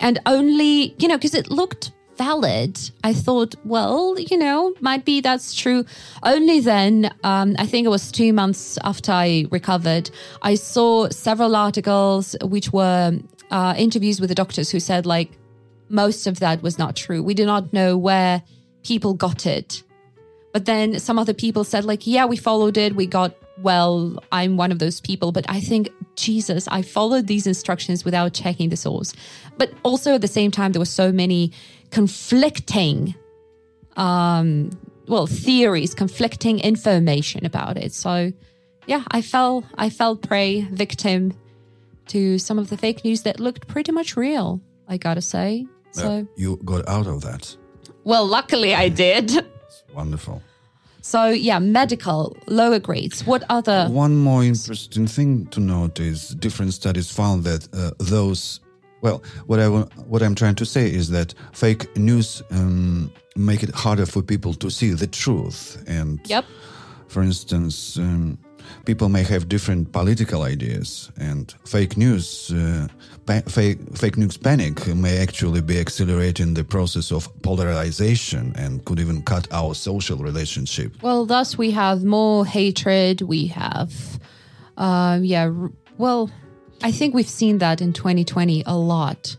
and 0.00 0.18
only 0.24 0.94
you 0.98 1.08
know 1.08 1.16
because 1.16 1.34
it 1.34 1.50
looked 1.50 1.92
valid. 2.18 2.78
I 3.04 3.14
thought, 3.14 3.54
well, 3.64 4.18
you 4.18 4.36
know, 4.36 4.74
might 4.80 5.04
be 5.04 5.20
that's 5.20 5.54
true. 5.54 5.84
Only 6.22 6.60
then, 6.60 7.10
um, 7.24 7.54
I 7.58 7.66
think 7.66 7.86
it 7.86 7.90
was 7.90 8.12
two 8.12 8.32
months 8.32 8.78
after 8.82 9.12
I 9.12 9.46
recovered, 9.50 10.10
I 10.42 10.56
saw 10.56 11.08
several 11.08 11.56
articles 11.56 12.36
which 12.42 12.72
were 12.72 13.18
uh, 13.50 13.74
interviews 13.78 14.20
with 14.20 14.28
the 14.28 14.34
doctors 14.34 14.70
who 14.70 14.80
said, 14.80 15.06
like, 15.06 15.30
most 15.88 16.26
of 16.26 16.40
that 16.40 16.62
was 16.62 16.78
not 16.78 16.96
true. 16.96 17.22
We 17.22 17.34
do 17.34 17.46
not 17.46 17.72
know 17.72 17.96
where 17.96 18.42
people 18.82 19.14
got 19.14 19.46
it. 19.46 19.82
But 20.52 20.64
then 20.64 20.98
some 20.98 21.18
other 21.18 21.34
people 21.34 21.64
said, 21.64 21.84
like, 21.84 22.06
yeah, 22.06 22.26
we 22.26 22.36
followed 22.36 22.76
it. 22.76 22.94
We 22.94 23.06
got 23.06 23.34
well. 23.62 24.22
I'm 24.32 24.56
one 24.56 24.72
of 24.72 24.78
those 24.78 25.00
people. 25.00 25.32
But 25.32 25.44
I 25.48 25.60
think, 25.60 25.90
Jesus, 26.16 26.66
I 26.68 26.82
followed 26.82 27.26
these 27.26 27.46
instructions 27.46 28.04
without 28.04 28.34
checking 28.34 28.70
the 28.70 28.76
source. 28.76 29.14
But 29.56 29.72
also 29.82 30.14
at 30.14 30.20
the 30.20 30.28
same 30.28 30.50
time, 30.50 30.72
there 30.72 30.80
were 30.80 30.84
so 30.84 31.12
many 31.12 31.52
conflicting 31.90 33.14
um 33.96 34.70
well 35.06 35.26
theories 35.26 35.94
conflicting 35.94 36.60
information 36.60 37.44
about 37.46 37.76
it 37.76 37.92
so 37.92 38.32
yeah 38.86 39.02
i 39.10 39.20
fell 39.22 39.64
i 39.76 39.88
fell 39.90 40.14
prey 40.16 40.62
victim 40.70 41.32
to 42.06 42.38
some 42.38 42.58
of 42.58 42.68
the 42.70 42.76
fake 42.76 43.04
news 43.04 43.22
that 43.22 43.40
looked 43.40 43.66
pretty 43.68 43.92
much 43.92 44.16
real 44.16 44.60
i 44.88 44.96
gotta 44.96 45.20
say 45.22 45.66
so 45.92 46.06
Uh, 46.08 46.22
you 46.36 46.56
got 46.64 46.86
out 46.88 47.06
of 47.06 47.20
that. 47.22 47.56
well 48.04 48.26
luckily 48.26 48.74
i 48.74 48.88
did 48.88 49.30
It's 49.68 49.84
wonderful. 49.94 50.42
So 51.00 51.28
yeah, 51.28 51.58
medical 51.58 52.36
lower 52.46 52.78
grades. 52.80 53.24
What 53.26 53.42
other? 53.48 53.86
One 53.88 54.14
more 54.16 54.44
interesting 54.44 55.06
thing 55.06 55.46
to 55.50 55.60
note 55.60 56.00
is 56.00 56.28
different 56.34 56.74
studies 56.74 57.10
found 57.10 57.44
that 57.44 57.66
uh, 57.72 57.92
those. 57.98 58.60
Well, 59.00 59.22
what 59.46 59.60
I 59.60 59.68
what 60.08 60.22
I'm 60.22 60.34
trying 60.34 60.56
to 60.56 60.64
say 60.66 60.92
is 60.92 61.08
that 61.10 61.34
fake 61.52 61.96
news 61.96 62.42
um, 62.50 63.10
make 63.36 63.62
it 63.62 63.70
harder 63.74 64.06
for 64.06 64.22
people 64.22 64.54
to 64.54 64.70
see 64.70 64.90
the 64.94 65.06
truth. 65.06 65.82
And 65.86 66.18
Yep. 66.26 66.44
for 67.08 67.22
instance, 67.22 67.96
um, 67.96 68.38
people 68.84 69.08
may 69.08 69.22
have 69.22 69.48
different 69.48 69.92
political 69.92 70.42
ideas, 70.42 71.10
and 71.16 71.54
fake 71.64 71.96
news, 71.96 72.50
uh, 72.52 72.88
pa- 73.24 73.42
fake 73.48 73.78
fake 73.96 74.16
news 74.18 74.36
panic 74.36 74.86
may 74.94 75.18
actually 75.22 75.60
be 75.62 75.78
accelerating 75.78 76.54
the 76.54 76.64
process 76.64 77.12
of 77.12 77.28
polarization 77.42 78.52
and 78.56 78.84
could 78.84 78.98
even 79.00 79.22
cut 79.22 79.46
our 79.52 79.74
social 79.74 80.18
relationship. 80.18 80.92
Well, 81.02 81.24
thus 81.26 81.56
we 81.56 81.70
have 81.70 82.02
more 82.04 82.44
hatred. 82.44 83.22
We 83.22 83.46
have, 83.46 84.18
um, 84.76 85.24
yeah. 85.24 85.44
r- 85.54 85.70
Well, 85.98 86.30
I 86.82 86.92
think 86.92 87.14
we've 87.14 87.28
seen 87.28 87.58
that 87.58 87.80
in 87.80 87.92
2020 87.92 88.62
a 88.66 88.76
lot. 88.76 89.36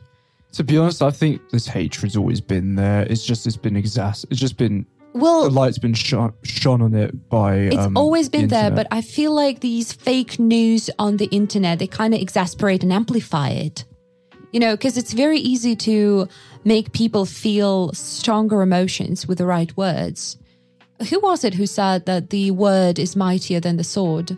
To 0.54 0.64
be 0.64 0.78
honest, 0.78 1.02
I 1.02 1.12
think 1.12 1.50
this 1.52 1.68
hatred's 1.68 2.18
always 2.18 2.42
been 2.42 2.76
there. 2.76 3.04
It's 3.04 3.24
just 3.24 3.46
it's 3.46 3.56
been 3.56 3.76
exas. 3.76 4.26
It's 4.30 4.40
just 4.40 4.58
been 4.58 4.86
well, 5.14 5.44
the 5.44 5.50
light's 5.50 5.78
been 5.78 5.94
shone, 5.94 6.34
shone 6.44 6.82
on 6.82 6.94
it 6.94 7.30
by. 7.30 7.56
it's 7.56 7.78
um, 7.78 7.98
always 7.98 8.30
been 8.30 8.44
the 8.44 8.48
there, 8.48 8.72
but 8.72 8.88
I 8.92 9.02
feel 9.02 9.32
like 9.32 9.60
these 9.60 9.92
fake 9.92 10.40
news 10.40 10.90
on 11.00 11.18
the 11.18 11.26
internet 11.26 11.80
they 11.80 11.88
kind 11.88 12.14
of 12.14 12.22
exasperate 12.22 12.84
and 12.84 12.94
amplify 12.94 13.50
it. 13.50 13.86
You 14.52 14.60
know, 14.60 14.76
because 14.76 14.98
it's 14.98 15.14
very 15.14 15.40
easy 15.40 15.76
to 15.78 16.28
make 16.64 16.92
people 16.92 17.26
feel 17.26 17.94
stronger 17.94 18.62
emotions 18.62 19.28
with 19.28 19.38
the 19.38 19.46
right 19.46 19.76
words. 19.78 20.38
Who 21.10 21.20
was 21.20 21.44
it 21.44 21.54
who 21.54 21.66
said 21.66 22.06
that 22.08 22.32
the 22.32 22.52
word 22.52 23.00
is 23.00 23.16
mightier 23.16 23.60
than 23.60 23.78
the 23.78 23.84
sword? 23.84 24.38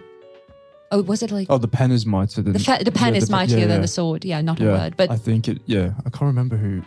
Oh, 0.93 1.01
was 1.01 1.23
it 1.23 1.31
like 1.31 1.47
oh, 1.49 1.57
the 1.57 1.69
pen 1.69 1.91
is 1.91 2.05
mightier 2.05 2.43
than 2.43 2.53
the, 2.53 2.81
the 2.83 2.91
pen 2.91 3.13
yeah, 3.13 3.17
is 3.17 3.27
the 3.27 3.31
mightier 3.31 3.59
yeah, 3.59 3.67
than 3.67 3.77
yeah. 3.77 3.81
the 3.81 3.87
sword? 3.87 4.25
Yeah, 4.25 4.41
not 4.41 4.59
a 4.59 4.65
word, 4.65 4.97
but 4.97 5.09
I 5.09 5.15
think 5.15 5.47
it. 5.47 5.61
Yeah, 5.65 5.93
I 6.05 6.09
can't 6.09 6.23
remember 6.23 6.57
who. 6.57 6.83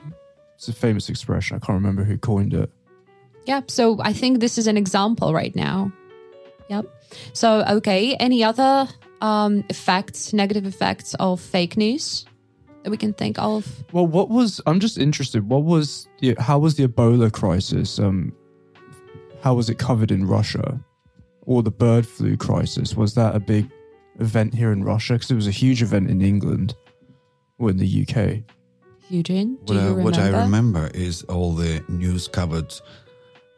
It's 0.56 0.68
a 0.68 0.72
famous 0.72 1.08
expression. 1.08 1.56
I 1.56 1.58
can't 1.58 1.76
remember 1.76 2.04
who 2.04 2.18
coined 2.18 2.54
it. 2.54 2.70
Yeah, 3.46 3.62
so 3.66 3.98
I 4.00 4.12
think 4.12 4.40
this 4.40 4.58
is 4.58 4.66
an 4.66 4.76
example 4.76 5.32
right 5.32 5.54
now. 5.56 5.90
Yep. 6.68 6.86
So, 7.32 7.64
okay, 7.68 8.14
any 8.16 8.42
other 8.44 8.88
um, 9.20 9.64
effects, 9.68 10.32
negative 10.32 10.66
effects 10.66 11.14
of 11.14 11.40
fake 11.40 11.76
news 11.76 12.26
that 12.82 12.90
we 12.90 12.96
can 12.96 13.12
think 13.12 13.38
of? 13.38 13.84
Well, 13.92 14.06
what 14.06 14.28
was? 14.28 14.60
I'm 14.66 14.80
just 14.80 14.98
interested. 14.98 15.48
What 15.48 15.64
was 15.64 16.08
the? 16.20 16.36
How 16.38 16.58
was 16.58 16.76
the 16.76 16.86
Ebola 16.86 17.32
crisis? 17.32 17.98
Um, 17.98 18.34
how 19.42 19.54
was 19.54 19.68
it 19.70 19.78
covered 19.78 20.10
in 20.10 20.26
Russia, 20.26 20.78
or 21.42 21.62
the 21.62 21.70
bird 21.70 22.06
flu 22.06 22.36
crisis? 22.36 22.94
Was 22.94 23.14
that 23.14 23.34
a 23.34 23.40
big 23.40 23.70
event 24.20 24.54
here 24.54 24.72
in 24.72 24.84
Russia? 24.84 25.14
Because 25.14 25.30
it 25.30 25.34
was 25.34 25.46
a 25.46 25.52
huge 25.52 25.82
event 25.82 26.10
in 26.10 26.20
England 26.22 26.74
or 27.58 27.70
in 27.70 27.76
the 27.78 28.06
UK. 28.06 28.42
Eugene, 29.10 29.58
do 29.64 29.74
What, 29.74 29.76
I, 29.76 29.82
you 29.82 29.88
remember? 29.90 30.02
what 30.04 30.18
I 30.18 30.42
remember 30.42 30.90
is 30.94 31.22
all 31.24 31.52
the 31.52 31.82
news 31.88 32.26
covered 32.26 32.72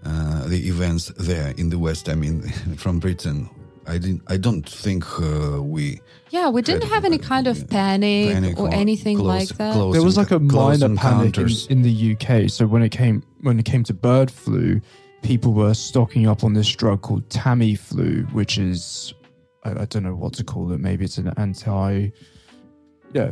uh, 0.04 0.46
the 0.48 0.68
events 0.68 1.08
there 1.18 1.52
in 1.56 1.70
the 1.70 1.78
West. 1.78 2.08
I 2.08 2.14
mean, 2.14 2.42
from 2.76 2.98
Britain. 2.98 3.48
I 3.88 3.98
didn't. 3.98 4.22
I 4.26 4.36
don't 4.36 4.68
think 4.68 5.04
uh, 5.20 5.62
we 5.62 6.00
Yeah, 6.30 6.48
we 6.48 6.60
didn't 6.60 6.88
have 6.88 7.04
any 7.04 7.18
kind 7.18 7.46
of 7.46 7.68
panic, 7.70 8.32
panic 8.32 8.58
or, 8.58 8.68
anything 8.74 9.16
close- 9.16 9.50
like 9.50 9.58
that. 9.58 9.74
close 9.74 9.94
There 9.94 10.02
was 10.02 10.16
like 10.16 10.32
a 10.32 10.40
close 10.40 10.80
minor 10.80 10.96
panic 10.96 11.38
in, 11.38 11.48
in 11.70 11.82
the 11.82 12.16
UK. 12.16 12.50
So 12.50 12.66
when 12.66 12.82
it 12.82 12.88
came 12.90 13.22
when 13.42 13.60
it 13.60 13.64
came 13.64 13.84
to 13.84 13.94
bird 13.94 14.28
flu, 14.28 14.80
people 15.22 15.52
were 15.52 15.72
stocking 15.72 16.26
up 16.26 16.42
on 16.42 16.52
this 16.54 16.68
drug 16.68 17.02
called 17.02 17.28
Tamiflu, 17.28 18.30
which 18.32 18.58
is 18.58 19.14
I, 19.66 19.82
I 19.82 19.84
don't 19.86 20.02
know 20.02 20.14
what 20.14 20.32
to 20.34 20.44
call 20.44 20.72
it. 20.72 20.80
Maybe 20.80 21.04
it's 21.04 21.18
an 21.18 21.32
anti, 21.36 22.10
yeah, 23.12 23.30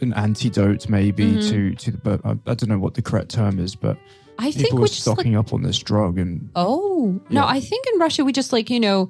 an 0.00 0.12
antidote 0.14 0.88
maybe 0.88 1.24
Mhm. 1.32 1.48
to 1.50 1.74
to 1.76 1.90
the 1.92 1.98
bird. 1.98 2.20
I, 2.24 2.30
I 2.46 2.54
don't 2.54 2.68
know 2.68 2.78
what 2.78 2.94
the 2.94 3.02
correct 3.02 3.30
term 3.30 3.58
is, 3.58 3.74
but 3.74 3.96
I 4.38 4.50
think 4.50 4.64
people 4.66 4.78
we 4.78 4.82
were 4.82 4.86
just 4.88 5.06
like, 5.06 5.16
stocking 5.16 5.36
up 5.36 5.52
on 5.52 5.62
this 5.62 5.78
drug 5.78 6.18
and 6.18 6.50
oh 6.56 7.20
no, 7.30 7.44
I 7.46 7.60
think 7.60 7.86
in 7.92 7.98
Russia 8.00 8.24
we 8.24 8.32
just 8.32 8.52
like 8.52 8.68
you 8.70 8.80
know 8.80 9.08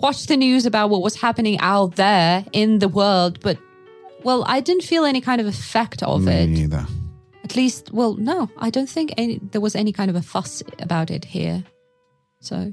watched 0.00 0.28
the 0.28 0.36
news 0.36 0.66
about 0.66 0.90
what 0.90 1.02
was 1.02 1.14
happening 1.16 1.58
out 1.60 1.96
there 1.96 2.44
in 2.52 2.78
the 2.80 2.88
world, 2.88 3.38
but 3.40 3.56
well, 4.24 4.44
I 4.46 4.60
didn't 4.60 4.82
feel 4.84 5.04
any 5.04 5.20
kind 5.20 5.40
of 5.40 5.46
effect 5.46 6.02
of 6.02 6.22
me 6.24 6.32
it. 6.32 6.46
neither. 6.48 6.86
At 7.44 7.56
least, 7.56 7.92
well, 7.92 8.14
no, 8.14 8.48
I 8.56 8.70
don't 8.70 8.88
think 8.88 9.12
any, 9.16 9.40
there 9.50 9.60
was 9.60 9.74
any 9.74 9.92
kind 9.92 10.08
of 10.10 10.16
a 10.16 10.22
fuss 10.22 10.62
about 10.78 11.10
it 11.10 11.24
here. 11.24 11.64
So, 12.40 12.72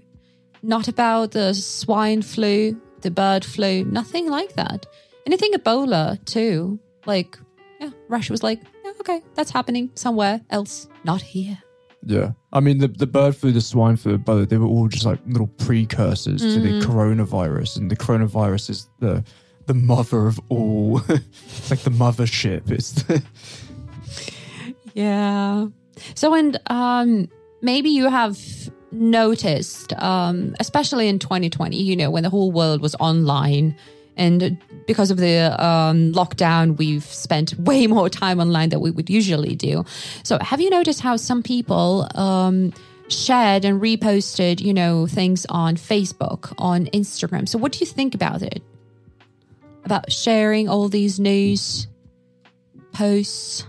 not 0.62 0.88
about 0.88 1.32
the 1.32 1.54
swine 1.56 2.22
flu, 2.22 2.80
the 3.02 3.12
bird 3.12 3.46
flu, 3.46 3.84
nothing 3.86 4.30
like 4.30 4.54
that. 4.54 4.86
Anything 5.26 5.54
Ebola, 5.54 6.24
too. 6.26 6.80
Like, 7.06 7.38
yeah, 7.80 7.92
Russia 8.08 8.34
was 8.34 8.44
like, 8.44 8.62
yeah, 8.84 8.92
okay, 9.00 9.22
that's 9.36 9.52
happening 9.52 9.92
somewhere 9.96 10.42
else, 10.50 10.88
not 11.04 11.22
here. 11.22 11.58
Yeah. 12.04 12.32
I 12.54 12.60
mean, 12.60 12.78
the, 12.78 12.88
the 12.88 13.08
bird 13.08 13.36
flu, 13.36 13.52
the 13.52 13.62
swine 13.62 13.98
flu, 13.98 14.18
but 14.18 14.50
they 14.50 14.58
were 14.58 14.66
all 14.66 14.88
just 14.88 15.06
like 15.06 15.20
little 15.28 15.48
precursors 15.48 16.42
to 16.42 16.60
the 16.60 16.86
coronavirus. 16.86 17.78
And 17.78 17.92
the 17.92 17.98
coronavirus 17.98 18.70
is 18.70 18.90
the 19.00 19.24
the 19.66 19.74
mother 19.76 20.26
of 20.26 20.40
all. 20.50 21.00
it's 21.10 21.70
like 21.70 21.82
the 21.82 21.92
mothership. 21.92 22.72
It's 22.72 22.92
the, 22.94 23.22
Yeah. 24.94 25.68
So, 26.16 26.34
and 26.34 26.60
um, 26.68 27.30
maybe 27.62 27.90
you 27.90 28.10
have 28.10 28.38
noticed, 28.92 29.94
um, 30.02 30.56
especially 30.60 31.08
in 31.08 31.20
2020, 31.20 31.78
you 31.78 31.96
know, 31.96 32.10
when 32.10 32.24
the 32.24 32.30
whole 32.30 32.52
world 32.52 32.82
was 32.82 32.96
online, 32.96 33.76
and 34.18 34.58
because 34.86 35.12
of 35.12 35.18
the 35.18 35.56
um, 35.64 36.12
lockdown, 36.12 36.78
we've 36.78 37.06
spent 37.06 37.58
way 37.60 37.88
more 37.88 38.10
time 38.10 38.40
online 38.40 38.70
than 38.70 38.82
we 38.82 38.92
would 38.92 39.10
usually 39.10 39.56
do. 39.56 39.86
So, 40.24 40.38
have 40.42 40.60
you 40.60 40.70
noticed 40.70 41.00
how 41.00 41.16
some 41.16 41.42
people 41.42 42.08
um, 42.16 42.74
shared 43.08 43.66
and 43.66 43.82
reposted, 43.82 44.60
you 44.62 44.74
know, 44.74 45.08
things 45.08 45.46
on 45.50 45.76
Facebook, 45.76 46.54
on 46.58 46.88
Instagram? 46.88 47.48
So, 47.48 47.58
what 47.58 47.72
do 47.72 47.80
you 47.80 47.86
think 47.86 48.14
about 48.14 48.42
it? 48.42 48.62
About 49.86 50.12
sharing 50.12 50.68
all 50.68 50.90
these 50.90 51.20
news 51.20 51.88
posts? 52.92 53.66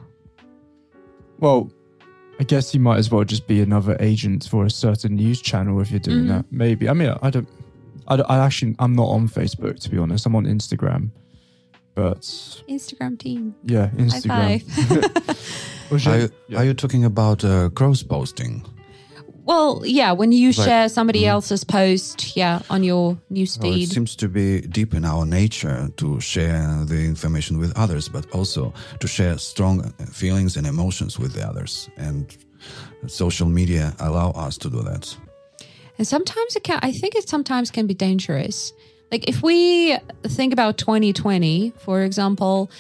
well, 1.40 1.72
I 2.40 2.44
guess 2.44 2.72
you 2.74 2.80
might 2.80 2.96
as 2.98 3.10
well 3.10 3.22
just 3.22 3.46
be 3.46 3.60
another 3.60 3.96
agent 4.00 4.48
for 4.50 4.64
a 4.64 4.70
certain 4.70 5.14
news 5.16 5.40
channel 5.42 5.80
if 5.80 5.90
you're 5.90 6.00
doing 6.00 6.20
Mm-hmm. 6.24 6.28
that. 6.28 6.44
Maybe. 6.50 6.88
I 6.88 6.94
mean, 6.94 7.14
I 7.22 7.28
don't. 7.30 7.46
I, 8.08 8.16
don't- 8.16 8.30
I 8.30 8.38
actually, 8.38 8.74
I'm 8.78 8.96
not 8.96 9.08
on 9.08 9.28
Facebook 9.28 9.78
to 9.80 9.90
be 9.90 9.98
honest. 9.98 10.26
I'm 10.26 10.34
on 10.34 10.46
Instagram, 10.46 11.10
but 11.94 12.22
Instagram 12.68 13.18
team. 13.18 13.54
yeah, 13.64 13.88
High 13.88 13.96
Instagram. 13.96 14.62
five. 14.62 16.06
Are 16.06 16.12
I- 16.12 16.18
you, 16.48 16.56
are 16.56 16.64
you 16.64 16.74
talking 16.74 17.04
about 17.04 17.44
uh, 17.44 17.68
cross 17.70 18.02
posting? 18.02 18.64
Well, 19.50 19.82
yeah, 19.84 20.12
when 20.12 20.30
you 20.30 20.52
share 20.52 20.88
somebody 20.88 21.26
else's 21.26 21.64
post, 21.64 22.36
yeah, 22.36 22.62
on 22.70 22.84
your 22.84 23.18
newsfeed. 23.32 23.62
Well, 23.62 23.82
it 23.82 23.88
seems 23.88 24.14
to 24.14 24.28
be 24.28 24.60
deep 24.60 24.94
in 24.94 25.04
our 25.04 25.26
nature 25.26 25.90
to 25.96 26.20
share 26.20 26.84
the 26.84 27.04
information 27.04 27.58
with 27.58 27.76
others, 27.76 28.08
but 28.08 28.30
also 28.32 28.72
to 29.00 29.08
share 29.08 29.38
strong 29.38 29.82
feelings 30.12 30.56
and 30.56 30.68
emotions 30.68 31.18
with 31.18 31.32
the 31.32 31.44
others. 31.44 31.90
And 31.96 32.32
social 33.08 33.48
media 33.48 33.92
allow 33.98 34.30
us 34.30 34.56
to 34.58 34.70
do 34.70 34.82
that. 34.82 35.16
and 35.98 36.06
sometimes 36.06 36.54
it 36.54 36.62
can, 36.62 36.78
I 36.82 36.92
think 36.92 37.16
it 37.16 37.28
sometimes 37.28 37.72
can 37.72 37.88
be 37.88 37.94
dangerous. 37.94 38.72
Like 39.10 39.28
if 39.28 39.42
we 39.42 39.98
think 40.28 40.52
about 40.52 40.78
2020, 40.78 41.72
for 41.76 42.02
example, 42.02 42.70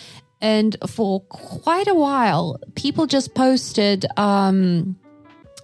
and 0.40 0.76
for 0.86 1.20
quite 1.22 1.88
a 1.88 1.94
while, 1.94 2.60
people 2.76 3.06
just 3.06 3.34
posted, 3.34 4.06
um, 4.16 4.99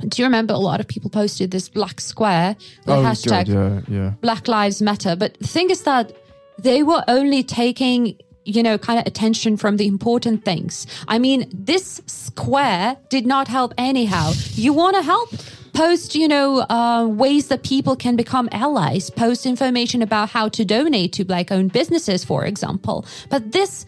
do 0.01 0.23
you 0.23 0.27
remember 0.27 0.55
a 0.55 0.59
lot 0.59 0.81
of 0.81 0.87
people 0.87 1.11
posted 1.11 1.51
this 1.51 1.69
black 1.69 2.01
square, 2.01 2.57
the 2.85 2.97
oh, 2.97 3.03
hashtag 3.03 3.47
God, 3.47 3.89
yeah, 3.89 3.97
yeah. 3.97 4.11
Black 4.21 4.49
Lives 4.49 4.83
Matter. 4.83 5.17
But 5.17 5.39
the 5.39 5.49
thing 5.49 5.71
is 5.71 5.83
that 5.83 6.13
they 6.59 6.83
were 6.83 7.03
only 7.09 7.43
taking, 7.43 8.19
you 8.45 8.63
know, 8.63 8.79
kind 8.79 8.99
of 8.99 9.07
attention 9.07 9.57
from 9.57 9.77
the 9.77 9.87
important 9.87 10.45
things. 10.45 10.87
I 11.09 11.19
mean, 11.19 11.51
this 11.53 12.01
square 12.07 12.97
did 13.09 13.27
not 13.27 13.49
help 13.49 13.75
anyhow. 13.79 14.33
You 14.53 14.73
want 14.73 14.97
to 14.97 15.03
help? 15.03 15.31
Post, 15.73 16.15
you 16.15 16.27
know, 16.27 16.61
uh, 16.71 17.07
ways 17.07 17.49
that 17.49 17.63
people 17.63 17.97
can 17.97 18.17
become 18.17 18.49
allies. 18.51 19.11
Post 19.11 19.45
information 19.45 20.01
about 20.01 20.31
how 20.31 20.49
to 20.49 20.65
donate 20.65 21.13
to 21.15 21.25
black 21.25 21.53
owned 21.53 21.73
businesses, 21.73 22.25
for 22.25 22.47
example. 22.47 23.05
But 23.29 23.53
this 23.53 23.85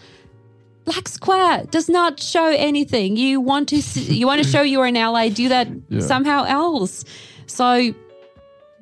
black 0.90 1.06
square 1.08 1.64
does 1.70 1.88
not 1.88 2.12
show 2.20 2.46
anything. 2.70 3.16
You 3.16 3.40
want 3.40 3.68
to 3.70 3.80
see, 3.82 4.14
you 4.20 4.26
want 4.26 4.42
to 4.42 4.48
show 4.48 4.62
you're 4.62 4.86
an 4.86 4.96
ally, 4.96 5.28
do 5.28 5.48
that 5.48 5.68
Yeah. 5.88 6.00
somehow 6.00 6.44
else. 6.44 7.04
So 7.46 7.92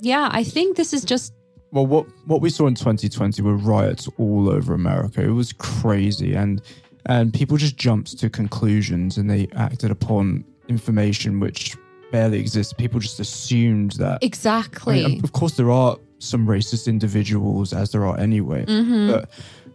yeah, 0.00 0.28
I 0.40 0.42
think 0.44 0.76
this 0.76 0.92
is 0.92 1.04
just 1.04 1.32
Well, 1.72 1.86
what 1.86 2.06
what 2.26 2.40
we 2.40 2.50
saw 2.50 2.66
in 2.66 2.74
2020 2.74 3.42
were 3.42 3.56
riots 3.56 4.08
all 4.18 4.48
over 4.48 4.74
America. 4.74 5.22
It 5.22 5.34
was 5.42 5.52
crazy, 5.52 6.34
and 6.34 6.60
and 7.06 7.32
people 7.32 7.56
just 7.56 7.76
jumped 7.76 8.18
to 8.20 8.28
conclusions, 8.30 9.16
and 9.18 9.30
they 9.30 9.48
acted 9.54 9.90
upon 9.90 10.44
information 10.68 11.40
which 11.40 11.76
barely 12.12 12.38
exists. 12.40 12.72
People 12.72 13.00
just 13.00 13.20
assumed 13.20 13.92
that. 13.92 14.18
I 14.22 14.26
Exactly. 14.26 15.04
mean, 15.04 15.20
of 15.24 15.32
course, 15.32 15.54
there 15.56 15.70
are 15.70 15.96
some 16.18 16.46
racist 16.46 16.86
individuals, 16.88 17.72
as 17.72 17.90
there 17.92 18.04
are 18.06 18.18
anyway, 18.18 18.64
Mm-hmm. 18.66 19.10
but 19.12 19.30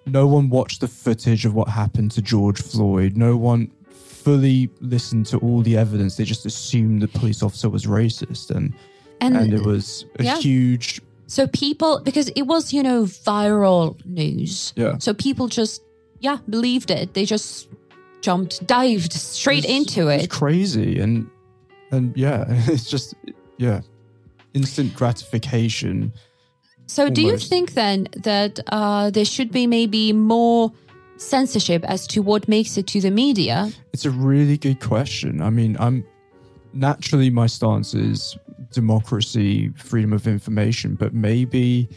no 0.05 0.27
one 0.27 0.49
watched 0.49 0.81
the 0.81 0.87
footage 0.87 1.45
of 1.45 1.53
what 1.53 1.67
happened 1.67 2.11
to 2.11 2.21
George 2.21 2.61
Floyd. 2.61 3.17
No 3.17 3.37
one 3.37 3.71
fully 3.89 4.69
listened 4.79 5.25
to 5.27 5.37
all 5.39 5.61
the 5.61 5.77
evidence. 5.77 6.15
They 6.15 6.23
just 6.23 6.45
assumed 6.45 7.01
the 7.01 7.07
police 7.07 7.41
officer 7.43 7.69
was 7.69 7.85
racist, 7.85 8.51
and 8.51 8.73
and 9.19 9.35
and 9.35 9.53
it 9.53 9.65
was 9.65 10.05
a 10.19 10.23
yeah. 10.23 10.37
huge. 10.37 11.01
so 11.27 11.47
people, 11.47 12.01
because 12.01 12.29
it 12.29 12.43
was, 12.43 12.73
you 12.73 12.83
know, 12.83 13.03
viral 13.03 14.03
news. 14.05 14.73
Yeah. 14.75 14.97
So 14.97 15.13
people 15.13 15.47
just, 15.47 15.81
yeah, 16.19 16.37
believed 16.49 16.91
it. 16.91 17.13
They 17.13 17.25
just 17.25 17.67
jumped, 18.21 18.65
dived 18.67 19.13
straight 19.13 19.65
into 19.65 20.07
It's 20.09 20.25
it. 20.25 20.29
crazy, 20.29 20.99
and 20.99 21.29
and 21.91 22.15
yeah, 22.17 22.45
it's 22.49 22.89
just 22.89 23.13
yeah, 23.57 23.81
instant 24.53 24.93
gratification. 24.95 26.13
So, 26.91 27.09
do 27.09 27.21
you 27.21 27.37
think 27.37 27.73
then 27.73 28.09
that 28.17 28.59
uh, 28.67 29.11
there 29.11 29.23
should 29.23 29.49
be 29.49 29.65
maybe 29.65 30.11
more 30.11 30.73
censorship 31.15 31.85
as 31.85 32.05
to 32.07 32.21
what 32.21 32.49
makes 32.49 32.77
it 32.77 32.85
to 32.87 32.99
the 32.99 33.09
media? 33.09 33.71
It's 33.93 34.03
a 34.03 34.11
really 34.11 34.57
good 34.57 34.81
question. 34.81 35.41
I 35.41 35.51
mean, 35.51 35.77
I'm 35.79 36.03
naturally 36.73 37.29
my 37.29 37.47
stance 37.47 37.93
is 37.93 38.37
democracy, 38.73 39.69
freedom 39.77 40.11
of 40.11 40.27
information, 40.27 40.95
but 40.95 41.13
maybe 41.13 41.87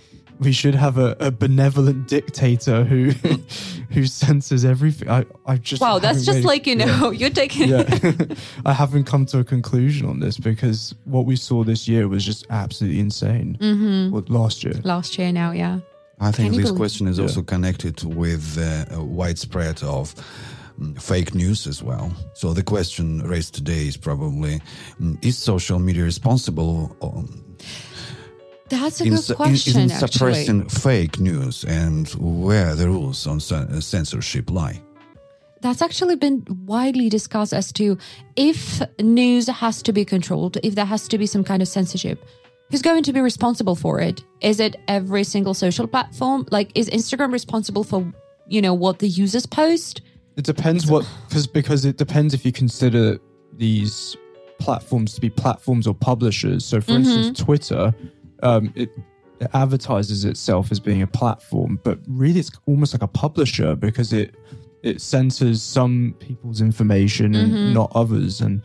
we 0.41 0.53
should 0.53 0.75
have 0.75 0.99
a, 0.99 1.17
a 1.21 1.31
benevolent 1.31 2.09
dictator 2.09 2.85
who 2.85 3.11
who 3.91 4.07
censors 4.07 4.65
everything. 4.65 5.09
I 5.09 5.25
I 5.47 5.57
just 5.59 5.81
Wow, 5.81 5.99
that's 5.99 6.25
just 6.25 6.39
made- 6.39 6.45
like 6.45 6.67
you 6.67 6.77
know, 6.77 7.11
you're 7.21 7.31
taking. 7.31 7.69
yeah. 7.69 7.85
I 8.67 8.73
haven't 8.73 9.05
come 9.05 9.27
to 9.27 9.39
a 9.39 9.45
conclusion 9.45 10.09
on 10.09 10.21
this 10.21 10.37
because 10.39 10.95
what 11.05 11.25
we 11.27 11.37
saw 11.37 11.65
this 11.65 11.87
year 11.89 12.09
was 12.09 12.25
just 12.25 12.47
absolutely 12.51 13.01
insane. 13.01 13.57
Mm-hmm. 13.61 14.11
Well, 14.13 14.25
last 14.29 14.65
year. 14.65 14.75
Last 14.85 15.19
year 15.19 15.33
now, 15.33 15.53
yeah. 15.53 15.79
I 16.21 16.31
think 16.31 16.53
Can 16.53 16.61
this 16.61 16.71
believe- 16.71 16.79
question 16.81 17.09
is 17.09 17.19
also 17.19 17.43
connected 17.43 18.03
with 18.05 18.57
uh, 18.59 18.85
a 18.97 19.03
widespread 19.03 19.83
of 19.83 20.15
mm, 20.81 21.01
fake 21.01 21.35
news 21.35 21.67
as 21.67 21.83
well. 21.83 22.13
So 22.35 22.53
the 22.55 22.63
question 22.63 23.19
raised 23.29 23.55
today 23.55 23.87
is 23.89 23.97
probably: 23.97 24.61
mm, 25.01 25.19
Is 25.25 25.37
social 25.39 25.79
media 25.81 26.05
responsible 26.05 26.97
um, 27.03 27.44
That's 28.81 29.01
a 29.01 29.05
in, 29.05 29.11
good 29.11 29.23
su- 29.23 29.33
in- 29.33 29.37
question, 29.37 29.81
in 29.81 29.91
actually. 29.91 30.09
suppressing 30.09 30.69
fake 30.69 31.21
news, 31.21 31.65
and 31.65 32.09
where 32.19 32.75
the 32.75 32.89
rules 32.89 33.27
on 33.27 33.37
uh, 33.37 33.81
censorship 33.81 34.51
lie? 34.51 34.81
That's 35.61 35.81
actually 35.81 36.17
been 36.17 36.45
widely 36.67 37.09
discussed 37.09 37.55
as 37.55 37.73
to 37.73 37.97
if 38.37 38.83
news 39.01 39.49
has 39.49 39.83
to 39.83 39.93
be 39.93 40.05
controlled, 40.05 40.59
if 40.63 40.75
there 40.75 40.85
has 40.85 41.09
to 41.09 41.17
be 41.17 41.27
some 41.27 41.43
kind 41.43 41.63
of 41.63 41.69
censorship. 41.69 42.23
Who's 42.71 42.83
going 42.83 43.03
to 43.05 43.13
be 43.13 43.21
responsible 43.21 43.77
for 43.77 44.01
it? 44.01 44.25
Is 44.41 44.59
it 44.61 44.77
every 44.89 45.25
single 45.25 45.55
social 45.55 45.87
platform? 45.87 46.47
Like, 46.51 46.71
is 46.75 46.91
Instagram 46.91 47.33
responsible 47.33 47.85
for, 47.85 48.13
you 48.49 48.61
know, 48.61 48.75
what 48.75 48.99
the 48.99 49.09
users 49.09 49.47
post? 49.47 50.01
It 50.37 50.45
depends 50.45 50.91
what 50.91 51.09
because 51.29 51.47
because 51.47 51.85
it 51.85 51.97
depends 51.97 52.35
if 52.35 52.45
you 52.45 52.53
consider 52.53 53.19
these 53.53 54.17
platforms 54.59 55.15
to 55.15 55.21
be 55.21 55.31
platforms 55.31 55.87
or 55.87 55.95
publishers. 55.95 56.65
So, 56.65 56.81
for 56.81 56.93
instance, 56.93 57.39
Twitter, 57.39 57.95
um, 58.45 58.73
it, 58.77 58.91
advertises 59.53 60.25
itself 60.25 60.71
as 60.71 60.79
being 60.79 61.03
a 61.03 61.07
platform, 61.07 61.81
but 61.83 61.99
really 62.07 62.41
it's 62.41 62.53
almost 62.67 62.95
like 62.95 63.03
a 63.03 63.09
publisher 63.09 63.75
because 63.75 64.13
it 64.13 64.35
it 64.83 65.01
censors 65.01 65.63
some 65.63 66.15
people's 66.19 66.61
information 66.61 67.35
and 67.35 67.73
not 67.73 67.91
others. 67.95 68.43
And 68.43 68.61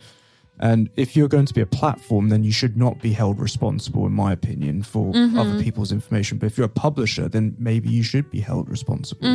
and 0.60 0.90
if 0.96 1.16
you're 1.16 1.28
going 1.28 1.46
to 1.46 1.54
be 1.54 1.62
a 1.62 1.66
platform, 1.66 2.28
then 2.28 2.44
you 2.44 2.52
should 2.52 2.76
not 2.76 3.00
be 3.00 3.12
held 3.12 3.38
responsible, 3.40 4.06
in 4.06 4.12
my 4.12 4.32
opinion, 4.32 4.82
for 4.82 5.12
other 5.38 5.62
people's 5.62 5.90
information. 5.90 6.38
But 6.38 6.46
if 6.46 6.58
you're 6.58 6.66
a 6.66 6.68
publisher, 6.68 7.28
then 7.28 7.56
maybe 7.58 7.88
you 7.88 8.02
should 8.02 8.30
be 8.30 8.40
held 8.40 8.68
responsible. 8.68 9.26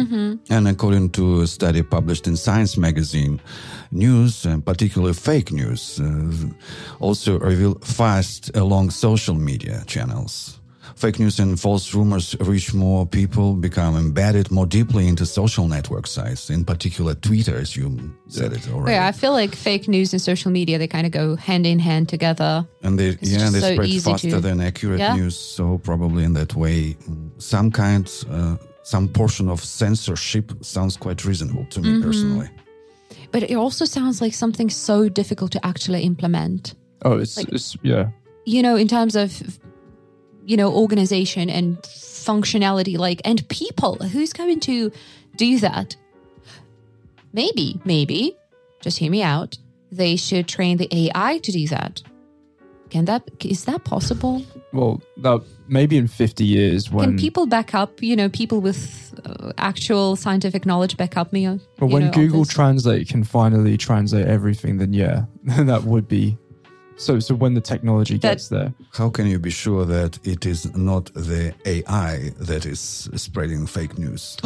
And 0.50 0.68
according 0.68 1.10
to 1.12 1.42
a 1.42 1.48
study 1.48 1.82
published 1.84 2.28
in 2.28 2.38
Science 2.38 2.78
magazine, 2.78 3.42
news, 3.92 4.46
and 4.46 4.64
particularly 4.64 5.14
fake 5.14 5.52
news, 5.52 6.00
uh, 6.00 6.48
also 7.00 7.40
reveal 7.40 7.76
fast 7.82 8.56
along 8.56 8.92
social 8.92 9.36
media 9.36 9.84
channels. 9.88 10.60
Fake 10.96 11.20
news 11.20 11.40
and 11.40 11.60
false 11.60 11.94
rumors 11.94 12.36
reach 12.40 12.74
more 12.74 13.06
people, 13.06 13.54
become 13.54 13.98
embedded 13.98 14.50
more 14.50 14.66
deeply 14.66 15.08
into 15.10 15.26
social 15.26 15.68
network 15.68 16.08
sites, 16.08 16.50
in 16.50 16.64
particular 16.64 17.14
Twitter, 17.16 17.58
as 17.58 17.76
you 17.76 18.00
said 18.30 18.54
it 18.54 18.70
already. 18.72 18.94
Yeah, 18.94 19.06
I 19.06 19.12
feel 19.12 19.34
like 19.34 19.54
fake 19.56 19.90
news 19.90 20.14
and 20.14 20.22
social 20.22 20.52
media, 20.52 20.78
they 20.78 20.88
kind 20.88 21.06
of 21.06 21.12
go 21.12 21.36
hand 21.36 21.66
in 21.66 21.80
hand 21.80 22.08
together. 22.08 22.66
And 22.82 22.98
they, 22.98 23.08
It's 23.10 23.30
yeah, 23.30 23.40
just 23.40 23.54
they 23.54 23.60
so 23.60 23.74
spread 23.74 24.02
faster 24.04 24.30
to- 24.30 24.40
than 24.42 24.62
accurate 24.62 25.00
Yeah. 25.00 25.18
news. 25.18 25.36
So 25.38 25.80
probably 25.80 26.24
in 26.24 26.34
that 26.34 26.56
way, 26.56 26.96
some 27.40 27.72
kind, 27.72 28.10
uh, 28.32 28.56
some 28.84 29.10
portion 29.10 29.50
of 29.50 29.62
censorship 29.64 30.54
sounds 30.62 30.96
quite 30.96 31.26
reasonable 31.26 31.66
to 31.72 31.82
me 31.82 31.90
Mm-hmm. 31.90 32.04
personally. 32.04 32.50
But 33.32 33.44
it 33.44 33.56
also 33.56 33.84
sounds 33.86 34.22
like 34.22 34.34
something 34.34 34.70
so 34.70 35.10
difficult 35.10 35.52
to 35.52 35.66
actually 35.66 36.04
implement. 36.04 36.74
Oh, 37.04 37.18
it's, 37.20 37.38
it's 37.38 37.76
yeah. 37.84 38.12
you 38.46 38.62
know, 38.62 38.78
in 38.78 38.88
terms 38.88 39.16
of, 39.18 39.60
you 40.46 40.58
know, 40.58 40.72
organization 40.72 41.50
and 41.50 41.82
functionality, 41.82 42.98
like, 42.98 43.22
and 43.26 43.48
people, 43.50 43.96
who's 43.96 44.34
going 44.34 44.60
to 44.62 44.92
do 45.36 45.60
that? 45.60 45.96
Maybe, 47.34 47.82
maybe, 47.84 48.38
just 48.82 48.98
hear 48.98 49.12
me 49.12 49.22
out. 49.22 49.58
They 49.92 50.16
should 50.16 50.48
train 50.48 50.78
the 50.78 50.88
AI 50.92 51.40
to 51.40 51.52
do 51.52 51.68
that. 51.68 52.02
Can 52.90 53.06
that, 53.06 53.24
is 53.44 53.66
that 53.66 53.84
possible? 53.84 54.46
Well, 54.72 55.02
that 55.18 55.42
maybe 55.68 55.98
in 55.98 56.08
50 56.08 56.46
years 56.46 56.92
when 56.92 57.10
Can 57.10 57.18
people 57.18 57.46
back 57.46 57.74
up, 57.74 58.02
you 58.02 58.16
know, 58.16 58.30
people 58.30 58.62
with 58.62 59.20
uh, 59.26 59.52
actual 59.58 60.16
scientific 60.16 60.66
knowledge 60.66 60.96
back 60.96 61.18
up 61.18 61.34
me? 61.34 61.46
on- 61.46 61.62
but 61.78 61.88
when 61.88 62.06
know, 62.06 62.12
Google? 62.12 62.46
Translate 62.46 63.10
can 63.10 63.24
finally 63.24 63.78
translate 63.78 64.28
everything, 64.28 64.78
then 64.78 64.94
yeah, 64.94 65.26
that 65.44 65.84
would 65.84 66.08
be 66.08 66.38
so. 66.98 67.20
So 67.20 67.36
when 67.36 67.54
the 67.54 67.62
technology 67.62 68.18
That- 68.18 68.32
gets 68.34 68.48
there, 68.50 68.74
How 68.94 69.10
can 69.10 69.28
you 69.28 69.40
be 69.40 69.50
sure 69.52 69.86
that 69.86 70.20
it 70.24 70.46
is 70.46 70.76
not 70.76 71.06
the 71.14 71.54
AI 71.66 72.32
that 72.40 72.66
is 72.66 73.10
spreading 73.16 73.68
fake 73.68 73.98
news? 73.98 74.38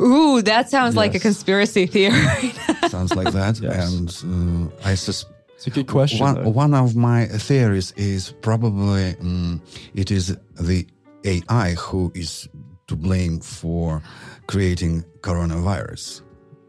Ooh, 0.00 0.42
that 0.42 0.70
sounds 0.70 0.94
like 0.96 1.14
a 1.14 1.18
conspiracy 1.18 1.86
theory. 1.86 2.52
Sounds 2.88 3.14
like 3.14 3.32
that. 3.32 3.60
Yes. 3.60 3.92
And 4.22 4.70
uh, 4.72 4.88
I 4.90 4.94
suspect. 4.94 5.34
it's 5.56 5.66
a 5.66 5.70
good 5.70 5.86
question. 5.88 6.20
One, 6.20 6.54
one 6.54 6.74
of 6.74 6.94
my 6.96 7.26
theories 7.26 7.92
is 7.96 8.32
probably 8.40 9.14
mm, 9.14 9.60
it 9.94 10.10
is 10.10 10.36
the 10.60 10.86
AI 11.24 11.74
who 11.74 12.12
is 12.14 12.48
to 12.86 12.96
blame 12.96 13.40
for 13.40 14.02
creating 14.46 15.04
coronavirus. 15.20 16.22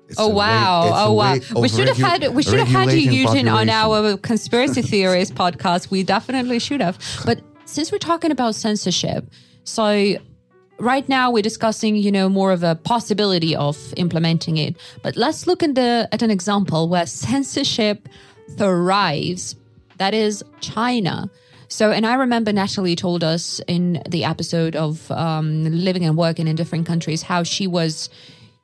It's 0.10 0.20
Oh 0.20 0.26
a 0.26 0.30
way- 0.30 0.36
wow! 0.38 0.92
oh 0.94 1.14
wow! 1.14 1.38
We 1.56 1.70
should 1.70 1.88
have 1.88 1.98
had 1.98 2.34
we 2.34 2.44
should 2.44 2.60
have 2.60 2.68
had 2.68 2.92
you, 2.92 3.12
Eugene, 3.12 3.48
on 3.48 3.70
our 3.70 4.18
conspiracy 4.18 4.82
theories 4.92 5.32
podcast. 5.32 5.92
We 5.92 6.04
definitely 6.04 6.60
should 6.60 6.82
have. 6.82 6.98
But 7.26 7.42
since 7.66 7.92
we're 7.92 8.00
talking 8.00 8.32
about 8.32 8.56
censorship, 8.56 9.30
so 9.64 10.16
right 10.80 11.08
now 11.10 11.30
we're 11.30 11.44
discussing, 11.44 11.96
you 11.96 12.12
know, 12.12 12.28
more 12.30 12.52
of 12.52 12.64
a 12.64 12.74
possibility 12.76 13.56
of 13.56 13.78
implementing 13.98 14.58
it. 14.58 14.76
But 15.04 15.16
let's 15.16 15.46
look 15.46 15.62
at 15.62 15.76
the 15.76 16.08
at 16.12 16.22
an 16.24 16.32
example 16.32 16.90
where 16.90 17.06
censorship 17.06 18.10
thrives. 18.58 19.56
That 19.98 20.14
is 20.14 20.44
China. 20.62 21.30
So, 21.68 21.92
and 21.92 22.06
I 22.08 22.16
remember 22.16 22.52
Natalie 22.52 22.96
told 22.96 23.24
us 23.24 23.62
in 23.68 24.02
the 24.10 24.24
episode 24.24 24.76
of 24.76 25.12
um, 25.12 25.66
living 25.66 26.04
and 26.04 26.18
working 26.18 26.48
in 26.48 26.56
different 26.56 26.88
countries 26.88 27.22
how 27.22 27.44
she 27.44 27.68
was, 27.68 28.10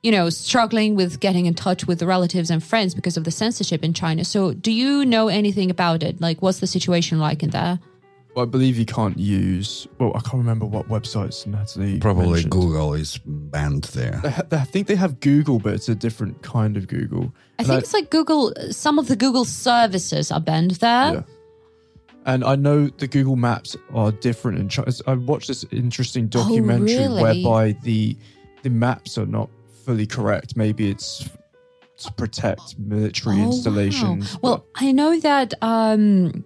you 0.06 0.12
know, 0.12 0.30
struggling 0.30 0.93
with 0.93 1.20
getting 1.20 1.47
in 1.47 1.56
touch 1.56 1.88
with 1.88 1.97
the 1.97 2.06
relatives 2.06 2.51
and 2.51 2.64
friends 2.64 2.93
because 2.93 3.18
of 3.18 3.24
the 3.24 3.32
censorship 3.32 3.84
in 3.84 3.91
China. 3.91 4.24
So, 4.24 4.53
do 4.53 4.72
you 4.72 5.03
know 5.03 5.30
anything 5.30 5.72
about 5.72 6.03
it? 6.03 6.22
Like, 6.22 6.43
what's 6.43 6.60
the 6.60 6.68
situation 6.68 7.18
like 7.18 7.41
in 7.41 7.49
there? 7.49 7.80
Well, 8.36 8.45
I 8.45 8.47
believe 8.47 8.78
you 8.78 8.86
can't 8.86 9.18
use. 9.18 9.88
Well, 9.97 10.12
I 10.16 10.20
can't 10.20 10.36
remember 10.36 10.68
what 10.68 10.88
websites 10.89 11.47
Natalie. 11.47 11.97
Probably 11.97 12.28
mentioned. 12.34 12.51
Google 12.51 12.93
is 12.93 13.18
banned 13.26 13.86
there. 13.95 14.20
They 14.22 14.30
ha- 14.30 14.43
they- 14.47 14.58
I 14.58 14.64
think 14.66 14.86
they 14.86 14.95
have 14.95 15.20
Google, 15.22 15.58
but 15.58 15.74
it's 15.74 15.89
a 15.89 15.95
different 15.95 16.39
kind 16.43 16.78
of 16.78 16.88
Google. 16.88 17.34
I 17.58 17.64
And 17.64 17.68
think 17.68 17.80
it's 17.82 17.93
like 17.93 18.12
Google, 18.12 18.53
some 18.70 18.99
of 18.99 19.08
the 19.08 19.16
Google 19.16 19.43
services 19.43 20.32
are 20.32 20.39
banned 20.39 20.72
there. 20.72 21.14
Yeah. 21.14 21.24
And 22.28 22.43
I 22.43 22.56
know 22.56 22.89
the 22.89 23.08
Google 23.08 23.38
Maps 23.38 23.76
are 23.91 24.12
different 24.12 24.60
in 24.60 24.70
China. 24.70 24.91
I 25.08 25.16
watched 25.16 25.47
this 25.47 25.66
interesting 25.72 26.26
oh, 26.26 26.43
documentary 26.43 26.97
really? 26.97 27.24
whereby 27.24 27.76
the 27.82 28.16
the 28.62 28.70
maps 28.72 29.20
are 29.20 29.28
not 29.28 29.47
fully 29.86 30.07
correct. 30.07 30.55
Maybe 30.57 30.89
it's 30.89 31.29
to 31.97 32.11
protect 32.13 32.77
military 32.77 33.36
Oh, 33.38 33.39
wow. 33.39 33.45
installations. 33.47 34.38
Well, 34.41 34.65
I 34.75 34.91
know 34.91 35.17
that. 35.19 35.53
Um, 35.61 36.43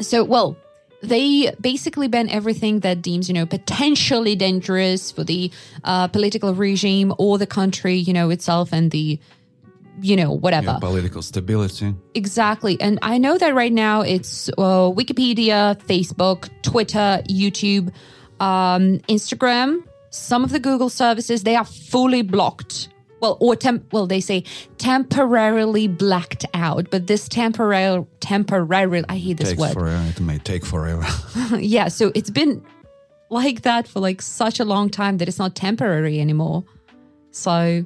so, 0.00 0.24
well, 0.24 0.56
they 1.02 1.52
basically 1.60 2.08
ban 2.08 2.28
everything 2.28 2.80
that 2.80 3.00
deems, 3.02 3.28
you 3.28 3.34
know, 3.34 3.46
potentially 3.46 4.36
dangerous 4.36 5.10
for 5.10 5.24
the 5.24 5.50
uh, 5.84 6.08
political 6.08 6.54
regime 6.54 7.12
or 7.18 7.38
the 7.38 7.46
country, 7.46 7.94
you 7.96 8.12
know, 8.12 8.30
itself 8.30 8.72
and 8.72 8.90
the 8.90 9.18
you 10.00 10.16
know, 10.16 10.32
whatever. 10.32 10.72
Yeah, 10.72 10.78
political 10.80 11.22
stability. 11.22 11.94
Exactly. 12.16 12.76
And 12.80 12.98
I 13.02 13.16
know 13.16 13.38
that 13.38 13.54
right 13.54 13.72
now 13.72 14.00
it's 14.00 14.48
uh, 14.58 14.90
Wikipedia, 14.90 15.80
Facebook, 15.86 16.48
Twitter, 16.62 17.22
YouTube, 17.30 17.92
um, 18.40 18.98
Instagram, 19.08 19.84
some 20.14 20.44
of 20.44 20.50
the 20.50 20.60
Google 20.60 20.88
services, 20.88 21.42
they 21.42 21.56
are 21.56 21.64
fully 21.64 22.22
blocked. 22.22 22.88
Well, 23.20 23.36
or 23.40 23.56
temp- 23.56 23.92
well, 23.92 24.06
they 24.06 24.20
say 24.20 24.44
temporarily 24.78 25.88
blacked 25.88 26.44
out, 26.54 26.88
but 26.90 27.06
this 27.06 27.28
temporary, 27.28 28.04
temporary, 28.20 29.02
I 29.08 29.16
hate 29.16 29.38
this 29.38 29.48
Takes 29.50 29.60
word. 29.60 29.72
forever. 29.72 30.08
It 30.08 30.20
may 30.20 30.38
take 30.38 30.64
forever. 30.64 31.04
yeah, 31.58 31.88
so 31.88 32.12
it's 32.14 32.30
been 32.30 32.62
like 33.30 33.62
that 33.62 33.88
for 33.88 34.00
like 34.00 34.22
such 34.22 34.60
a 34.60 34.64
long 34.64 34.88
time 34.90 35.18
that 35.18 35.26
it's 35.28 35.38
not 35.38 35.54
temporary 35.56 36.20
anymore. 36.20 36.64
So 37.32 37.84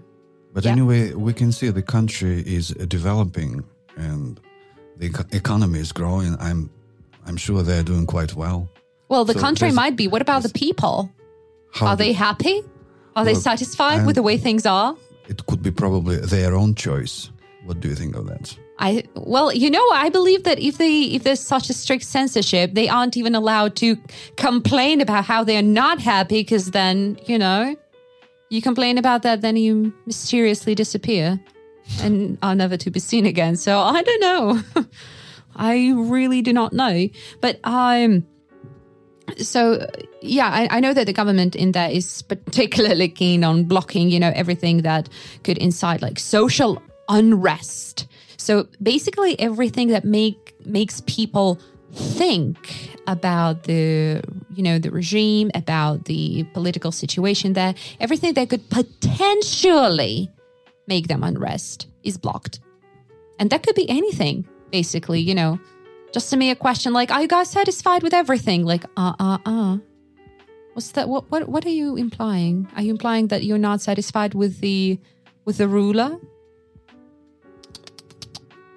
But 0.52 0.64
Yeah. 0.64 0.72
anyway, 0.72 1.14
we 1.14 1.32
can 1.32 1.50
see 1.52 1.70
the 1.70 1.82
country 1.82 2.40
is 2.46 2.68
developing 2.88 3.64
and 3.96 4.40
the 4.98 5.06
economy 5.32 5.78
is 5.78 5.92
growing. 5.92 6.36
I'm, 6.40 6.68
I'm 7.26 7.36
sure 7.36 7.62
they're 7.62 7.84
doing 7.84 8.06
quite 8.06 8.34
well. 8.34 8.68
Well, 9.08 9.24
the 9.24 9.34
So 9.34 9.40
country 9.40 9.72
might 9.72 9.96
be. 9.96 10.08
What 10.08 10.20
about 10.20 10.42
the 10.42 10.50
people? 10.50 11.10
How 11.78 11.86
Are 11.88 11.96
the- 11.96 12.04
they 12.04 12.12
happy? 12.12 12.62
Are 13.14 13.24
they 13.24 13.34
satisfied 13.34 14.06
with 14.06 14.14
the 14.14 14.22
way 14.22 14.36
things 14.36 14.64
are? 14.64 14.94
It 15.28 15.44
could 15.46 15.62
be 15.62 15.70
probably 15.70 16.16
their 16.18 16.54
own 16.54 16.74
choice. 16.74 17.30
What 17.66 17.80
do 17.80 17.88
you 17.88 17.94
think 17.94 18.16
of 18.16 18.26
that? 18.26 18.56
I 18.78 19.02
well, 19.14 19.52
you 19.52 19.70
know, 19.70 19.84
I 19.92 20.08
believe 20.08 20.44
that 20.44 20.58
if 20.60 20.78
they 20.78 21.02
if 21.16 21.24
there's 21.24 21.40
such 21.40 21.68
a 21.68 21.74
strict 21.74 22.04
censorship, 22.04 22.74
they 22.74 22.88
aren't 22.88 23.16
even 23.16 23.34
allowed 23.34 23.74
to 23.76 23.96
complain 24.36 25.00
about 25.00 25.24
how 25.24 25.42
they're 25.44 25.70
not 25.82 26.00
happy 26.00 26.40
because 26.40 26.70
then, 26.70 27.18
you 27.26 27.38
know, 27.38 27.76
you 28.50 28.62
complain 28.62 28.96
about 28.98 29.22
that 29.22 29.40
then 29.40 29.56
you 29.56 29.92
mysteriously 30.06 30.74
disappear 30.74 31.40
and 32.00 32.38
are 32.42 32.54
never 32.54 32.76
to 32.76 32.90
be 32.90 33.00
seen 33.00 33.26
again. 33.26 33.56
So, 33.56 33.78
I 33.78 34.02
don't 34.02 34.20
know. 34.20 34.62
I 35.56 35.92
really 35.96 36.40
do 36.40 36.52
not 36.52 36.72
know. 36.72 37.08
But 37.40 37.58
um 37.64 38.24
so 39.36 39.86
yeah 40.20 40.48
I, 40.48 40.78
I 40.78 40.80
know 40.80 40.94
that 40.94 41.06
the 41.06 41.12
government 41.12 41.54
in 41.54 41.72
there 41.72 41.90
is 41.90 42.22
particularly 42.22 43.08
keen 43.08 43.44
on 43.44 43.64
blocking 43.64 44.10
you 44.10 44.20
know 44.20 44.32
everything 44.34 44.82
that 44.82 45.08
could 45.44 45.58
incite 45.58 46.02
like 46.02 46.18
social 46.18 46.82
unrest. 47.08 48.06
So 48.36 48.68
basically 48.82 49.38
everything 49.40 49.88
that 49.88 50.04
make 50.04 50.54
makes 50.66 51.00
people 51.02 51.58
think 51.92 52.98
about 53.06 53.64
the 53.64 54.22
you 54.54 54.62
know 54.62 54.78
the 54.78 54.90
regime 54.90 55.50
about 55.54 56.04
the 56.04 56.44
political 56.52 56.92
situation 56.92 57.54
there 57.54 57.74
everything 57.98 58.34
that 58.34 58.50
could 58.50 58.68
potentially 58.68 60.30
make 60.86 61.08
them 61.08 61.22
unrest 61.22 61.86
is 62.02 62.18
blocked. 62.18 62.60
And 63.38 63.50
that 63.50 63.62
could 63.62 63.74
be 63.74 63.88
anything 63.88 64.46
basically 64.70 65.20
you 65.20 65.34
know 65.34 65.58
just 66.12 66.30
to 66.30 66.36
me 66.36 66.50
a 66.50 66.56
question 66.56 66.92
like 66.92 67.10
are 67.10 67.22
you 67.22 67.28
guys 67.28 67.50
satisfied 67.50 68.02
with 68.02 68.14
everything? 68.14 68.64
Like 68.64 68.84
uh 68.96 69.14
uh 69.18 69.38
uh. 69.44 69.78
What's 70.72 70.92
that 70.92 71.08
what 71.08 71.30
what 71.30 71.48
what 71.48 71.66
are 71.66 71.70
you 71.70 71.96
implying? 71.96 72.68
Are 72.76 72.82
you 72.82 72.90
implying 72.90 73.28
that 73.28 73.44
you're 73.44 73.58
not 73.58 73.80
satisfied 73.80 74.34
with 74.34 74.60
the 74.60 74.98
with 75.44 75.58
the 75.58 75.68
ruler? 75.68 76.18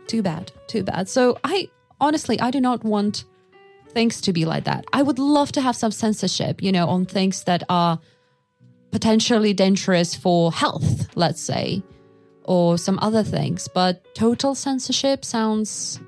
Too 0.07 0.21
bad 0.21 0.51
too 0.67 0.83
bad. 0.83 1.09
So 1.09 1.37
i 1.43 1.69
honestly 1.99 2.39
i 2.39 2.49
do 2.49 2.59
not 2.59 2.83
want 2.83 3.25
things 3.89 4.21
to 4.21 4.33
be 4.33 4.45
like 4.45 4.63
that. 4.63 4.85
I 4.93 5.03
would 5.03 5.19
love 5.19 5.51
to 5.53 5.61
have 5.61 5.75
some 5.75 5.91
censorship 5.91 6.61
you 6.61 6.71
know 6.71 6.87
on 6.87 7.05
things 7.05 7.43
that 7.43 7.63
are 7.69 7.99
potentially 8.91 9.53
dangerous 9.53 10.15
for 10.15 10.51
health 10.51 11.15
let's 11.15 11.41
say 11.41 11.83
or 12.43 12.77
some 12.77 12.97
other 13.01 13.23
things. 13.23 13.67
But 13.67 14.03
total 14.15 14.55
censorship 14.55 15.23
sounds 15.23 15.99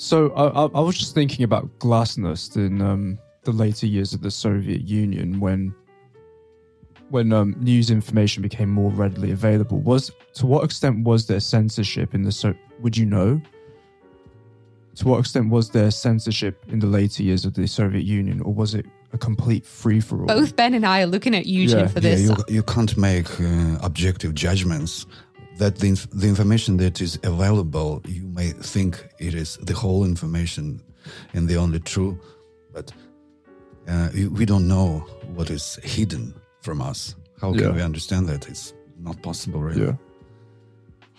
So 0.00 0.30
I, 0.32 0.46
I, 0.46 0.64
I 0.76 0.80
was 0.80 0.96
just 0.96 1.14
thinking 1.14 1.44
about 1.44 1.68
glasnost 1.78 2.56
in 2.56 2.80
um, 2.80 3.18
the 3.42 3.52
later 3.52 3.86
years 3.86 4.14
of 4.14 4.22
the 4.22 4.30
Soviet 4.30 4.80
Union 4.80 5.40
when 5.40 5.74
when 7.10 7.34
um, 7.34 7.54
news 7.58 7.90
information 7.90 8.42
became 8.42 8.70
more 8.70 8.90
readily 8.90 9.30
available. 9.30 9.78
Was 9.80 10.10
to 10.36 10.46
what 10.46 10.64
extent 10.64 11.04
was 11.04 11.26
there 11.26 11.38
censorship 11.38 12.14
in 12.14 12.22
the 12.22 12.32
so? 12.32 12.54
Would 12.80 12.96
you 12.96 13.04
know? 13.04 13.42
To 14.96 15.08
what 15.08 15.18
extent 15.20 15.50
was 15.50 15.68
there 15.68 15.90
censorship 15.90 16.64
in 16.68 16.78
the 16.78 16.86
later 16.86 17.22
years 17.22 17.44
of 17.44 17.52
the 17.52 17.66
Soviet 17.66 18.04
Union, 18.04 18.40
or 18.40 18.54
was 18.54 18.74
it 18.74 18.86
a 19.12 19.18
complete 19.18 19.66
free 19.66 20.00
for 20.00 20.20
all? 20.20 20.26
both 20.26 20.56
ben 20.56 20.72
and 20.72 20.86
i 20.86 21.02
are 21.02 21.06
looking 21.06 21.34
at 21.34 21.44
eugene 21.44 21.80
Yeah. 21.80 21.86
for 21.88 22.00
Yeah, 22.00 22.14
this 22.14 22.20
you, 22.22 22.36
you 22.48 22.62
can't 22.62 22.96
make 22.96 23.28
uh, 23.38 23.78
objective 23.82 24.34
judgments. 24.34 25.04
That 25.60 25.76
the, 25.78 25.86
inf- 25.88 26.08
the 26.20 26.26
information 26.26 26.78
that 26.78 27.00
is 27.00 27.18
available, 27.22 28.00
you 28.08 28.22
may 28.38 28.52
think 28.52 28.92
it 29.18 29.34
is 29.34 29.58
the 29.68 29.74
whole 29.74 30.04
information 30.08 30.80
and 31.34 31.48
the 31.48 31.56
only 31.58 31.80
true, 31.80 32.18
but 32.72 32.92
uh, 33.86 34.08
we 34.38 34.44
don't 34.46 34.66
know 34.66 35.04
what 35.36 35.50
is 35.50 35.78
hidden 35.82 36.32
from 36.62 36.80
us. 36.90 37.14
How 37.40 37.52
can 37.52 37.60
Yeah. 37.62 37.74
we 37.76 37.82
understand 37.82 38.26
that? 38.28 38.48
It's 38.48 38.72
not 38.98 39.20
possible, 39.22 39.60
really. 39.60 39.82
Yeah, 39.86 39.96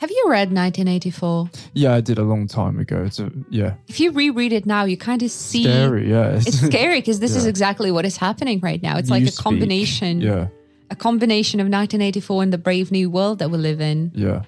have 0.01 0.09
you 0.11 0.23
read 0.29 0.49
1984 0.51 1.49
yeah, 1.73 1.93
I 1.97 2.01
did 2.01 2.17
a 2.17 2.23
long 2.23 2.47
time 2.47 2.79
ago. 2.79 3.03
It's 3.05 3.19
a, 3.19 3.29
yeah, 3.51 3.73
if 3.87 3.99
you 3.99 4.11
reread 4.11 4.53
it 4.53 4.65
now 4.65 4.85
you 4.85 4.97
kind 4.97 5.21
of 5.23 5.29
see 5.31 5.63
scary. 5.63 6.09
Yeah, 6.09 6.37
it's 6.37 6.59
scary 6.59 6.99
because 7.01 7.19
this 7.19 7.35
is 7.35 7.45
exactly 7.53 7.91
what 7.91 8.05
is 8.05 8.17
happening 8.17 8.59
right 8.63 8.81
now 8.81 8.97
it's 8.97 9.09
like 9.11 9.23
a 9.23 9.25
Newspeak. 9.27 9.43
combination 9.43 10.21
Yeah, 10.21 10.47
a 10.91 10.95
combination 10.95 11.59
of 11.59 11.65
1984 11.65 12.43
and 12.43 12.53
the 12.53 12.57
brave 12.57 12.91
new 12.91 13.09
world 13.09 13.39
that 13.39 13.49
we 13.49 13.57
live 13.57 13.81
in 13.81 14.11
yeah. 14.13 14.41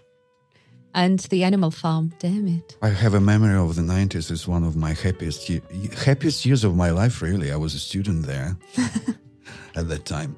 and 0.93 1.19
the 1.31 1.43
animal 1.43 1.71
farm 1.71 2.11
damn 2.19 2.47
it 2.47 2.77
I 2.81 2.89
have 2.89 3.13
a 3.13 3.21
memory 3.21 3.55
of 3.55 3.75
the 3.75 3.81
90s. 3.81 4.29
It's 4.29 4.47
one 4.47 4.63
of 4.63 4.75
my 4.75 4.93
happiest 4.93 5.49
ye- 5.49 5.61
happiest 6.05 6.45
years 6.45 6.63
of 6.63 6.75
my 6.75 6.91
life, 6.91 7.21
really. 7.21 7.51
I 7.51 7.55
was 7.55 7.73
a 7.73 7.79
student 7.79 8.25
there 8.25 8.57
at 9.75 9.87
that 9.89 10.05
time. 10.05 10.35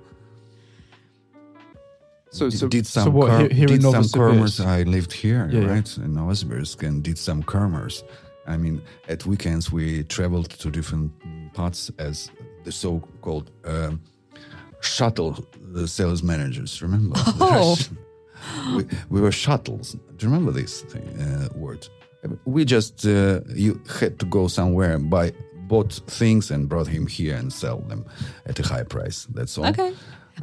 So, 2.32 2.50
so 2.50 2.68
did 2.68 2.86
some 2.86 3.06
so 3.06 3.10
what, 3.12 3.30
Kor- 3.30 3.40
here, 3.40 3.50
here 3.50 3.68
did 3.68 3.84
in 3.84 3.92
some 3.92 4.04
Kermers. 4.10 4.60
I 4.60 4.84
lived 4.84 5.14
here, 5.14 5.50
Yeah, 5.52 5.62
yeah. 5.62 5.68
right, 5.72 5.98
in 5.98 6.14
Novosibirsk, 6.16 6.86
and 6.88 7.02
did 7.02 7.18
some 7.18 7.42
Kermers. 7.44 8.04
I 8.46 8.58
mean, 8.58 8.82
at 9.08 9.26
weekends 9.26 9.72
we 9.72 10.04
traveled 10.04 10.50
to 10.50 10.70
different 10.70 11.12
parts 11.54 11.90
as 11.98 12.30
the 12.66 12.72
so-called 12.72 13.52
um, 13.64 14.02
shuttle 14.82 15.46
sales 15.86 16.22
managers. 16.24 16.82
Remember? 16.82 17.16
Oh. 17.40 17.76
We, 18.78 18.84
we 19.10 19.22
were 19.22 19.32
shuttles. 19.32 19.94
Do 20.18 20.26
you 20.26 20.32
remember 20.32 20.52
this 20.52 20.82
thing, 20.84 21.08
uh, 21.20 21.50
word? 21.56 21.88
We 22.46 22.64
just 22.66 23.06
uh, 23.06 23.42
you 23.50 23.82
had 24.00 24.20
to 24.20 24.26
go 24.28 24.48
somewhere 24.48 24.94
and 24.94 25.10
buy 25.10 25.34
bought 25.68 25.94
things 26.08 26.52
and 26.52 26.70
brought 26.70 26.88
him 26.88 27.08
here 27.08 27.36
and 27.36 27.52
sell 27.52 27.80
them 27.80 28.06
at 28.46 28.60
a 28.60 28.64
high 28.64 28.84
price. 28.84 29.26
That's 29.34 29.58
all. 29.58 29.66
okay 29.68 29.94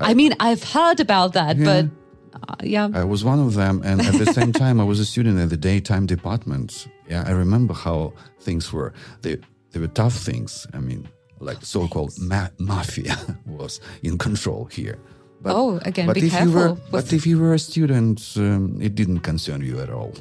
i 0.00 0.14
mean 0.14 0.32
i've 0.40 0.64
heard 0.64 1.00
about 1.00 1.34
that 1.34 1.56
Yeah. 1.58 1.64
but 1.82 2.48
uh, 2.48 2.54
yeah 2.64 2.88
I 2.94 3.04
was 3.04 3.22
one 3.24 3.38
of 3.46 3.52
them, 3.54 3.82
and 3.84 4.00
at 4.00 4.14
the 4.18 4.32
same 4.32 4.52
time, 4.64 4.80
I 4.80 4.84
was 4.84 4.98
a 4.98 5.04
student 5.04 5.38
at 5.38 5.50
the 5.50 5.56
daytime 5.58 6.06
department. 6.06 6.88
Yeah, 7.06 7.24
I 7.26 7.32
remember 7.32 7.74
how 7.74 8.14
things 8.40 8.72
were. 8.72 8.94
They 9.20 9.36
they 9.72 9.80
were 9.80 9.92
tough 9.92 10.14
things. 10.14 10.66
I 10.72 10.78
mean, 10.78 11.06
like 11.42 11.58
so-called 11.64 12.12
ma- 12.18 12.48
mafia 12.58 13.16
was 13.46 13.80
in 14.02 14.16
control 14.18 14.64
here. 14.66 14.98
But, 15.42 15.54
Oh, 15.56 15.78
again, 15.84 16.06
but 16.06 16.14
be 16.14 16.26
if 16.26 16.32
you 16.40 16.50
were, 16.52 16.60
careful 16.68 16.74
with- 16.74 16.90
but 16.92 17.12
if 17.12 17.26
you 17.26 17.38
were 17.40 17.52
a 17.54 17.58
student, 17.58 18.22
um, 18.36 18.78
it 18.80 18.94
didn't 18.94 19.20
concern 19.20 19.60
you 19.62 19.80
at 19.80 19.90
all. 19.90 20.14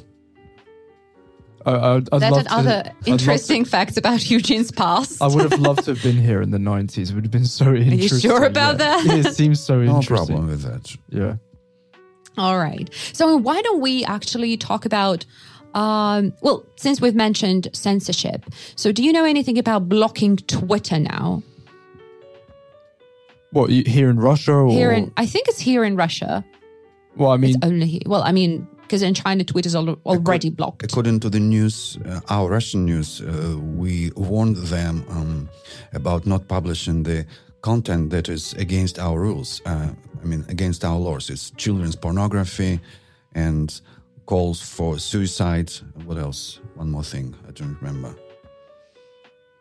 I, 1.64 1.70
I'd, 1.74 2.08
I'd 2.12 2.20
That's 2.20 2.32
love 2.32 2.38
an 2.40 2.44
to- 2.46 2.54
other 2.54 2.70
I'd 2.70 2.86
love 2.86 3.04
to- 3.04 3.10
interesting 3.12 3.64
facts 3.64 3.96
about 3.96 4.28
Eugene's 4.28 4.72
past. 4.72 5.22
I 5.22 5.28
would 5.28 5.48
have 5.50 5.60
loved 5.60 5.84
to 5.84 5.94
have 5.94 6.02
been 6.02 6.16
here 6.20 6.42
in 6.42 6.50
the 6.50 6.58
90s. 6.72 7.10
It 7.10 7.14
would 7.14 7.24
have 7.24 7.30
been 7.30 7.44
so 7.44 7.66
interesting. 7.74 7.92
Are 8.00 8.02
you 8.02 8.08
sure 8.20 8.44
about 8.44 8.80
yeah. 8.80 9.00
that? 9.04 9.26
It 9.26 9.34
seems 9.34 9.60
so 9.60 9.78
No 9.82 9.96
interesting. 9.96 10.26
problem 10.26 10.48
with 10.48 10.62
that. 10.62 10.96
Yeah. 11.08 11.36
All 12.36 12.58
right. 12.58 12.88
So 13.12 13.36
why 13.36 13.62
don't 13.62 13.80
we 13.80 14.04
actually 14.04 14.56
talk 14.56 14.84
about 14.86 15.24
um, 15.74 16.32
well, 16.40 16.64
since 16.76 17.00
we've 17.00 17.14
mentioned 17.14 17.68
censorship, 17.72 18.44
so 18.76 18.92
do 18.92 19.02
you 19.02 19.12
know 19.12 19.24
anything 19.24 19.58
about 19.58 19.88
blocking 19.88 20.36
Twitter 20.36 20.98
now? 20.98 21.42
What, 23.50 23.70
here 23.70 24.08
in 24.08 24.18
Russia? 24.18 24.52
Or, 24.52 24.70
Here 24.70 24.92
in, 24.92 25.12
I 25.16 25.26
think 25.26 25.46
it's 25.48 25.60
here 25.60 25.84
in 25.84 25.94
Russia. 25.96 26.44
well, 27.16 27.30
I 27.32 27.36
mean, 27.36 27.50
It's 27.50 27.66
only 27.66 27.86
here. 27.86 28.00
Well, 28.06 28.22
I 28.22 28.32
mean, 28.32 28.66
because 28.80 29.02
in 29.02 29.14
China, 29.14 29.44
Twitter's 29.44 29.74
al- 29.74 29.98
already 30.06 30.48
blocked. 30.50 30.82
According 30.84 31.20
to 31.20 31.30
the 31.30 31.40
news, 31.40 31.98
uh, 32.06 32.20
our 32.30 32.48
Russian 32.50 32.84
news, 32.86 33.20
uh, 33.20 33.56
we 33.58 34.10
warned 34.16 34.56
them 34.56 35.04
um, 35.10 35.48
about 35.92 36.26
not 36.26 36.48
publishing 36.48 37.02
the 37.02 37.26
content 37.60 38.10
that 38.10 38.28
is 38.28 38.54
against 38.54 38.98
our 38.98 39.20
rules. 39.20 39.60
Uh, 39.66 39.88
I 40.22 40.24
mean, 40.24 40.44
against 40.48 40.84
our 40.84 40.98
laws. 40.98 41.28
It's 41.30 41.50
children's 41.56 41.96
pornography 41.96 42.80
and 43.34 43.80
calls 44.26 44.60
for 44.60 44.98
suicide. 44.98 45.72
What 46.04 46.18
else? 46.18 46.60
One 46.74 46.90
more 46.90 47.04
thing. 47.04 47.34
I 47.48 47.52
don't 47.52 47.76
remember. 47.80 48.14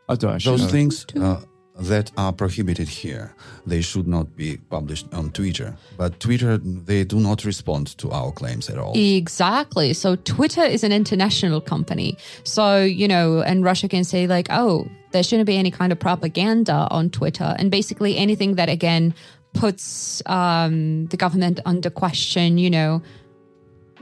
I 0.09 0.15
don't 0.15 0.35
actually 0.35 0.57
Those 0.57 0.65
know. 0.65 0.71
things 0.71 1.05
uh, 1.15 1.41
that 1.79 2.11
are 2.17 2.33
prohibited 2.33 2.87
here. 2.87 3.33
They 3.65 3.81
should 3.81 4.07
not 4.07 4.35
be 4.35 4.57
published 4.69 5.07
on 5.13 5.31
Twitter. 5.31 5.75
But 5.97 6.19
Twitter, 6.19 6.57
they 6.57 7.03
do 7.03 7.19
not 7.19 7.45
respond 7.45 7.97
to 7.97 8.11
our 8.11 8.31
claims 8.31 8.69
at 8.69 8.77
all. 8.77 8.93
Exactly. 8.95 9.93
So 9.93 10.15
Twitter 10.15 10.63
is 10.63 10.83
an 10.83 10.91
international 10.91 11.61
company. 11.61 12.17
So, 12.43 12.83
you 12.83 13.07
know, 13.07 13.41
and 13.41 13.63
Russia 13.63 13.87
can 13.87 14.03
say, 14.03 14.27
like, 14.27 14.47
oh, 14.49 14.87
there 15.11 15.23
shouldn't 15.23 15.47
be 15.47 15.57
any 15.57 15.71
kind 15.71 15.91
of 15.91 15.99
propaganda 15.99 16.87
on 16.91 17.09
Twitter. 17.09 17.55
And 17.57 17.71
basically 17.71 18.17
anything 18.17 18.55
that, 18.55 18.69
again, 18.69 19.13
puts 19.53 20.21
um, 20.27 21.07
the 21.07 21.17
government 21.17 21.59
under 21.65 21.89
question, 21.89 22.57
you 22.57 22.69
know, 22.69 23.01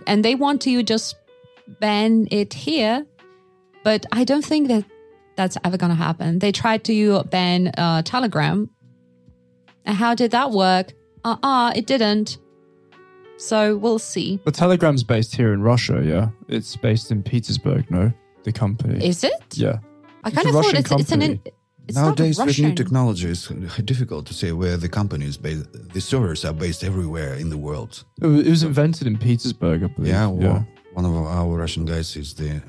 and 0.10 0.26
they 0.26 0.36
want 0.36 0.62
to 0.64 0.84
just 0.84 1.16
ban 1.80 2.28
it 2.32 2.54
here. 2.54 3.06
But 3.84 4.06
I 4.12 4.24
don't 4.24 4.44
think 4.44 4.68
that 4.68 4.84
that's 5.36 5.56
ever 5.64 5.78
going 5.78 5.92
to 5.92 5.96
happen. 5.96 6.40
They 6.40 6.52
tried 6.52 6.84
to 6.86 7.24
ban 7.26 7.72
uh, 7.78 8.02
Telegram. 8.02 8.70
And 9.86 9.96
how 9.96 10.16
did 10.16 10.32
that 10.32 10.52
work? 10.52 10.94
Uh 11.24 11.38
uh 11.44 11.72
it 11.76 11.86
didn't. 11.86 12.38
So 13.38 13.78
we'll 13.78 14.00
see. 14.00 14.40
But 14.44 14.54
Telegram's 14.54 15.04
based 15.04 15.36
here 15.36 15.54
in 15.54 15.62
Russia, 15.62 16.02
yeah? 16.04 16.30
It's 16.48 16.76
based 16.76 17.12
in 17.12 17.24
Petersburg, 17.24 17.90
no? 17.90 18.12
The 18.44 18.52
company. 18.52 19.06
Is 19.06 19.24
it? 19.24 19.44
yeah. 19.54 19.78
I 20.24 20.32
kind 20.32 20.48
of 20.48 20.54
thought 20.54 20.74
it's, 20.74 20.92
it's 20.92 21.12
an. 21.12 21.42
Company. 21.96 22.30
It's 22.30 22.38
not 22.40 22.46
Nowadays, 22.48 22.60
with 22.60 22.68
new 22.70 22.76
technology, 22.76 23.28
it's 23.30 23.48
difficult 23.84 24.26
to 24.28 24.34
say 24.34 24.52
where 24.52 24.78
the 24.78 24.90
company 24.90 25.26
is 25.26 25.38
based. 25.38 25.68
The 25.94 26.02
servers 26.02 26.46
are 26.46 26.54
based 26.54 26.84
everywhere 26.84 27.36
in 27.36 27.50
the 27.50 27.58
world. 27.58 28.04
It 28.22 28.28
was, 28.28 28.64
invented 28.64 29.08
in 29.08 29.18
Petersburg, 29.18 29.84
I 29.84 29.88
believe. 29.88 30.14
Yeah, 30.14 30.28
well, 30.28 30.42
yeah. 30.42 30.64
one 30.94 31.06
of 31.06 31.14
our 31.16 31.58
Russian 31.58 31.86
guys 31.86 32.16
is 32.16 32.34
the 32.34 32.62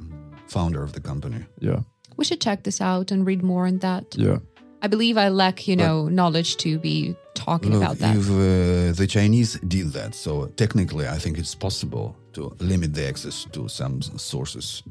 founder 0.49 0.83
of 0.83 0.93
the 0.93 1.01
company. 1.01 1.45
Yeah. 1.59 1.81
We 2.17 2.25
should 2.25 2.41
check 2.41 2.65
this 2.65 2.81
out 2.81 3.11
and 3.11 3.27
read 3.27 3.43
more 3.43 3.67
on 3.67 3.79
that. 3.79 4.05
Yeah. 4.17 4.39
I 4.83 4.89
believe 4.89 5.19
I 5.19 5.29
lack, 5.29 5.69
you 5.69 5.77
know, 5.77 6.09
knowledge 6.09 6.57
to 6.59 6.79
be 6.79 7.15
talking 7.35 7.73
Look, 7.73 7.83
about 7.83 7.99
that. 7.99 8.17
if 8.17 8.31
uh, 8.31 8.97
the 8.97 9.07
Chinese 9.07 9.59
did 9.69 9.93
that, 9.93 10.15
so 10.15 10.47
technically, 10.57 11.07
I 11.07 11.19
think 11.19 11.39
it's 11.39 11.55
possible 11.55 12.17
to 12.33 12.55
limit 12.61 12.95
the 12.95 13.07
access 13.07 13.45
to 13.53 13.69
some 13.69 14.01
sources, 14.03 14.83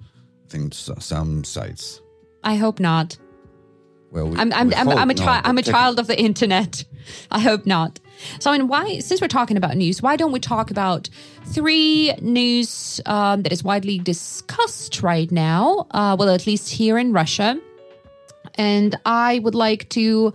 I 0.45 0.49
think 0.49 0.73
some 0.73 1.43
sites. 1.43 2.01
I 2.43 2.55
hope 2.55 2.79
not. 2.79 3.17
Well, 4.11 4.29
we, 4.29 4.37
I'm 4.37 4.51
I'm 4.53 4.69
we 4.69 4.75
I'm, 4.75 4.89
I'm 4.89 5.09
a 5.09 5.13
child. 5.13 5.41
I'm 5.45 5.57
a 5.57 5.61
child 5.61 5.99
of 5.99 6.07
the 6.07 6.19
internet. 6.19 6.83
I 7.31 7.39
hope 7.39 7.65
not. 7.65 7.99
So, 8.39 8.51
I 8.51 8.57
mean, 8.57 8.67
why? 8.67 8.99
Since 8.99 9.21
we're 9.21 9.27
talking 9.27 9.57
about 9.57 9.75
news, 9.77 10.01
why 10.01 10.15
don't 10.15 10.31
we 10.31 10.39
talk 10.39 10.71
about 10.71 11.09
three 11.45 12.13
news 12.21 12.99
um, 13.05 13.43
that 13.43 13.51
is 13.51 13.63
widely 13.63 13.97
discussed 13.99 15.01
right 15.01 15.31
now? 15.31 15.87
Uh, 15.91 16.15
well, 16.19 16.29
at 16.29 16.45
least 16.45 16.69
here 16.69 16.97
in 16.97 17.13
Russia, 17.13 17.59
and 18.55 18.99
I 19.05 19.39
would 19.39 19.55
like 19.55 19.89
to 19.89 20.33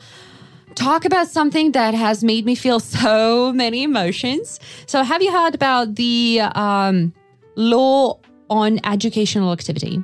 talk 0.74 1.04
about 1.04 1.28
something 1.28 1.72
that 1.72 1.94
has 1.94 2.24
made 2.24 2.44
me 2.46 2.54
feel 2.54 2.80
so 2.98 3.52
many 3.52 3.82
emotions. 3.82 4.60
So, 4.86 5.02
have 5.02 5.22
you 5.22 5.32
heard 5.32 5.54
about 5.54 5.96
the 5.96 6.40
um, 6.54 7.12
law 7.56 8.18
on 8.48 8.80
educational 8.84 9.52
activity? 9.52 10.02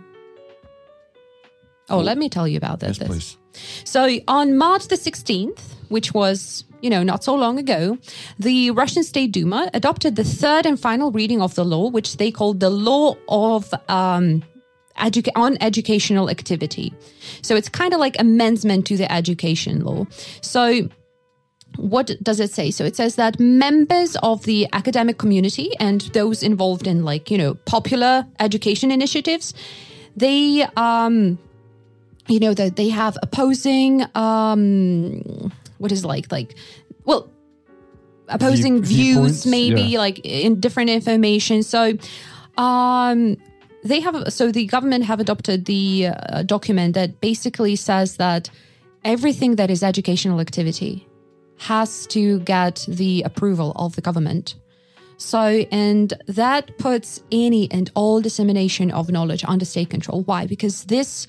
Oh, 1.89 1.99
let 1.99 2.19
me 2.19 2.29
tell 2.29 2.47
you 2.47 2.57
about 2.57 2.83
Yes, 2.83 2.99
this. 2.99 3.09
please. 3.09 3.37
So 3.85 4.19
on 4.29 4.57
March 4.57 4.89
the 4.89 4.97
16th, 4.97 5.61
which 5.89 6.15
was, 6.15 6.65
you 6.81 6.91
know, 6.91 7.03
not 7.03 7.25
so 7.25 7.35
long 7.35 7.59
ago, 7.59 7.99
the 8.39 8.71
Russian 8.71 9.03
State 9.03 9.33
Duma 9.33 9.71
adopted 9.75 10.17
the 10.17 10.25
third 10.25 10.67
and 10.67 10.79
final 10.79 11.11
reading 11.11 11.43
of 11.43 11.55
the 11.55 11.65
law, 11.65 11.89
which 11.91 12.17
they 12.17 12.31
called 12.31 12.61
the 12.61 12.71
Law 12.71 13.17
of 13.29 13.73
um, 13.89 14.43
educa- 14.97 15.33
on 15.35 15.59
Educational 15.61 16.31
Activity. 16.31 16.95
So 17.43 17.57
it's 17.57 17.69
kind 17.69 17.93
of 17.93 18.01
like 18.01 18.19
amendment 18.21 18.87
to 18.87 18.97
the 18.97 19.11
education 19.11 19.85
law. 19.85 20.07
So 20.41 20.89
what 21.77 22.11
does 22.23 22.41
it 22.41 22.51
say? 22.51 22.71
So 22.71 22.85
it 22.85 22.97
says 22.97 23.17
that 23.17 23.39
members 23.39 24.17
of 24.23 24.45
the 24.45 24.69
academic 24.73 25.19
community 25.19 25.71
and 25.79 26.01
those 26.13 26.43
involved 26.43 26.87
in 26.87 27.05
like, 27.05 27.31
you 27.31 27.39
know, 27.39 27.55
popular 27.55 28.27
education 28.39 28.91
initiatives, 28.91 29.55
they 30.17 30.67
um 30.77 31.39
you 32.31 32.41
know 32.41 32.55
that 32.55 32.77
they 32.77 32.89
have 32.89 33.19
opposing 33.23 34.05
um 34.15 35.53
what 35.79 35.93
is 35.93 36.05
it 36.05 36.07
like 36.07 36.31
like 36.31 36.55
well 37.05 37.31
opposing 38.29 38.83
View- 38.83 39.21
views 39.21 39.47
maybe 39.47 39.83
yeah. 39.83 39.99
like 39.99 40.21
in 40.25 40.61
different 40.61 40.91
information 40.91 41.63
so 41.63 41.93
um 42.57 43.37
they 43.83 44.01
have 44.01 44.33
so 44.33 44.53
the 44.53 44.67
government 44.67 45.05
have 45.05 45.21
adopted 45.21 45.65
the 45.65 46.09
uh, 46.09 46.43
document 46.43 46.95
that 46.95 47.21
basically 47.21 47.75
says 47.77 48.17
that 48.19 48.51
everything 49.05 49.57
that 49.57 49.71
is 49.71 49.83
educational 49.83 50.41
activity 50.41 51.07
has 51.59 52.07
to 52.07 52.41
get 52.41 52.85
the 52.89 53.23
approval 53.23 53.73
of 53.77 53.97
the 53.97 54.01
government 54.01 54.55
so, 55.21 55.67
and 55.71 56.15
that 56.29 56.79
puts 56.79 57.23
any 57.31 57.71
and 57.71 57.91
all 57.95 58.23
dissemination 58.23 58.91
of 58.91 59.11
knowledge 59.11 59.45
under 59.45 59.67
state 59.67 59.91
control. 59.91 60.23
Why? 60.23 60.47
Because 60.47 60.85
this 60.85 61.27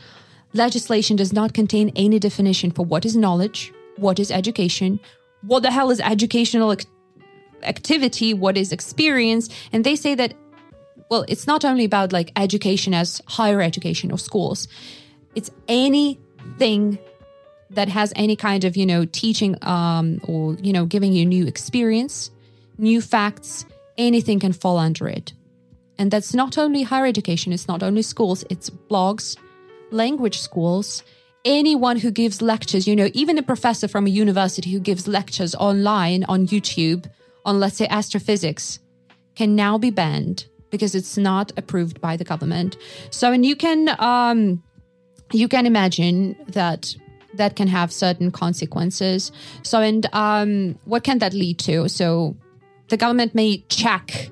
legislation 0.53 1.15
does 1.15 1.33
not 1.33 1.53
contain 1.53 1.91
any 1.95 2.19
definition 2.19 2.71
for 2.71 2.85
what 2.85 3.05
is 3.05 3.15
knowledge, 3.15 3.73
what 3.97 4.19
is 4.19 4.31
education, 4.31 4.99
what 5.41 5.61
the 5.63 5.71
hell 5.71 5.91
is 5.91 5.99
educational 5.99 6.71
ac- 6.71 6.87
activity, 7.63 8.33
what 8.33 8.57
is 8.57 8.71
experience. 8.71 9.49
And 9.71 9.83
they 9.83 9.95
say 9.95 10.15
that, 10.15 10.33
well, 11.09 11.25
it's 11.27 11.47
not 11.47 11.65
only 11.65 11.85
about 11.85 12.13
like 12.13 12.31
education 12.35 12.93
as 12.93 13.21
higher 13.27 13.61
education 13.61 14.11
or 14.11 14.17
schools, 14.17 14.67
it's 15.35 15.51
anything 15.67 16.97
that 17.69 17.87
has 17.87 18.11
any 18.15 18.35
kind 18.35 18.63
of, 18.63 18.75
you 18.75 18.85
know, 18.85 19.05
teaching 19.05 19.57
um, 19.61 20.19
or, 20.25 20.55
you 20.55 20.73
know, 20.73 20.85
giving 20.85 21.13
you 21.13 21.25
new 21.25 21.45
experience, 21.47 22.29
new 22.77 23.01
facts, 23.01 23.65
anything 23.97 24.39
can 24.39 24.51
fall 24.51 24.77
under 24.77 25.07
it. 25.07 25.33
And 25.97 26.11
that's 26.11 26.33
not 26.33 26.57
only 26.57 26.83
higher 26.83 27.05
education, 27.05 27.53
it's 27.53 27.67
not 27.67 27.83
only 27.83 28.01
schools, 28.01 28.43
it's 28.49 28.69
blogs, 28.69 29.37
language 29.91 30.39
schools, 30.39 31.03
anyone 31.45 31.97
who 31.97 32.11
gives 32.11 32.41
lectures, 32.41 32.87
you 32.87 32.95
know, 32.95 33.09
even 33.13 33.37
a 33.37 33.43
professor 33.43 33.87
from 33.87 34.05
a 34.05 34.09
university 34.09 34.71
who 34.71 34.79
gives 34.79 35.07
lectures 35.07 35.55
online 35.55 36.23
on 36.25 36.47
YouTube 36.47 37.09
on, 37.45 37.59
let's 37.59 37.77
say, 37.77 37.87
astrophysics 37.87 38.79
can 39.35 39.55
now 39.55 39.77
be 39.77 39.89
banned 39.89 40.45
because 40.69 40.95
it's 40.95 41.17
not 41.17 41.51
approved 41.57 41.99
by 41.99 42.15
the 42.15 42.23
government. 42.23 42.77
So, 43.09 43.31
and 43.31 43.45
you 43.45 43.55
can, 43.55 43.89
um, 43.99 44.63
you 45.31 45.47
can 45.47 45.65
imagine 45.65 46.35
that 46.49 46.95
that 47.33 47.55
can 47.55 47.67
have 47.67 47.93
certain 47.93 48.29
consequences. 48.29 49.31
So, 49.63 49.79
and 49.79 50.05
um, 50.13 50.77
what 50.85 51.03
can 51.03 51.19
that 51.19 51.33
lead 51.33 51.59
to? 51.59 51.87
So, 51.87 52.35
the 52.89 52.97
government 52.97 53.33
may 53.33 53.59
check 53.69 54.31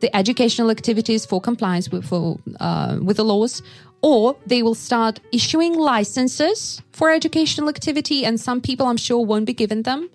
the 0.00 0.14
educational 0.14 0.70
activities 0.70 1.24
for 1.26 1.40
compliance 1.40 1.90
with 1.90 2.04
for, 2.04 2.38
uh, 2.60 2.98
with 3.02 3.16
the 3.16 3.24
laws, 3.24 3.62
or 4.02 4.36
they 4.46 4.62
will 4.62 4.74
start 4.74 5.20
issuing 5.32 5.74
licenses 5.78 6.80
for 6.92 7.10
educational 7.10 7.68
activity, 7.68 8.24
and 8.24 8.40
some 8.40 8.60
people, 8.60 8.86
I'm 8.86 8.96
sure, 8.96 9.24
won't 9.24 9.46
be 9.46 9.52
given 9.54 9.82
them. 9.82 10.08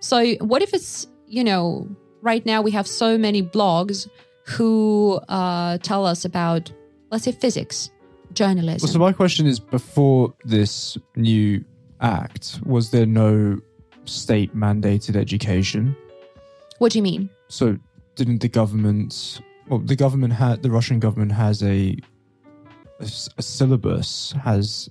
So, 0.00 0.34
what 0.36 0.62
if 0.62 0.72
it's 0.74 1.06
you 1.26 1.44
know 1.44 1.88
right 2.22 2.44
now 2.46 2.62
we 2.62 2.70
have 2.72 2.86
so 2.86 3.18
many 3.18 3.42
blogs 3.42 4.08
who 4.44 5.20
uh, 5.28 5.76
tell 5.78 6.06
us 6.06 6.24
about, 6.24 6.72
let's 7.10 7.24
say, 7.24 7.32
physics, 7.32 7.90
journalism. 8.32 8.86
Well, 8.86 8.92
so 8.92 8.98
my 8.98 9.12
question 9.12 9.46
is: 9.46 9.60
Before 9.60 10.32
this 10.44 10.96
new 11.16 11.64
act, 12.00 12.60
was 12.64 12.90
there 12.90 13.06
no 13.06 13.58
state 14.04 14.56
mandated 14.56 15.16
education? 15.16 15.94
what 16.78 16.92
do 16.92 16.98
you 16.98 17.02
mean? 17.02 17.28
So 17.48 17.76
didn't 18.14 18.40
the 18.40 18.48
government? 18.48 19.40
Well, 19.68 19.80
the 19.80 19.96
government 19.96 20.32
had 20.32 20.62
the 20.62 20.70
Russian 20.70 20.98
government 21.00 21.32
has 21.32 21.62
a 21.62 21.66
a, 21.66 21.96
s- 21.96 21.96
a 21.96 22.17
syllabus 23.40 24.34
has 24.44 24.88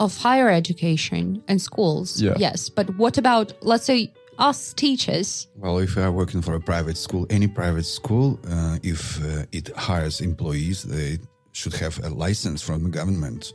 Of 0.00 0.16
higher 0.16 0.48
education 0.48 1.42
and 1.48 1.60
schools, 1.60 2.22
Yeah. 2.22 2.34
yes. 2.38 2.68
But 2.68 2.86
what 2.98 3.18
about, 3.18 3.52
let's 3.62 3.84
say, 3.84 4.12
us 4.38 4.72
teachers? 4.74 5.48
Well, 5.56 5.78
if 5.78 5.96
you 5.96 6.02
are 6.02 6.12
working 6.12 6.40
for 6.42 6.54
a 6.54 6.60
private 6.60 6.96
school, 6.96 7.26
any 7.30 7.48
private 7.48 7.84
school, 7.84 8.38
uh, 8.48 8.78
if 8.84 9.18
uh, 9.24 9.46
it 9.50 9.70
hires 9.76 10.20
employees, 10.20 10.84
they 10.84 11.18
should 11.52 11.74
have 11.74 11.98
a 12.04 12.10
license 12.10 12.62
from 12.62 12.84
the 12.84 12.90
government. 12.90 13.52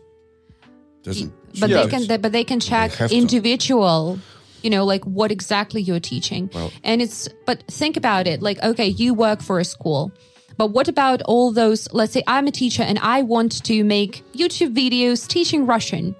Doesn't? 1.03 1.31
but 1.61 1.69
Yeah. 1.69 1.83
they 1.83 1.89
can 1.89 2.07
they, 2.07 2.17
but 2.17 2.31
they 2.33 2.43
can 2.43 2.59
check 2.59 2.91
have 2.93 3.09
to. 3.09 3.15
individual 3.15 4.19
you 4.63 4.69
know 4.69 4.85
like 4.85 5.03
what 5.05 5.31
exactly 5.31 5.81
you're 5.81 5.99
teaching 5.99 6.49
Well- 6.53 6.71
and 6.83 7.01
it's 7.01 7.27
but 7.45 7.63
think 7.69 7.95
about 7.97 8.25
it 8.27 8.41
like 8.41 8.57
okay 8.63 8.87
you 8.87 9.13
work 9.13 9.41
for 9.41 9.59
a 9.59 9.65
school 9.65 10.11
but 10.57 10.67
what 10.67 10.87
about 10.87 11.21
all 11.23 11.51
those 11.51 11.91
let's 11.93 12.13
say 12.13 12.23
i'm 12.27 12.47
a 12.47 12.51
teacher 12.51 12.83
and 12.83 12.99
i 12.99 13.21
want 13.21 13.63
to 13.63 13.83
make 13.83 14.23
youtube 14.33 14.73
videos 14.75 15.27
teaching 15.27 15.65
russian. 15.65 16.15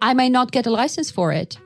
I 0.00 0.14
might 0.14 0.32
not 0.32 0.50
get 0.50 0.66
a 0.66 0.70
license 0.70 1.12
for 1.12 1.30
it. 1.30 1.58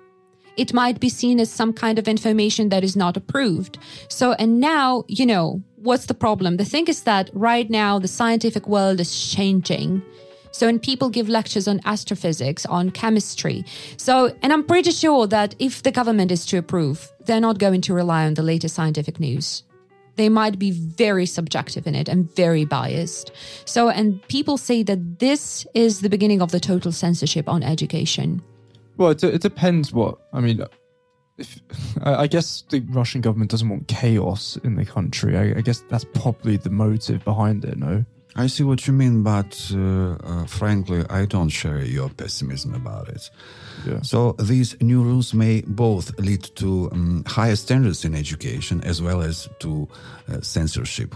It 0.59 0.74
might 0.74 1.01
be 1.01 1.09
seen 1.09 1.40
as 1.40 1.51
some 1.51 1.72
kind 1.72 1.99
of 1.99 2.07
information 2.07 2.68
that 2.68 2.84
is 2.84 2.94
not 2.94 3.16
approved. 3.16 3.78
So 4.09 4.32
and 4.32 4.61
now 4.61 5.05
you 5.09 5.24
know 5.24 5.62
what's 5.76 6.07
the 6.07 6.14
problem? 6.14 6.59
The 6.59 6.64
thing 6.64 6.88
is 6.88 7.03
that 7.05 7.30
right 7.32 7.68
now 7.70 7.99
the 7.99 8.09
scientific 8.09 8.68
world 8.68 9.01
is 9.01 9.32
changing. 9.32 10.03
So, 10.51 10.66
and 10.68 10.80
people 10.80 11.11
give 11.11 11.28
lectures 11.28 11.68
on 11.68 11.82
astrophysics, 11.84 12.64
on 12.64 12.90
chemistry. 12.90 13.66
So, 13.99 14.34
and 14.42 14.55
I'm 14.55 14.64
pretty 14.64 14.90
sure 14.90 15.26
that 15.26 15.55
if 15.59 15.82
the 15.82 15.92
government 15.92 16.32
is 16.32 16.47
to 16.47 16.57
approve, 16.57 17.12
they're 17.26 17.42
not 17.42 17.59
going 17.59 17.82
to 17.82 17.92
rely 17.92 18.24
on 18.24 18.34
the 18.34 18.42
latest 18.42 18.74
scientific 18.74 19.20
news. 19.20 19.64
They 20.17 20.29
might 20.29 20.59
be 20.59 20.71
very 20.71 21.27
subjective 21.27 21.87
in 21.87 21.95
it 21.95 22.09
and 22.09 22.35
very 22.35 22.64
biased. 22.64 23.33
So, 23.64 23.91
and 23.91 24.27
people 24.29 24.57
say 24.57 24.83
that 24.83 25.19
this 25.19 25.67
is 25.75 26.01
the 26.01 26.09
beginning 26.09 26.43
of 26.43 26.53
the 26.53 26.61
total 26.61 26.93
censorship 26.93 27.49
on 27.49 27.62
education. 27.62 28.43
Well, 28.97 29.11
it, 29.11 29.23
it 29.23 29.43
depends 29.43 29.93
what. 29.93 30.19
I 30.33 30.41
mean, 30.41 30.64
if, 31.39 31.61
I 32.03 32.27
guess 32.27 32.64
the 32.71 32.81
Russian 32.89 33.21
government 33.21 33.51
doesn't 33.51 33.69
want 33.69 33.89
chaos 33.89 34.59
in 34.64 34.77
the 34.77 34.87
country. 34.87 35.37
I, 35.37 35.59
I 35.59 35.61
guess 35.61 35.85
that's 35.89 36.05
probably 36.05 36.57
the 36.57 36.71
motive 36.71 37.25
behind 37.25 37.64
it, 37.64 37.77
no? 37.77 38.05
I 38.39 38.49
see 38.49 38.64
what 38.64 38.87
you 38.87 38.93
mean, 38.93 39.22
but 39.22 39.70
uh, 39.74 40.16
uh, 40.22 40.45
frankly, 40.47 41.05
I 41.09 41.24
don't 41.24 41.49
share 41.49 41.82
your 41.82 42.11
pessimism 42.11 42.74
about 42.74 43.09
it. 43.09 43.30
Yeah. 43.87 44.03
So 44.03 44.32
these 44.32 44.76
new 44.80 45.03
rules 45.03 45.32
may 45.32 45.62
both 45.66 46.18
lead 46.18 46.43
to 46.57 46.91
um, 46.93 47.24
higher 47.26 47.57
standards 47.57 48.05
in 48.05 48.14
education 48.14 48.82
as 48.84 49.01
well 49.01 49.22
as 49.22 49.49
to 49.61 49.89
uh, 50.28 50.41
censorship. 50.43 51.14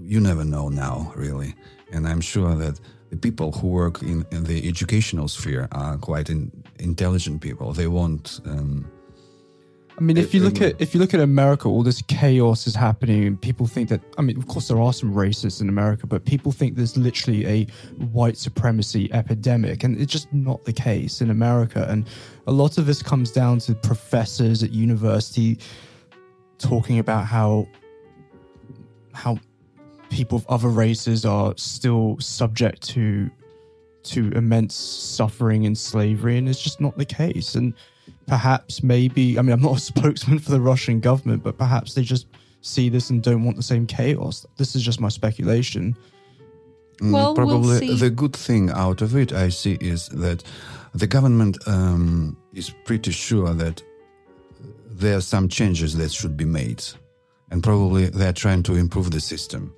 You 0.00 0.20
never 0.20 0.44
know 0.44 0.70
now, 0.70 1.12
really. 1.14 1.54
And 1.92 2.08
I'm 2.08 2.22
sure 2.22 2.54
that 2.54 2.80
the 3.10 3.16
people 3.16 3.52
who 3.52 3.68
work 3.68 4.02
in, 4.02 4.24
in 4.30 4.44
the 4.44 4.66
educational 4.66 5.28
sphere 5.28 5.68
are 5.72 5.98
quite 5.98 6.30
in, 6.30 6.50
intelligent 6.78 7.42
people. 7.42 7.74
They 7.74 7.86
won't. 7.86 8.40
Um, 8.46 8.90
I 9.98 10.00
mean, 10.00 10.16
if 10.16 10.32
you 10.32 10.40
look 10.40 10.60
at 10.62 10.80
if 10.80 10.94
you 10.94 11.00
look 11.00 11.12
at 11.12 11.20
America, 11.20 11.68
all 11.68 11.82
this 11.82 12.02
chaos 12.02 12.66
is 12.66 12.74
happening, 12.74 13.24
and 13.24 13.40
people 13.40 13.66
think 13.66 13.88
that. 13.90 14.00
I 14.16 14.22
mean, 14.22 14.38
of 14.38 14.48
course, 14.48 14.68
there 14.68 14.80
are 14.80 14.92
some 14.92 15.12
racists 15.12 15.60
in 15.60 15.68
America, 15.68 16.06
but 16.06 16.24
people 16.24 16.50
think 16.50 16.76
there's 16.76 16.96
literally 16.96 17.46
a 17.46 17.64
white 18.12 18.38
supremacy 18.38 19.12
epidemic, 19.12 19.84
and 19.84 20.00
it's 20.00 20.10
just 20.10 20.32
not 20.32 20.64
the 20.64 20.72
case 20.72 21.20
in 21.20 21.30
America. 21.30 21.86
And 21.88 22.08
a 22.46 22.52
lot 22.52 22.78
of 22.78 22.86
this 22.86 23.02
comes 23.02 23.30
down 23.30 23.58
to 23.60 23.74
professors 23.74 24.62
at 24.62 24.72
university 24.72 25.58
talking 26.58 26.98
about 26.98 27.26
how 27.26 27.68
how 29.12 29.38
people 30.08 30.38
of 30.38 30.46
other 30.48 30.68
races 30.68 31.24
are 31.24 31.52
still 31.56 32.16
subject 32.18 32.82
to 32.82 33.30
to 34.04 34.30
immense 34.32 34.74
suffering 34.74 35.66
and 35.66 35.76
slavery, 35.76 36.38
and 36.38 36.48
it's 36.48 36.62
just 36.62 36.80
not 36.80 36.96
the 36.96 37.04
case. 37.04 37.54
And 37.54 37.74
perhaps, 38.26 38.82
maybe, 38.82 39.38
I 39.38 39.42
mean, 39.42 39.52
I'm 39.52 39.62
not 39.62 39.76
a 39.76 39.80
spokesman 39.92 40.38
for 40.38 40.50
the 40.50 40.60
Russian 40.60 41.00
government, 41.00 41.42
but 41.42 41.58
perhaps 41.58 41.94
they 41.94 42.02
just 42.02 42.26
see 42.60 42.88
this 42.88 43.10
and 43.10 43.22
don't 43.22 43.44
want 43.44 43.56
the 43.56 43.62
same 43.62 43.86
chaos. 43.86 44.46
This 44.56 44.74
is 44.76 44.82
just 44.82 45.00
my 45.00 45.08
speculation. 45.08 45.96
Mm, 47.00 47.12
Well, 47.12 47.34
we'll 47.34 47.34
probably 47.34 47.78
see. 47.78 47.96
the 47.96 48.10
good 48.10 48.34
thing 48.34 48.70
out 48.70 49.02
of 49.02 49.16
it 49.16 49.32
I 49.32 49.48
see 49.48 49.74
is 49.80 50.08
that 50.08 50.42
the 50.94 51.06
government 51.06 51.56
um, 51.66 52.36
is 52.52 52.70
pretty 52.84 53.10
sure 53.10 53.52
that 53.54 53.82
there 54.90 55.16
are 55.16 55.22
some 55.22 55.48
changes 55.48 55.96
that 55.96 56.12
should 56.12 56.36
be 56.36 56.44
made, 56.44 56.84
and 57.50 57.62
probably 57.62 58.06
they're 58.06 58.32
trying 58.32 58.62
to 58.64 58.74
improve 58.76 59.10
the 59.10 59.20
system. 59.20 59.74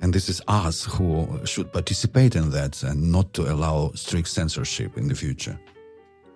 And 0.00 0.12
this 0.12 0.28
is 0.28 0.42
us 0.48 0.84
who 0.84 1.40
should 1.44 1.72
participate 1.72 2.34
in 2.34 2.50
that 2.50 2.82
and 2.82 3.12
not 3.12 3.32
to 3.34 3.52
allow 3.52 3.92
strict 3.94 4.26
censorship 4.26 4.96
in 4.98 5.06
the 5.06 5.14
future. 5.14 5.56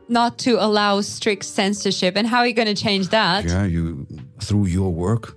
Not 0.09 0.39
to 0.39 0.63
allow 0.65 1.01
strict 1.01 1.45
censorship. 1.45 2.17
And 2.17 2.27
how 2.27 2.39
are 2.39 2.47
you 2.47 2.55
going 2.55 2.73
to 2.75 2.81
change 2.81 3.09
that? 3.09 3.45
Yeah, 3.45 3.65
you 3.65 4.07
through 4.41 4.67
your 4.67 4.93
work. 4.93 5.37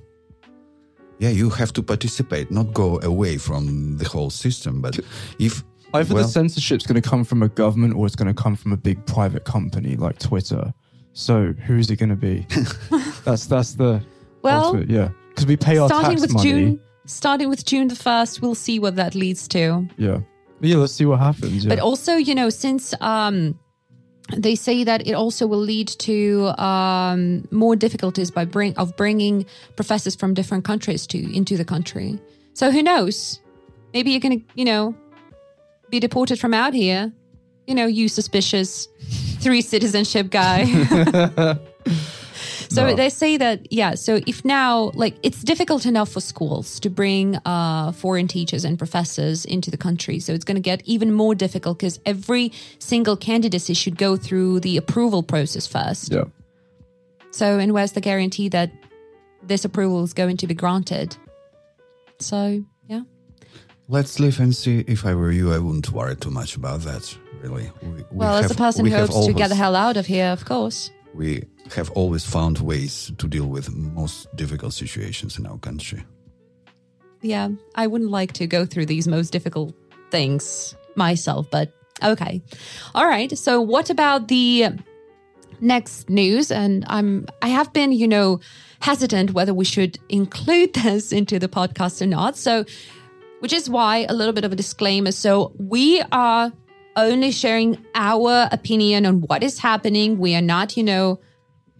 Yeah, 1.18 1.30
you 1.30 1.50
have 1.50 1.74
to 1.74 1.84
participate, 1.84 2.50
not 2.50 2.74
go 2.74 3.00
away 3.02 3.38
from 3.38 3.98
the 3.98 4.08
whole 4.08 4.30
system. 4.30 4.82
But 4.82 5.00
if 5.40 5.64
Either 5.94 6.14
well, 6.14 6.24
the 6.24 6.30
censorship's 6.30 6.86
going 6.86 7.02
to 7.02 7.10
come 7.10 7.24
from 7.24 7.42
a 7.42 7.50
government 7.50 7.96
or 7.96 8.06
it's 8.06 8.16
going 8.16 8.28
to 8.34 8.42
come 8.42 8.56
from 8.56 8.72
a 8.72 8.78
big 8.78 9.04
private 9.08 9.44
company 9.44 9.96
like 9.96 10.20
Twitter. 10.20 10.72
So 11.14 11.54
who's 11.66 11.90
it 11.90 11.96
going 11.98 12.10
to 12.10 12.16
be? 12.16 12.46
that's 13.26 13.48
that's 13.48 13.74
the 13.74 14.02
Well, 14.44 14.66
ultimate- 14.66 14.90
yeah, 14.90 15.10
because 15.30 15.48
we 15.48 15.58
pay 15.58 15.78
our 15.78 15.90
starting 15.90 16.12
tax 16.12 16.22
with 16.22 16.34
money. 16.34 16.50
June, 16.50 16.80
starting 17.06 17.50
with 17.50 17.66
June 17.66 17.88
the 17.88 17.96
first, 17.96 18.42
we'll 18.42 18.56
see 18.56 18.78
what 18.80 18.96
that 18.98 19.16
leads 19.16 19.48
to. 19.50 19.88
Yeah, 19.98 20.20
yeah. 20.62 20.78
Let's 20.78 20.94
see 20.94 21.06
what 21.06 21.20
happens. 21.20 21.66
Yeah. 21.66 21.70
But 21.70 21.80
also, 21.80 22.16
you 22.16 22.36
know, 22.36 22.50
since 22.52 22.94
um, 23.02 23.58
they 24.36 24.56
say 24.56 24.84
that 24.84 25.08
it 25.08 25.14
also 25.14 25.48
will 25.48 25.60
lead 25.60 25.88
to 25.88 26.48
um, 26.62 27.48
more 27.52 27.76
difficulties 27.76 28.32
by 28.32 28.46
bring 28.46 28.76
of 28.78 28.96
bringing 28.96 29.46
professors 29.76 30.16
from 30.16 30.34
different 30.34 30.66
countries 30.66 31.08
to 31.08 31.36
into 31.36 31.58
the 31.58 31.66
country. 31.66 32.20
So 32.54 32.72
who 32.72 32.84
knows? 32.84 33.40
Maybe 33.94 34.12
you're 34.12 34.20
gonna, 34.20 34.42
you 34.56 34.66
know, 34.66 34.96
be 35.90 36.00
deported 36.00 36.40
from 36.40 36.54
out 36.54 36.74
here. 36.74 37.12
You 37.68 37.76
know, 37.76 37.86
you 37.86 38.08
suspicious 38.08 38.88
three 39.40 39.62
citizenship 39.62 40.30
guy. 40.30 40.66
So 42.72 42.86
No. 42.88 42.96
they 42.96 43.10
say 43.10 43.36
that, 43.38 43.72
yeah. 43.72 43.96
So 43.96 44.22
if 44.28 44.46
now, 44.46 44.92
like, 44.94 45.18
it's 45.24 45.44
difficult 45.44 45.86
enough 45.88 46.10
for 46.12 46.22
schools 46.22 46.80
to 46.82 46.90
bring 46.90 47.36
uh, 47.46 47.92
foreign 47.94 48.28
teachers 48.28 48.64
and 48.64 48.78
professors 48.78 49.44
into 49.46 49.72
the 49.72 49.78
country. 49.78 50.20
So 50.20 50.34
it's 50.34 50.46
going 50.46 50.56
to 50.56 50.62
get 50.62 50.82
even 50.86 51.12
more 51.12 51.34
difficult 51.34 51.80
because 51.80 52.00
every 52.06 52.52
single 52.78 53.18
candidacy 53.18 53.74
should 53.74 53.98
go 53.98 54.16
through 54.18 54.60
the 54.60 54.78
approval 54.78 55.24
process 55.24 55.66
first. 55.66 56.12
yeah. 56.12 56.26
So, 57.32 57.58
and 57.60 57.74
where's 57.74 57.92
the 57.94 58.02
guarantee 58.02 58.50
that 58.50 58.72
this 59.44 59.64
approval 59.66 60.04
is 60.04 60.14
going 60.14 60.38
to 60.38 60.48
be 60.48 60.54
granted? 60.54 61.16
So, 62.20 62.64
yeah. 62.88 63.02
Let's 63.88 64.20
live 64.20 64.40
and 64.40 64.56
see. 64.56 64.80
If 64.88 65.06
I 65.06 65.14
were 65.16 65.32
you, 65.32 65.54
I 65.54 65.58
wouldn't 65.60 65.92
worry 65.92 66.16
too 66.16 66.30
much 66.32 66.56
about 66.56 66.82
that. 66.82 67.18
Really. 67.42 67.72
We, 67.82 67.90
we 67.90 68.04
Well, 68.12 68.36
as 68.36 68.44
have- 68.44 68.52
a 68.52 68.56
person 68.56 68.86
who 68.86 68.96
hopes 68.96 69.26
to 69.26 69.34
get 69.34 69.50
the 69.50 69.56
hell 69.56 69.76
out 69.76 69.98
of 69.98 70.06
here, 70.06 70.28
of 70.28 70.46
course. 70.46 70.92
We 71.20 71.44
have 71.76 71.92
always 71.92 72.24
found 72.24 72.60
ways 72.60 73.12
to 73.18 73.28
deal 73.28 73.46
with 73.46 73.70
most 73.76 74.34
difficult 74.38 74.72
situations 74.72 75.38
in 75.38 75.46
our 75.46 75.58
country. 75.58 76.06
yeah, 77.22 77.50
I 77.76 77.88
wouldn't 77.88 78.10
like 78.10 78.32
to 78.34 78.48
go 78.48 78.66
through 78.66 78.86
these 78.86 79.06
most 79.06 79.32
difficult 79.32 79.76
things 80.12 80.76
myself, 80.96 81.46
but 81.52 81.74
okay. 82.02 82.42
All 82.96 83.06
right. 83.06 83.38
So 83.38 83.60
what 83.60 83.90
about 83.90 84.30
the 84.30 84.70
next 85.60 86.10
news? 86.10 86.52
And 86.52 86.86
I'm 86.88 87.28
I 87.42 87.50
have 87.50 87.74
been, 87.74 87.92
you 87.92 88.08
know, 88.08 88.40
hesitant 88.80 89.34
whether 89.34 89.54
we 89.54 89.66
should 89.66 90.00
include 90.08 90.74
this 90.86 91.12
into 91.12 91.38
the 91.38 91.50
podcast 91.50 92.02
or 92.02 92.08
not. 92.08 92.38
So 92.38 92.64
which 93.42 93.52
is 93.52 93.70
why 93.70 94.06
a 94.08 94.14
little 94.14 94.34
bit 94.34 94.46
of 94.46 94.54
a 94.54 94.56
disclaimer. 94.56 95.12
So 95.12 95.52
we 95.58 96.02
are 96.14 96.54
only 97.06 97.32
sharing 97.32 97.84
our 97.96 98.48
opinion 98.52 99.06
on 99.06 99.22
what 99.22 99.44
is 99.44 99.60
happening. 99.60 100.18
We 100.18 100.36
are 100.36 100.42
not, 100.42 100.78
you 100.78 100.84
know, 100.84 101.20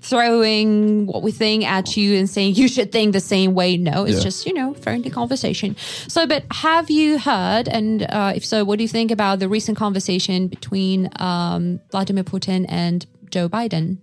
throwing 0.02 1.06
what 1.08 1.22
we 1.24 1.32
think 1.32 1.66
at 1.66 1.98
you 1.98 2.18
and 2.18 2.30
saying 2.30 2.56
you 2.56 2.68
should 2.68 2.92
think 2.92 3.14
the 3.14 3.20
same 3.20 3.54
way. 3.54 3.78
No, 3.78 4.06
it's 4.06 4.18
Yeah. 4.18 4.24
just, 4.24 4.46
you 4.46 4.54
know, 4.54 4.74
friendly 4.74 5.10
conversation. 5.10 5.76
So, 6.08 6.26
but 6.26 6.44
have 6.52 6.90
you 6.90 7.20
heard, 7.20 7.68
and 7.68 8.04
uh, 8.04 8.34
if 8.36 8.46
so, 8.46 8.64
what 8.64 8.78
do 8.78 8.84
you 8.84 8.88
think 8.88 9.12
about 9.12 9.40
the 9.40 9.50
recent 9.50 9.78
conversation 9.78 10.48
between 10.48 11.10
um, 11.20 11.80
Vladimir 11.92 12.24
Putin 12.24 12.66
and 12.70 13.06
Joe 13.30 13.50
Biden? 13.50 13.98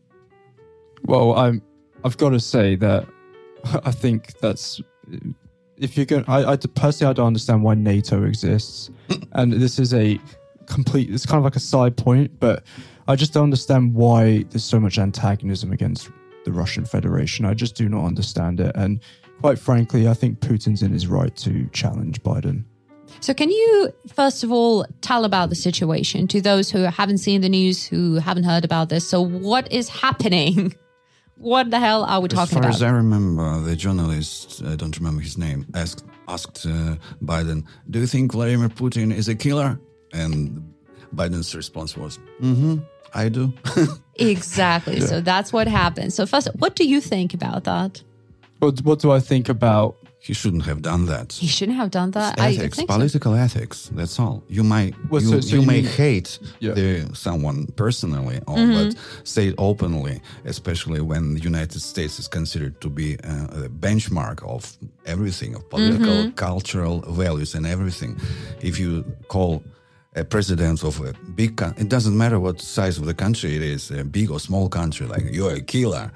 Well, 1.04 1.34
I'm. 1.34 1.62
I've 2.04 2.18
got 2.18 2.30
to 2.30 2.40
say 2.40 2.76
that 2.76 3.06
I 3.84 3.90
think 3.90 4.38
that's 4.40 4.80
if 5.78 5.96
you're 5.96 6.06
going. 6.06 6.24
I, 6.28 6.52
I 6.52 6.56
personally 6.56 7.10
I 7.10 7.14
don't 7.14 7.26
understand 7.26 7.62
why 7.62 7.74
NATO 7.74 8.22
exists, 8.24 8.90
and 9.32 9.52
this 9.52 9.78
is 9.78 9.92
a 9.94 10.20
complete. 10.66 11.10
It's 11.10 11.26
kind 11.26 11.38
of 11.38 11.44
like 11.44 11.56
a 11.56 11.60
side 11.60 11.96
point, 11.96 12.38
but 12.40 12.64
I 13.08 13.16
just 13.16 13.32
don't 13.32 13.44
understand 13.44 13.94
why 13.94 14.44
there's 14.50 14.64
so 14.64 14.80
much 14.80 14.98
antagonism 14.98 15.72
against 15.72 16.10
the 16.44 16.52
Russian 16.52 16.84
Federation. 16.84 17.44
I 17.44 17.54
just 17.54 17.74
do 17.74 17.88
not 17.88 18.04
understand 18.04 18.60
it, 18.60 18.72
and 18.74 19.00
quite 19.40 19.58
frankly, 19.58 20.08
I 20.08 20.14
think 20.14 20.40
Putin's 20.40 20.82
in 20.82 20.92
his 20.92 21.06
right 21.06 21.34
to 21.36 21.68
challenge 21.72 22.22
Biden. 22.22 22.64
So, 23.20 23.32
can 23.32 23.50
you 23.50 23.92
first 24.14 24.42
of 24.44 24.50
all 24.50 24.84
tell 25.00 25.24
about 25.24 25.48
the 25.48 25.54
situation 25.54 26.26
to 26.28 26.40
those 26.40 26.70
who 26.70 26.80
haven't 26.80 27.18
seen 27.18 27.40
the 27.40 27.48
news, 27.48 27.86
who 27.86 28.16
haven't 28.16 28.44
heard 28.44 28.64
about 28.64 28.88
this? 28.88 29.08
So, 29.08 29.20
what 29.22 29.70
is 29.72 29.88
happening? 29.88 30.74
What 31.38 31.70
the 31.70 31.78
hell 31.78 32.02
are 32.04 32.18
we 32.22 32.28
As 32.28 32.32
talking 32.32 32.54
far 32.54 32.62
about? 32.62 32.74
as 32.76 32.82
I 32.82 32.88
remember, 32.88 33.60
the 33.60 33.76
journalist, 33.76 34.62
I 34.64 34.74
don't 34.74 34.96
remember 34.96 35.20
his 35.20 35.36
name, 35.36 35.66
asked 35.74 36.02
asked 36.28 36.64
uh, 36.64 36.96
Biden, 37.22 37.64
"Do 37.90 38.00
you 38.00 38.06
think 38.06 38.32
Vladimir 38.32 38.70
Putin 38.70 39.14
is 39.14 39.28
a 39.28 39.34
killer?" 39.34 39.78
And 40.22 40.62
Biden's 41.14 41.54
response 41.54 41.96
was, 41.96 42.18
"Mm-hmm, 42.40 42.76
I 43.14 43.28
do." 43.28 43.52
exactly. 44.18 45.00
So 45.00 45.20
that's 45.20 45.52
what 45.52 45.68
happened. 45.68 46.12
So, 46.12 46.26
first, 46.26 46.48
what 46.58 46.74
do 46.76 46.84
you 46.84 47.00
think 47.00 47.34
about 47.34 47.64
that? 47.64 48.02
What 48.60 48.80
What 48.82 48.98
do 49.00 49.12
I 49.16 49.20
think 49.20 49.48
about? 49.48 49.94
he 50.28 50.34
shouldn't 50.34 50.64
have 50.64 50.80
done 50.82 51.06
that. 51.06 51.32
He 51.34 51.46
shouldn't 51.46 51.78
have 51.78 51.90
done 51.92 52.10
that. 52.12 52.40
I 52.40 52.48
ethics, 52.48 52.76
think 52.78 52.90
so. 52.90 52.96
political 52.96 53.34
ethics. 53.34 53.90
That's 53.94 54.18
all. 54.18 54.42
You 54.48 54.64
might 54.64 54.92
Well, 55.08 55.22
you, 55.22 55.28
so- 55.28 55.40
so 55.40 55.54
you 55.54 55.60
you 55.60 55.66
may 55.66 55.82
mean- 55.82 55.84
hate 56.02 56.40
Yeah. 56.58 56.74
the 56.74 56.88
someone 57.14 57.66
personally, 57.76 58.38
or, 58.48 58.56
Mm-hmm. 58.56 58.88
but 58.88 58.96
say 59.24 59.48
it 59.50 59.54
openly, 59.58 60.20
especially 60.44 61.00
when 61.00 61.34
the 61.34 61.40
United 61.52 61.80
States 61.80 62.18
is 62.18 62.26
considered 62.28 62.74
to 62.80 62.88
be 62.90 63.08
uh, 63.22 63.66
a 63.66 63.68
benchmark 63.68 64.42
of 64.42 64.76
everything, 65.04 65.54
of 65.54 65.62
political, 65.70 66.16
Mm-hmm. 66.16 66.34
cultural 66.34 66.96
values, 67.24 67.54
and 67.54 67.64
everything. 67.64 68.16
If 68.60 68.80
you 68.80 69.04
call 69.28 69.62
a 70.16 70.24
president 70.24 70.82
of 70.82 71.00
a 71.00 71.12
big 71.34 71.56
country, 71.56 71.82
it 71.82 71.88
doesn't 71.88 72.16
matter 72.16 72.40
what 72.40 72.60
size 72.60 72.98
of 72.98 73.04
the 73.04 73.14
country 73.14 73.54
it 73.56 73.62
is, 73.62 73.90
a 73.90 74.02
big 74.04 74.30
or 74.30 74.40
small 74.40 74.68
country, 74.68 75.06
like 75.06 75.24
you're 75.30 75.52
a 75.54 75.60
killer. 75.60 76.10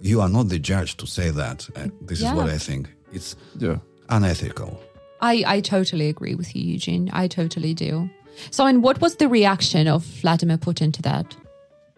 You 0.00 0.20
are 0.20 0.28
not 0.28 0.48
the 0.48 0.58
judge 0.58 0.96
to 0.98 1.06
say 1.06 1.30
that. 1.30 1.68
Uh, 1.76 1.88
this 2.00 2.20
Yeah. 2.20 2.30
is 2.30 2.36
what 2.36 2.48
I 2.48 2.58
think. 2.58 2.88
It's 3.12 3.36
Yeah. 3.58 3.78
unethical. 4.08 4.80
I, 5.20 5.44
I 5.46 5.60
totally 5.60 6.08
agree 6.08 6.34
with 6.34 6.54
you, 6.56 6.62
Eugene. 6.62 7.10
I 7.12 7.28
totally 7.28 7.74
do. 7.74 8.08
So, 8.50 8.66
and 8.66 8.82
what 8.82 9.00
was 9.00 9.16
the 9.16 9.28
reaction 9.28 9.86
of 9.88 10.04
Vladimir 10.22 10.58
Putin 10.58 10.92
to 10.94 11.02
that? 11.02 11.36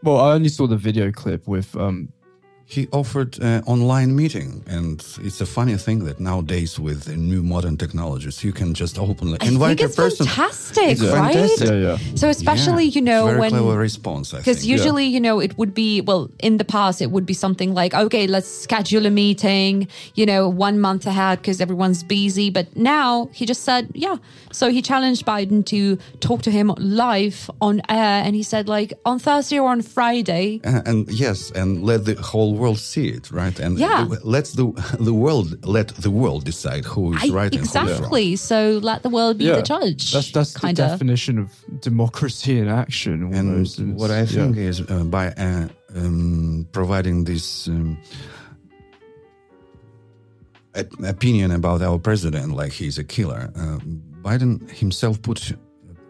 Well, 0.03 0.19
I 0.21 0.35
only 0.35 0.49
saw 0.51 0.67
the 0.67 0.77
video 0.77 1.11
clip 1.13 1.47
with 1.49 1.75
um, 1.77 2.09
He 2.67 2.89
offered 2.93 3.39
an 3.43 3.63
online 3.67 4.17
meeting, 4.17 4.65
and 4.67 5.05
it's 5.23 5.41
a 5.41 5.47
funny 5.47 5.77
thing 5.77 6.05
that 6.07 6.19
nowadays 6.19 6.81
with 6.81 7.05
the 7.05 7.15
new 7.15 7.43
modern 7.43 7.77
technologies, 7.77 8.43
you 8.43 8.53
can 8.53 8.73
just 8.73 8.99
openly 8.99 9.37
I 9.43 9.47
invite 9.47 9.79
think 9.79 9.93
a 9.93 9.95
person. 9.95 10.27
fantastic, 10.27 10.85
It's 10.93 11.03
right? 11.03 11.35
fantastic. 11.35 11.69
yeah, 11.69 11.75
yeah. 11.75 11.99
So, 12.15 12.29
especially, 12.31 12.87
Yeah, 12.87 12.93
you 12.95 13.03
know, 13.03 13.27
very 13.27 13.39
when. 13.41 13.51
clever 13.51 13.77
response. 13.79 14.33
Because 14.33 14.61
think. 14.61 14.69
usually, 14.71 15.05
you 15.05 15.21
know, 15.21 15.41
it 15.41 15.59
would 15.59 15.75
be, 15.75 16.01
well, 16.01 16.31
in 16.41 16.57
the 16.57 16.65
past, 16.65 17.03
it 17.03 17.11
would 17.11 17.27
be 17.27 17.35
something 17.35 17.75
like, 17.75 17.93
okay, 17.95 18.27
let's 18.27 18.49
schedule 18.49 19.05
a 19.05 19.11
meeting, 19.11 19.87
you 20.15 20.25
know, 20.25 20.49
one 20.49 20.81
month 20.81 21.07
ahead 21.07 21.41
because 21.41 21.61
everyone's 21.61 22.03
busy. 22.03 22.49
But 22.51 22.75
now 22.77 23.29
he 23.35 23.45
just 23.45 23.63
said, 23.63 23.91
yeah. 23.95 24.17
So 24.53 24.71
he 24.71 24.81
challenged 24.81 25.27
Biden 25.27 25.67
to 25.67 25.97
talk 26.21 26.41
to 26.43 26.51
him 26.51 26.73
live 26.79 27.51
on 27.61 27.83
air. 27.91 28.23
And 28.25 28.35
he 28.35 28.43
said, 28.43 28.69
like, 28.69 28.95
on 29.05 29.19
Thursday 29.19 29.59
or 29.59 29.69
on 29.71 29.83
Friday. 29.83 30.61
Uh, 30.65 30.81
and 30.87 31.09
yes, 31.13 31.51
and 31.51 31.85
let 31.85 32.07
the 32.07 32.15
whole 32.15 32.54
world 32.55 32.79
see 32.79 33.09
it, 33.17 33.31
right? 33.31 33.61
And 33.61 33.79
Yeah. 33.79 34.07
let's 34.25 34.53
the 34.53 34.67
the 35.09 35.13
world 35.25 35.49
let 35.67 35.89
the 35.89 36.11
world 36.11 36.45
decide 36.45 36.85
who 36.85 37.15
is 37.15 37.23
I- 37.31 37.35
right 37.41 37.53
and 37.55 37.61
who's 37.67 37.75
wrong. 37.75 37.89
exactly. 37.89 38.37
So 38.37 38.59
let 38.83 39.03
the 39.03 39.11
world 39.11 39.37
be 39.39 39.45
yeah. 39.45 39.57
the 39.57 39.63
judge. 39.63 40.13
That's 40.13 40.31
that's 40.33 40.53
the 40.53 40.61
kind 40.61 40.79
of. 40.81 40.89
definition 40.91 41.39
of 41.39 41.49
democracy 41.81 42.59
in 42.59 42.69
action. 42.69 43.13
And 43.35 43.35
almost. 43.51 43.79
And 43.79 43.97
what 44.01 44.11
I 44.11 44.27
think 44.27 44.57
yeah. 44.57 44.71
is 44.71 44.81
uh, 44.81 45.05
by 45.05 45.27
uh, 45.47 45.69
um, 45.97 46.67
providing 46.73 47.25
this 47.25 47.69
um, 47.69 47.97
op- 50.77 51.05
opinion 51.05 51.51
about 51.51 51.83
our 51.83 51.99
president, 51.99 52.53
like 52.53 52.73
he's 52.73 52.99
a 52.99 53.05
killer, 53.05 53.51
uh, 53.57 53.79
Biden 54.23 54.71
himself 54.71 55.21
put 55.23 55.53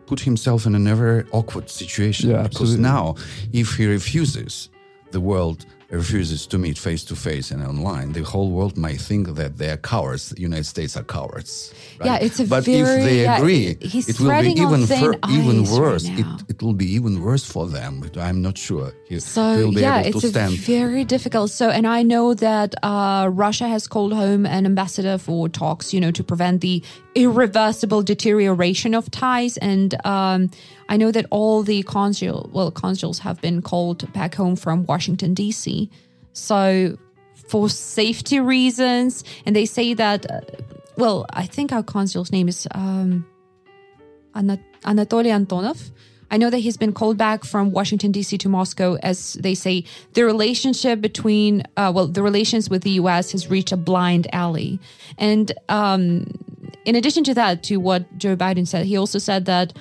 put 0.06 0.20
himself 0.20 0.66
in 0.66 0.74
a 0.86 0.94
very 0.94 1.24
awkward 1.32 1.70
situation 1.70 2.28
Yeah, 2.30 2.42
because 2.42 2.74
absolutely. 2.74 2.82
now, 2.82 3.14
if 3.52 3.76
he 3.76 3.86
refuses, 3.86 4.68
the 5.12 5.20
world 5.20 5.64
refuses 5.96 6.46
to 6.48 6.58
meet 6.58 6.76
face 6.78 7.04
to 7.04 7.14
face 7.16 7.50
and 7.54 7.62
online, 7.62 8.12
the 8.12 8.22
whole 8.22 8.50
world 8.50 8.76
might 8.76 9.00
think 9.00 9.34
that 9.40 9.58
they 9.58 9.70
are 9.70 9.76
cowards. 9.94 10.30
The 10.30 10.40
United 10.50 10.66
States 10.66 10.96
are 10.96 11.04
cowards. 11.04 11.72
right? 12.00 12.06
Yeah, 12.08 12.26
it's 12.26 12.40
a 12.40 12.44
but 12.44 12.64
very- 12.64 12.80
if 12.80 13.04
they 13.08 13.22
yeah, 13.22 13.38
agree, 13.38 13.76
he's 13.80 14.08
it 14.08 14.18
will 14.20 14.40
be 14.42 14.52
even 14.64 14.86
fur- 14.86 15.18
even 15.38 15.60
ice 15.62 15.70
right 15.70 15.80
worse. 15.80 16.04
it, 16.08 16.26
it 16.48 16.58
will 16.62 16.74
be 16.84 16.88
even 16.98 17.22
worse 17.22 17.44
for 17.54 17.64
them. 17.76 18.00
But 18.00 18.16
I'm 18.18 18.40
not 18.42 18.56
sure 18.58 18.92
he, 19.08 19.20
So 19.20 19.70
yeah, 19.70 20.00
it's 20.08 20.20
to 20.20 20.26
a 20.26 20.30
stand. 20.30 20.54
very 20.58 21.04
difficult. 21.04 21.50
So, 21.50 21.70
and 21.70 21.86
I 21.86 22.02
know 22.02 22.34
that 22.34 22.74
uh, 22.82 23.28
Russia 23.32 23.68
has 23.68 23.86
called 23.86 24.12
home 24.12 24.46
an 24.46 24.66
ambassador 24.66 25.16
for 25.18 25.48
talks, 25.48 25.92
you 25.94 26.00
know, 26.00 26.10
to 26.12 26.22
prevent 26.24 26.60
the 26.60 26.82
irreversible 27.14 28.02
deterioration 28.02 28.94
of 28.94 29.10
ties. 29.10 29.56
And 29.58 29.94
um, 30.04 30.50
I 30.88 30.96
know 30.96 31.10
that 31.10 31.26
all 31.30 31.62
the 31.62 31.82
consul, 31.82 32.50
well, 32.52 32.70
consuls 32.70 33.18
have 33.20 33.40
been 33.40 33.62
called 33.62 34.12
back 34.12 34.34
home 34.34 34.56
from 34.56 34.84
Washington 34.86 35.34
D.C. 35.34 35.90
So, 36.32 36.98
for 37.48 37.68
safety 37.68 38.40
reasons, 38.40 39.24
and 39.46 39.54
they 39.54 39.66
say 39.66 39.94
that, 39.94 40.30
uh, 40.30 40.40
well, 40.96 41.26
I 41.30 41.46
think 41.46 41.72
our 41.72 41.82
consul's 41.82 42.30
name 42.32 42.48
is. 42.48 42.66
Um, 42.72 43.26
Ana- 44.34 44.60
Anatoly 44.82 45.30
Antonov. 45.30 45.90
I 46.30 46.36
know 46.36 46.50
that 46.50 46.58
he's 46.58 46.76
been 46.76 46.92
called 46.92 47.16
back 47.16 47.44
from 47.44 47.70
Washington 47.70 48.10
D.C. 48.10 48.38
to 48.38 48.48
Moscow, 48.48 48.96
as 49.02 49.34
they 49.34 49.54
say 49.54 49.84
the 50.14 50.24
relationship 50.24 51.00
between, 51.00 51.62
uh, 51.76 51.92
well, 51.94 52.08
the 52.08 52.22
relations 52.22 52.68
with 52.68 52.82
the 52.82 52.90
U.S. 52.90 53.32
has 53.32 53.50
reached 53.50 53.72
a 53.72 53.76
blind 53.76 54.26
alley. 54.34 54.80
And 55.16 55.52
um, 55.68 56.26
in 56.84 56.96
addition 56.96 57.24
to 57.24 57.34
that, 57.34 57.62
to 57.64 57.76
what 57.76 58.18
Joe 58.18 58.36
Biden 58.36 58.66
said, 58.66 58.86
he 58.86 58.96
also 58.96 59.18
said 59.18 59.44
that 59.44 59.74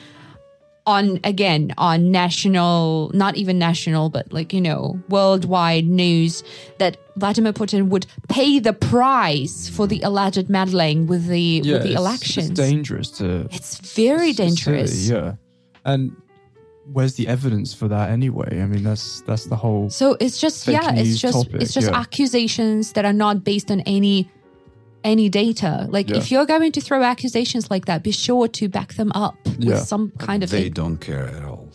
on 0.86 1.20
again 1.24 1.74
on 1.78 2.12
national, 2.12 3.10
not 3.14 3.36
even 3.38 3.58
national, 3.58 4.10
but 4.10 4.32
like 4.34 4.54
you 4.54 4.62
know 4.62 5.00
worldwide 5.10 5.86
news 5.86 6.44
that 6.78 6.98
Vladimir 7.16 7.54
Putin 7.54 7.88
would 7.88 8.06
pay 8.28 8.60
the 8.60 8.74
price 8.74 9.70
for 9.70 9.88
the 9.88 10.02
alleged 10.02 10.50
meddling 10.50 11.08
with 11.08 11.28
the 11.28 11.62
yeah, 11.64 11.74
with 11.74 11.84
the 11.84 11.90
it's- 11.90 12.00
elections. 12.00 12.50
It's 12.52 12.60
dangerous 12.60 13.12
to 13.12 13.48
It's 13.52 13.78
very 13.96 14.34
silly, 14.34 14.50
dangerous. 14.50 15.08
yeah, 15.10 15.36
and 15.86 16.16
where's 16.92 17.14
the 17.16 17.28
evidence 17.28 17.74
for 17.74 17.88
that 17.88 18.10
anyway? 18.10 18.62
I 18.62 18.66
mean, 18.66 18.84
that's 18.84 19.22
that's 19.22 19.46
the 19.46 19.56
whole. 19.56 19.90
So 19.90 20.18
it's 20.20 20.38
just 20.40 20.68
yeah, 20.68 20.94
it's 20.94 21.18
just 21.20 21.46
topic, 21.46 21.62
it's 21.62 21.74
just 21.74 21.90
yeah. 21.90 22.00
accusations 22.00 22.92
that 22.94 23.06
are 23.06 23.14
not 23.14 23.44
based 23.44 23.72
on 23.72 23.80
any 23.82 24.30
any 25.04 25.30
data. 25.30 25.88
Like 25.89 26.10
Yeah. 26.10 26.18
if 26.18 26.32
you're 26.32 26.45
going 26.45 26.72
to 26.74 26.82
throw 26.82 27.04
accusations 27.04 27.70
like 27.70 27.86
that, 27.86 28.04
be 28.04 28.12
sure 28.12 28.47
to 28.47 28.68
back 28.70 28.93
them 28.95 29.12
up 29.14 29.36
Yeah. 29.60 29.74
with 29.76 29.88
some 29.88 30.12
kind 30.18 30.43
of 30.43 30.49
they 30.49 30.68
in- 30.68 30.74
don't 30.74 30.97
care 30.97 31.28
at 31.28 31.43
all. 31.43 31.68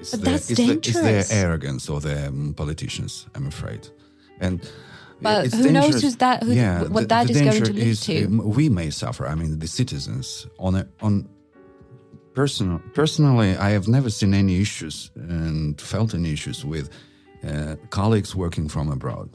It's 0.00 0.10
But 0.12 0.20
their, 0.22 0.32
that's 0.32 0.50
it's, 0.50 0.58
the- 0.60 0.72
it's 0.72 0.92
their 1.00 1.24
arrogance 1.30 1.88
or 1.88 2.00
their 2.00 2.28
um, 2.28 2.54
politicians, 2.54 3.26
I'm 3.34 3.46
afraid. 3.46 3.88
And 4.40 4.60
But 5.20 5.46
it's 5.46 5.54
who 5.54 5.70
knows 5.70 6.00
who's 6.02 6.16
that- 6.16 6.42
who- 6.44 6.52
yeah, 6.54 6.82
what 6.84 7.02
the, 7.02 7.06
that 7.08 7.26
the 7.26 7.32
is 7.34 7.40
going 7.42 7.64
to 7.64 7.72
lead 7.72 7.86
is, 7.86 8.00
to. 8.06 8.24
um, 8.26 8.38
we 8.54 8.68
may 8.70 8.90
suffer. 8.90 9.26
I 9.26 9.34
mean, 9.34 9.58
the 9.58 9.66
citizens 9.68 10.46
on 10.58 10.74
a, 10.76 10.86
on 11.02 11.28
personal. 12.34 12.80
Personally, 12.94 13.56
I 13.56 13.70
have 13.70 13.88
never 13.88 14.10
seen 14.10 14.32
any 14.34 14.60
issues 14.60 15.10
and 15.16 15.78
felt 15.80 16.14
any 16.14 16.32
issues 16.32 16.64
with 16.64 16.88
uh, 17.46 17.76
colleagues 17.90 18.34
working 18.34 18.68
from 18.68 18.90
abroad. 18.90 19.28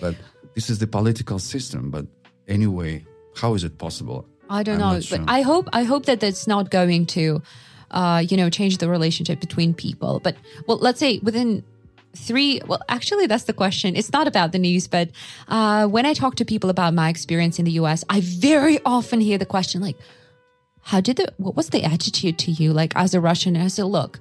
But 0.00 0.14
this 0.54 0.70
is 0.70 0.78
the 0.78 0.86
political 0.86 1.38
system. 1.38 1.90
But 1.90 2.06
anyway, 2.48 3.04
how 3.36 3.54
is 3.54 3.64
it 3.64 3.78
possible? 3.78 4.26
I 4.48 4.62
don't 4.62 4.74
I'm 4.74 4.80
know, 4.80 4.92
not 4.94 5.04
sure. 5.04 5.18
but 5.18 5.30
I 5.30 5.42
hope 5.42 5.68
I 5.72 5.84
hope 5.84 6.06
that 6.06 6.20
that's 6.20 6.46
not 6.46 6.70
going 6.70 7.06
to, 7.06 7.42
uh, 7.92 8.24
you 8.28 8.36
know, 8.36 8.50
change 8.50 8.78
the 8.78 8.88
relationship 8.88 9.40
between 9.40 9.74
people. 9.74 10.20
But 10.20 10.36
well, 10.66 10.78
let's 10.78 10.98
say 10.98 11.18
within 11.22 11.62
three. 12.16 12.60
Well, 12.66 12.82
actually, 12.88 13.26
that's 13.26 13.44
the 13.44 13.52
question. 13.52 13.94
It's 13.94 14.12
not 14.12 14.26
about 14.26 14.50
the 14.52 14.58
news, 14.58 14.88
but 14.88 15.10
uh, 15.48 15.86
when 15.86 16.04
I 16.04 16.14
talk 16.14 16.34
to 16.36 16.44
people 16.44 16.68
about 16.70 16.94
my 16.94 17.08
experience 17.08 17.58
in 17.60 17.64
the 17.64 17.72
U.S., 17.72 18.04
I 18.08 18.20
very 18.20 18.80
often 18.84 19.20
hear 19.20 19.38
the 19.38 19.46
question 19.46 19.80
like, 19.80 19.96
"How 20.82 21.00
did 21.00 21.16
the? 21.18 21.32
What 21.36 21.54
was 21.54 21.68
the 21.70 21.84
attitude 21.84 22.36
to 22.40 22.50
you 22.50 22.72
like 22.72 22.92
as 22.96 23.14
a 23.14 23.20
Russian?" 23.20 23.54
And 23.56 23.64
I 23.64 23.68
said, 23.68 23.84
"Look." 23.84 24.18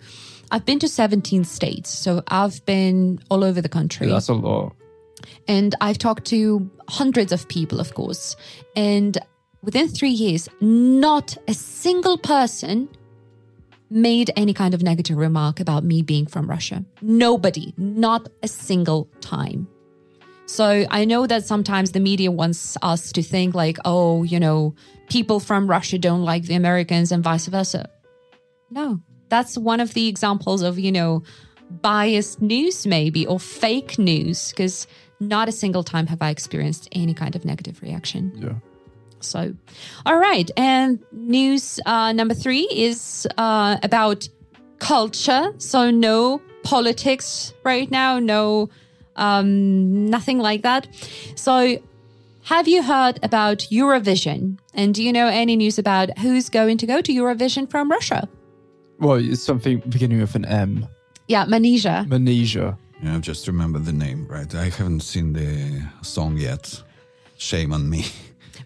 I've 0.51 0.65
been 0.65 0.79
to 0.79 0.87
17 0.87 1.43
states, 1.43 1.91
so 1.91 2.23
I've 2.27 2.65
been 2.65 3.19
all 3.29 3.43
over 3.43 3.61
the 3.61 3.69
country. 3.69 4.07
That's 4.09 4.29
a 4.29 4.33
lot. 4.33 4.75
And 5.47 5.75
I've 5.81 5.97
talked 5.97 6.25
to 6.25 6.69
hundreds 6.87 7.31
of 7.31 7.47
people, 7.47 7.79
of 7.79 7.93
course. 7.93 8.35
And 8.75 9.17
within 9.63 9.87
three 9.87 10.09
years, 10.09 10.47
not 10.61 11.37
a 11.47 11.53
single 11.53 12.17
person 12.17 12.89
made 13.89 14.29
any 14.35 14.53
kind 14.53 14.73
of 14.73 14.83
negative 14.83 15.17
remark 15.17 15.59
about 15.59 15.83
me 15.83 16.01
being 16.01 16.27
from 16.27 16.47
Russia. 16.47 16.85
Nobody, 17.01 17.73
not 17.77 18.29
a 18.43 18.47
single 18.47 19.09
time. 19.21 19.67
So 20.45 20.85
I 20.89 21.05
know 21.05 21.27
that 21.27 21.45
sometimes 21.45 21.91
the 21.91 21.99
media 21.99 22.31
wants 22.31 22.77
us 22.81 23.11
to 23.11 23.21
think 23.21 23.53
like, 23.55 23.77
oh, 23.85 24.23
you 24.23 24.39
know, 24.39 24.73
people 25.09 25.39
from 25.39 25.67
Russia 25.67 25.97
don't 25.97 26.23
like 26.23 26.43
the 26.43 26.55
Americans 26.55 27.11
and 27.11 27.23
vice 27.23 27.47
versa. 27.47 27.89
No, 28.71 28.99
that's 29.29 29.57
one 29.57 29.79
of 29.79 29.93
the 29.93 30.07
examples 30.07 30.61
of, 30.61 30.79
you 30.79 30.91
know, 30.91 31.23
biased 31.81 32.41
news, 32.41 32.87
maybe, 32.87 33.25
or 33.27 33.39
fake 33.39 33.99
news, 33.99 34.49
because 34.49 34.87
not 35.19 35.49
a 35.49 35.51
single 35.51 35.83
time 35.83 36.07
have 36.07 36.21
I 36.21 36.29
experienced 36.29 36.87
any 36.91 37.13
kind 37.13 37.35
of 37.35 37.45
negative 37.45 37.81
reaction. 37.81 38.31
Yeah. 38.35 38.53
So, 39.21 39.53
all 40.05 40.17
right. 40.17 40.49
And 40.55 40.99
news 41.11 41.79
uh, 41.85 42.13
number 42.13 42.33
three 42.33 42.67
is 42.71 43.27
uh, 43.37 43.77
about 43.83 44.29
culture. 44.79 45.53
So, 45.57 45.91
no 45.91 46.41
politics 46.63 47.53
right 47.63 47.89
now, 47.91 48.19
no, 48.19 48.69
um, 49.15 50.05
nothing 50.05 50.39
like 50.39 50.61
that. 50.63 50.87
So, 51.35 51.81
have 52.43 52.67
you 52.67 52.81
heard 52.81 53.19
about 53.21 53.59
Eurovision? 53.71 54.57
And 54.73 54.95
do 54.95 55.03
you 55.03 55.11
know 55.11 55.27
any 55.27 55.55
news 55.55 55.77
about 55.77 56.17
who's 56.17 56.49
going 56.49 56.77
to 56.77 56.87
go 56.87 57.01
to 57.01 57.11
Eurovision 57.11 57.69
from 57.69 57.91
Russia? 57.91 58.27
Well, 58.99 59.15
it's 59.15 59.43
something 59.43 59.79
beginning 59.89 60.19
with 60.19 60.35
an 60.35 60.45
M. 60.45 60.87
Yeah, 61.27 61.45
Manizha. 61.45 62.07
Manesia. 62.07 62.77
Yeah, 63.01 63.15
I 63.15 63.19
just 63.19 63.47
remember 63.47 63.79
the 63.79 63.93
name, 63.93 64.27
right? 64.27 64.53
I 64.53 64.65
haven't 64.65 65.01
seen 65.01 65.33
the 65.33 65.83
song 66.01 66.37
yet. 66.37 66.83
Shame 67.37 67.73
on 67.73 67.89
me. 67.89 68.05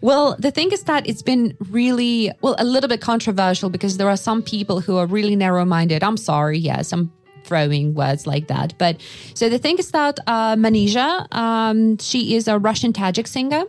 Well, 0.00 0.36
the 0.38 0.50
thing 0.50 0.70
is 0.72 0.82
that 0.84 1.08
it's 1.08 1.22
been 1.22 1.56
really, 1.70 2.30
well, 2.42 2.56
a 2.58 2.64
little 2.64 2.88
bit 2.88 3.00
controversial 3.00 3.70
because 3.70 3.96
there 3.96 4.08
are 4.10 4.18
some 4.18 4.42
people 4.42 4.80
who 4.80 4.98
are 4.98 5.06
really 5.06 5.34
narrow 5.34 5.64
minded. 5.64 6.02
I'm 6.02 6.18
sorry, 6.18 6.58
yes, 6.58 6.92
I'm 6.92 7.10
throwing 7.44 7.94
words 7.94 8.26
like 8.26 8.48
that. 8.48 8.74
But 8.76 9.00
so 9.32 9.48
the 9.48 9.58
thing 9.58 9.78
is 9.78 9.90
that 9.92 10.18
uh, 10.26 10.56
Manizha, 10.56 11.32
um, 11.34 11.96
she 11.98 12.34
is 12.34 12.48
a 12.48 12.58
Russian 12.58 12.92
Tajik 12.92 13.26
singer. 13.26 13.64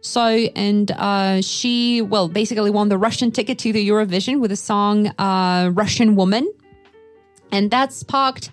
So, 0.00 0.22
and 0.54 0.90
uh, 0.92 1.42
she, 1.42 2.02
well, 2.02 2.28
basically 2.28 2.70
won 2.70 2.88
the 2.88 2.98
Russian 2.98 3.32
ticket 3.32 3.58
to 3.60 3.72
the 3.72 3.88
Eurovision 3.88 4.40
with 4.40 4.50
the 4.50 4.56
song 4.56 5.08
uh, 5.18 5.70
Russian 5.74 6.14
Woman. 6.14 6.48
And 7.50 7.70
that 7.70 7.92
sparked, 7.92 8.50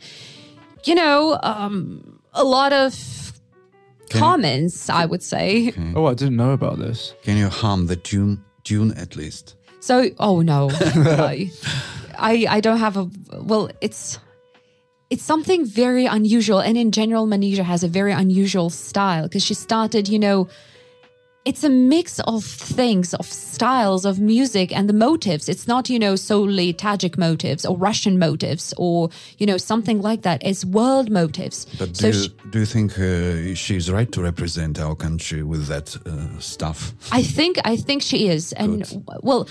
you 0.87 0.95
know, 0.95 1.39
um, 1.43 2.19
a 2.33 2.43
lot 2.43 2.73
of 2.73 2.93
comments, 4.09 4.89
I 4.89 5.05
would 5.05 5.23
say. 5.23 5.73
Oh, 5.95 6.05
I 6.05 6.13
didn't 6.13 6.35
know 6.35 6.51
about 6.51 6.79
this. 6.79 7.13
Can 7.23 7.37
you 7.37 7.47
hum 7.49 7.87
the 7.87 7.95
tune, 7.95 8.43
tune 8.63 8.91
at 8.93 9.15
least? 9.15 9.55
So, 9.79 10.09
oh 10.19 10.41
no, 10.41 10.69
I, 10.71 11.51
I, 12.17 12.45
I 12.49 12.59
don't 12.59 12.79
have 12.79 12.97
a. 12.97 13.09
Well, 13.33 13.69
it's 13.81 14.19
it's 15.09 15.23
something 15.23 15.65
very 15.65 16.05
unusual, 16.05 16.59
and 16.59 16.77
in 16.77 16.91
general, 16.91 17.27
Manizha 17.27 17.63
has 17.63 17.83
a 17.83 17.87
very 17.87 18.11
unusual 18.11 18.69
style 18.69 19.23
because 19.23 19.43
she 19.43 19.53
started, 19.53 20.07
you 20.07 20.19
know. 20.19 20.47
It's 21.45 21.63
a 21.63 21.69
mix 21.69 22.19
of 22.21 22.43
things, 22.43 23.13
of 23.13 23.27
styles, 23.27 24.03
of 24.03 24.19
music, 24.19 24.75
and 24.75 24.89
the 24.89 24.93
motives. 24.93 25.47
It's 25.47 25.67
not, 25.67 25.91
you 25.91 25.99
know, 25.99 26.15
solely 26.15 26.73
Tajik 26.73 27.19
motives 27.19 27.65
or 27.67 27.77
Russian 27.77 28.17
motives 28.17 28.73
or, 28.77 29.09
you 29.37 29.45
know, 29.45 29.57
something 29.57 30.01
like 30.01 30.23
that. 30.23 30.41
It's 30.43 30.65
world 30.65 31.11
motives. 31.11 31.67
But 31.77 31.89
do, 31.93 31.93
So 31.93 32.07
you, 32.07 32.13
she- 32.13 32.33
do 32.49 32.59
you 32.59 32.65
think 32.65 32.97
uh, 32.97 33.53
she's 33.53 33.91
right 33.91 34.11
to 34.11 34.23
represent 34.23 34.79
our 34.79 34.95
country 34.95 35.43
with 35.43 35.67
that 35.67 35.95
uh, 36.07 36.39
stuff? 36.39 36.93
I 37.11 37.21
think 37.21 37.59
I 37.63 37.75
think 37.77 38.01
she 38.01 38.27
is, 38.27 38.51
and 38.53 38.83
well, 39.21 39.47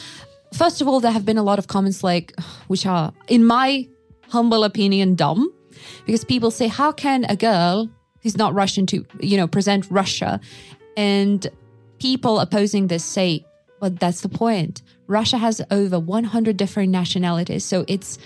first 0.52 0.80
of 0.80 0.88
all, 0.88 0.98
there 0.98 1.12
have 1.12 1.24
been 1.24 1.38
a 1.38 1.44
lot 1.44 1.60
of 1.60 1.68
comments 1.68 2.02
like, 2.02 2.32
which 2.66 2.86
are, 2.86 3.12
in 3.28 3.44
my 3.44 3.86
humble 4.30 4.64
opinion, 4.64 5.14
dumb, 5.14 5.48
because 6.06 6.24
people 6.24 6.50
say, 6.50 6.66
how 6.66 6.90
can 6.90 7.24
a 7.28 7.36
girl 7.36 7.88
who's 8.22 8.36
not 8.36 8.52
Russian 8.52 8.84
to 8.86 9.06
you 9.20 9.36
know 9.36 9.46
present 9.46 9.86
Russia, 9.90 10.40
and 10.96 11.46
people 11.98 12.40
opposing 12.40 12.88
this 12.88 13.04
say, 13.04 13.44
well, 13.80 13.90
that's 13.90 14.20
the 14.22 14.28
point. 14.28 14.82
Russia 15.06 15.38
has 15.38 15.60
over 15.70 15.98
100 15.98 16.56
different 16.56 16.90
nationalities, 16.90 17.64
so 17.64 17.84
it's 17.88 18.18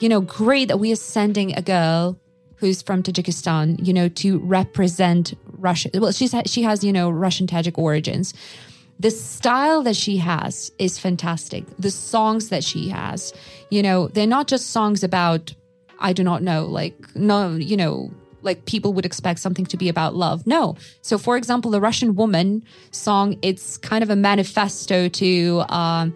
you 0.00 0.08
know 0.08 0.20
great 0.20 0.68
that 0.68 0.78
we 0.78 0.92
are 0.92 0.96
sending 0.96 1.56
a 1.56 1.62
girl 1.62 2.18
who's 2.56 2.82
from 2.82 3.02
Tajikistan, 3.02 3.84
you 3.86 3.92
know, 3.92 4.08
to 4.08 4.38
represent 4.40 5.34
Russia. 5.46 5.90
Well, 5.94 6.12
she's 6.12 6.34
she 6.46 6.62
has 6.62 6.84
you 6.84 6.92
know 6.92 7.08
Russian 7.10 7.46
Tajik 7.46 7.78
origins. 7.78 8.34
The 9.00 9.10
style 9.10 9.82
that 9.84 9.94
she 9.94 10.16
has 10.16 10.72
is 10.78 10.98
fantastic. 10.98 11.64
The 11.78 11.90
songs 11.90 12.48
that 12.48 12.64
she 12.64 12.88
has, 12.88 13.32
you 13.70 13.80
know, 13.80 14.08
they're 14.08 14.26
not 14.26 14.48
just 14.48 14.70
songs 14.70 15.04
about 15.04 15.54
I 16.00 16.12
do 16.12 16.22
not 16.22 16.42
know, 16.42 16.66
like 16.66 17.16
no, 17.16 17.56
you 17.56 17.76
know, 17.76 18.10
like 18.42 18.64
people 18.64 18.92
would 18.92 19.04
expect 19.04 19.40
something 19.40 19.66
to 19.66 19.76
be 19.76 19.88
about 19.88 20.14
love. 20.14 20.46
No. 20.46 20.76
So, 21.02 21.18
for 21.18 21.36
example, 21.36 21.70
the 21.70 21.80
Russian 21.80 22.14
Woman 22.14 22.64
song, 22.90 23.36
it's 23.42 23.76
kind 23.78 24.02
of 24.02 24.10
a 24.10 24.16
manifesto 24.16 25.08
to. 25.08 25.64
Um, 25.68 26.14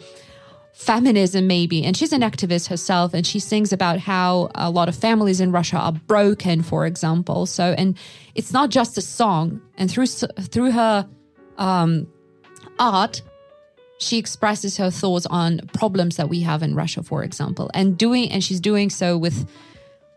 feminism 0.82 1.46
maybe 1.46 1.84
and 1.84 1.96
she's 1.96 2.12
an 2.12 2.22
activist 2.22 2.66
herself 2.66 3.14
and 3.14 3.24
she 3.24 3.38
sings 3.38 3.72
about 3.72 4.00
how 4.00 4.50
a 4.56 4.68
lot 4.68 4.88
of 4.88 4.96
families 4.96 5.40
in 5.40 5.52
Russia 5.52 5.76
are 5.76 5.92
broken 5.92 6.60
for 6.60 6.86
example 6.86 7.46
so 7.46 7.72
and 7.78 7.96
it's 8.34 8.52
not 8.52 8.68
just 8.68 8.98
a 8.98 9.00
song 9.00 9.60
and 9.76 9.88
through 9.88 10.06
through 10.06 10.72
her 10.72 11.08
um, 11.56 12.08
art 12.80 13.22
she 13.98 14.18
expresses 14.18 14.76
her 14.76 14.90
thoughts 14.90 15.24
on 15.26 15.60
problems 15.72 16.16
that 16.16 16.28
we 16.28 16.40
have 16.40 16.64
in 16.64 16.74
Russia 16.74 17.02
for 17.04 17.22
example 17.22 17.70
and 17.74 17.96
doing 17.96 18.28
and 18.32 18.42
she's 18.42 18.58
doing 18.58 18.90
so 18.90 19.16
with 19.16 19.48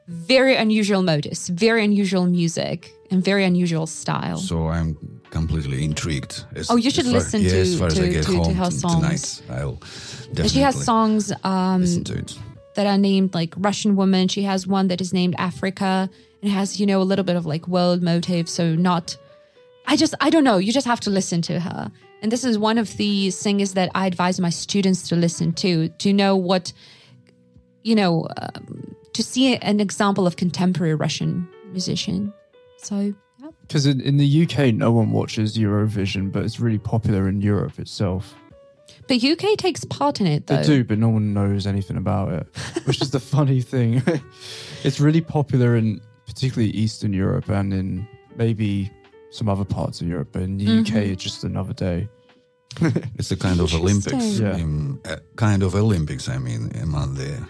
very 0.08 0.56
unusual 0.56 1.01
motives 1.01 1.49
very 1.49 1.84
unusual 1.84 2.26
music 2.26 2.93
and 3.12 3.24
very 3.24 3.43
unusual 3.43 3.88
style 3.88 4.38
So 4.38 4.68
I'm 4.70 4.97
completely 5.30 5.84
intrigued. 5.84 6.43
As, 6.56 6.70
Oh, 6.72 6.76
you 6.76 6.89
should 6.89 7.06
far, 7.06 7.14
listen 7.14 7.41
yeah, 7.41 7.49
to- 7.49 7.60
as 7.62 7.78
far 7.80 7.88
as 7.88 7.95
to- 7.95 8.06
I 8.06 8.10
get 8.12 8.26
to- 8.26 8.43
to 8.43 8.53
her 8.53 8.72
songs. 8.72 8.95
tonight. 8.95 9.60
I'll 9.62 9.74
definitely 9.76 10.41
and 10.43 10.51
she 10.51 10.60
has 10.62 10.84
songs 10.84 11.32
um, 11.43 11.82
listen 11.82 12.03
to 12.06 12.18
it. 12.20 12.38
that 12.76 12.88
are 12.88 12.97
named 12.97 13.34
like 13.34 13.53
Russian 13.58 13.95
woman. 13.95 14.28
She 14.28 14.43
has 14.43 14.66
one 14.68 14.88
that 14.88 15.01
is 15.01 15.12
named 15.14 15.36
Africa. 15.38 16.10
It 16.41 16.49
has, 16.49 16.80
you 16.80 16.86
know, 16.86 17.01
a 17.01 17.08
little 17.12 17.26
bit 17.26 17.36
of 17.36 17.45
like 17.45 17.68
world 17.68 18.01
motive. 18.01 18.47
So 18.49 18.76
not, 18.76 19.18
I 19.88 19.95
just, 19.97 20.14
I 20.22 20.30
don't 20.30 20.43
know. 20.43 20.58
You 20.58 20.72
just 20.72 20.88
have 20.88 20.99
to 21.01 21.10
listen 21.10 21.41
to 21.43 21.60
her. 21.60 21.91
And 22.22 22.32
this 22.32 22.43
is 22.43 22.58
one 22.58 22.78
of 22.78 22.95
the 22.97 23.30
singers 23.32 23.74
that 23.74 23.89
I 23.93 24.08
advise 24.08 24.39
my 24.39 24.49
students 24.51 25.08
to 25.10 25.16
listen 25.16 25.53
to, 25.53 25.89
to 25.89 26.14
know 26.14 26.36
what, 26.36 26.72
you 27.84 27.95
know, 27.95 28.28
um, 28.38 28.95
to 29.16 29.24
see 29.24 29.55
an 29.55 29.80
example 29.80 30.28
of 30.28 30.36
contemporary 30.36 30.93
Russian 30.93 31.47
musician. 31.72 32.34
So, 32.78 33.13
yeah. 33.39 33.49
Because 33.61 33.86
in, 33.86 34.01
in 34.01 34.18
the 34.18 34.43
UK, 34.43 34.74
no 34.74 34.91
one 34.91 35.11
watches 35.11 35.57
Eurovision, 35.57 36.32
but 36.32 36.43
it's 36.43 36.59
really 36.59 36.78
popular 36.78 37.30
in 37.30 37.39
Europe 37.41 37.80
itself. 37.80 38.36
But 39.07 39.24
UK 39.24 39.57
takes 39.57 39.86
part 39.86 40.20
in 40.20 40.28
it 40.28 40.47
though. 40.47 40.57
They 40.57 40.63
do, 40.63 40.84
but 40.84 40.97
no 40.97 41.09
one 41.09 41.34
knows 41.34 41.66
anything 41.66 41.95
about 41.95 42.34
it, 42.34 42.47
which 42.86 43.01
is 43.01 43.11
the 43.11 43.20
funny 43.20 43.61
thing. 43.61 44.01
it's 44.84 44.99
really 44.99 45.22
popular 45.22 45.76
in 45.78 46.01
particularly 46.26 46.72
Eastern 46.72 47.13
Europe 47.13 47.47
and 47.49 47.74
in 47.74 48.07
maybe 48.36 48.91
some 49.32 49.47
other 49.47 49.63
parts 49.66 50.01
of 50.01 50.07
Europe, 50.07 50.30
but 50.34 50.41
in 50.41 50.57
the 50.57 50.80
UK, 50.80 50.95
it's 51.11 51.24
just 51.24 51.43
another 51.43 51.74
day. 51.74 52.09
It's 53.18 53.32
a 53.32 53.38
kind 53.38 53.61
of 53.61 53.74
Olympics. 53.80 54.39
Yeah. 54.39 54.57
in- 54.57 54.99
uh, 55.05 55.18
kind 55.38 55.63
of 55.63 55.76
Olympics, 55.76 56.28
I 56.28 56.38
mean, 56.38 56.72
among 56.82 57.16
the. 57.16 57.47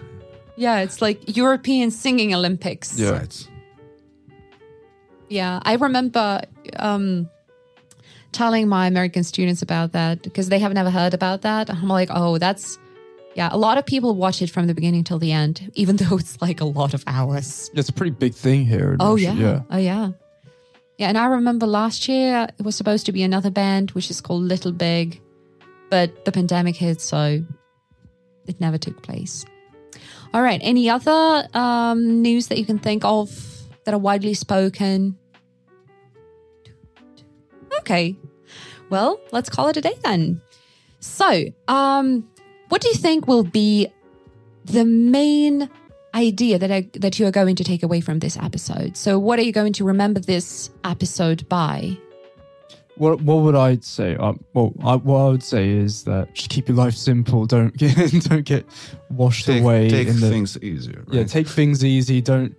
Yeah, 0.58 0.80
it's 0.80 1.02
like 1.02 1.36
European 1.36 1.92
singing 1.92 2.34
Olympics. 2.34 2.98
Yeah. 2.98 3.12
Right. 3.12 3.50
Yeah, 5.28 5.60
I 5.64 5.76
remember 5.76 6.42
um, 6.78 7.30
telling 8.32 8.68
my 8.68 8.88
American 8.88 9.24
students 9.24 9.62
about 9.62 9.94
that 9.94 10.22
because 10.22 10.50
they 10.50 10.60
have 10.60 10.74
never 10.74 10.92
heard 10.92 11.14
about 11.14 11.42
that. 11.42 11.70
I'm 11.70 11.88
like, 11.88 12.10
oh, 12.12 12.38
that's 12.38 12.78
yeah. 13.34 13.50
A 13.52 13.58
lot 13.58 13.78
of 13.78 13.86
people 13.86 14.16
watch 14.16 14.42
it 14.42 14.50
from 14.50 14.68
the 14.68 14.74
beginning 14.74 15.04
till 15.04 15.20
the 15.20 15.32
end, 15.32 15.72
even 15.74 15.96
though 16.02 16.18
it's 16.18 16.42
like 16.42 16.62
a 16.62 16.66
lot 16.66 16.94
of 16.94 17.04
hours. 17.08 17.72
It's 17.74 17.90
a 17.90 17.94
pretty 17.94 18.12
big 18.12 18.34
thing 18.34 18.66
here. 18.66 18.96
Oh 19.00 19.14
Russia, 19.14 19.24
yeah. 19.24 19.34
yeah. 19.34 19.62
oh 19.72 19.78
yeah, 19.78 20.12
yeah. 20.98 21.10
And 21.10 21.18
I 21.18 21.26
remember 21.26 21.66
last 21.66 22.08
year 22.08 22.48
it 22.58 22.64
was 22.64 22.76
supposed 22.76 23.08
to 23.08 23.12
be 23.12 23.24
another 23.24 23.50
band 23.50 23.92
which 23.92 24.12
is 24.12 24.22
called 24.22 24.44
Little 24.44 24.72
Big, 24.72 25.22
but 25.90 26.26
the 26.26 26.32
pandemic 26.32 26.76
hit, 26.76 27.02
so 27.02 27.44
it 28.48 28.62
never 28.62 28.78
took 28.78 29.02
place. 29.02 29.44
All 30.36 30.42
right. 30.42 30.60
Any 30.62 30.90
other 30.90 31.48
um, 31.54 32.22
news 32.22 32.48
that 32.48 32.58
you 32.58 32.66
can 32.66 32.78
think 32.78 33.06
of 33.06 33.32
that 33.86 33.94
are 33.94 33.98
widely 33.98 34.34
spoken? 34.34 35.18
Okay. 37.80 38.18
Well, 38.90 39.22
let's 39.32 39.48
call 39.48 39.70
it 39.70 39.78
a 39.78 39.82
day 39.82 39.94
then. 40.04 40.42
So, 41.00 41.46
um, 41.70 42.28
what 42.68 42.82
do 42.82 42.90
you 42.90 42.96
think 42.96 43.30
will 43.30 43.46
be 43.46 43.88
the 44.66 44.84
main 44.84 45.70
idea 46.14 46.60
that 46.60 46.70
I, 46.70 46.90
that 46.96 47.18
you 47.18 47.28
are 47.28 47.32
going 47.32 47.56
to 47.56 47.64
take 47.64 47.82
away 47.82 48.02
from 48.02 48.20
this 48.20 48.36
episode? 48.36 48.98
So, 48.98 49.18
what 49.18 49.40
are 49.40 49.44
you 49.44 49.54
going 49.54 49.72
to 49.72 49.86
remember 49.86 50.20
this 50.20 50.70
episode 50.84 51.48
by? 51.48 51.98
What 52.98 53.22
What 53.22 53.44
would 53.44 53.56
I 53.56 53.78
say? 53.78 54.16
Um, 54.16 54.44
well, 54.54 54.74
I, 54.84 54.96
what 54.96 55.20
I 55.20 55.30
would 55.30 55.44
say 55.44 55.70
is 55.70 56.04
that 56.06 56.34
just 56.34 56.50
keep 56.50 56.68
your 56.68 56.78
life 56.78 56.96
simple. 56.96 57.46
Don't 57.46 57.76
get 57.78 57.96
don't 58.24 58.46
get 58.46 58.66
washed 59.10 59.46
Take, 59.46 59.62
away 59.62 59.90
take 59.90 60.08
in 60.08 60.20
the 60.20 60.30
things 60.30 60.58
easier. 60.62 61.04
Right? 61.08 61.18
yeah. 61.18 61.24
Take 61.24 61.48
things 61.48 61.84
easy. 61.84 62.22
Don't 62.22 62.56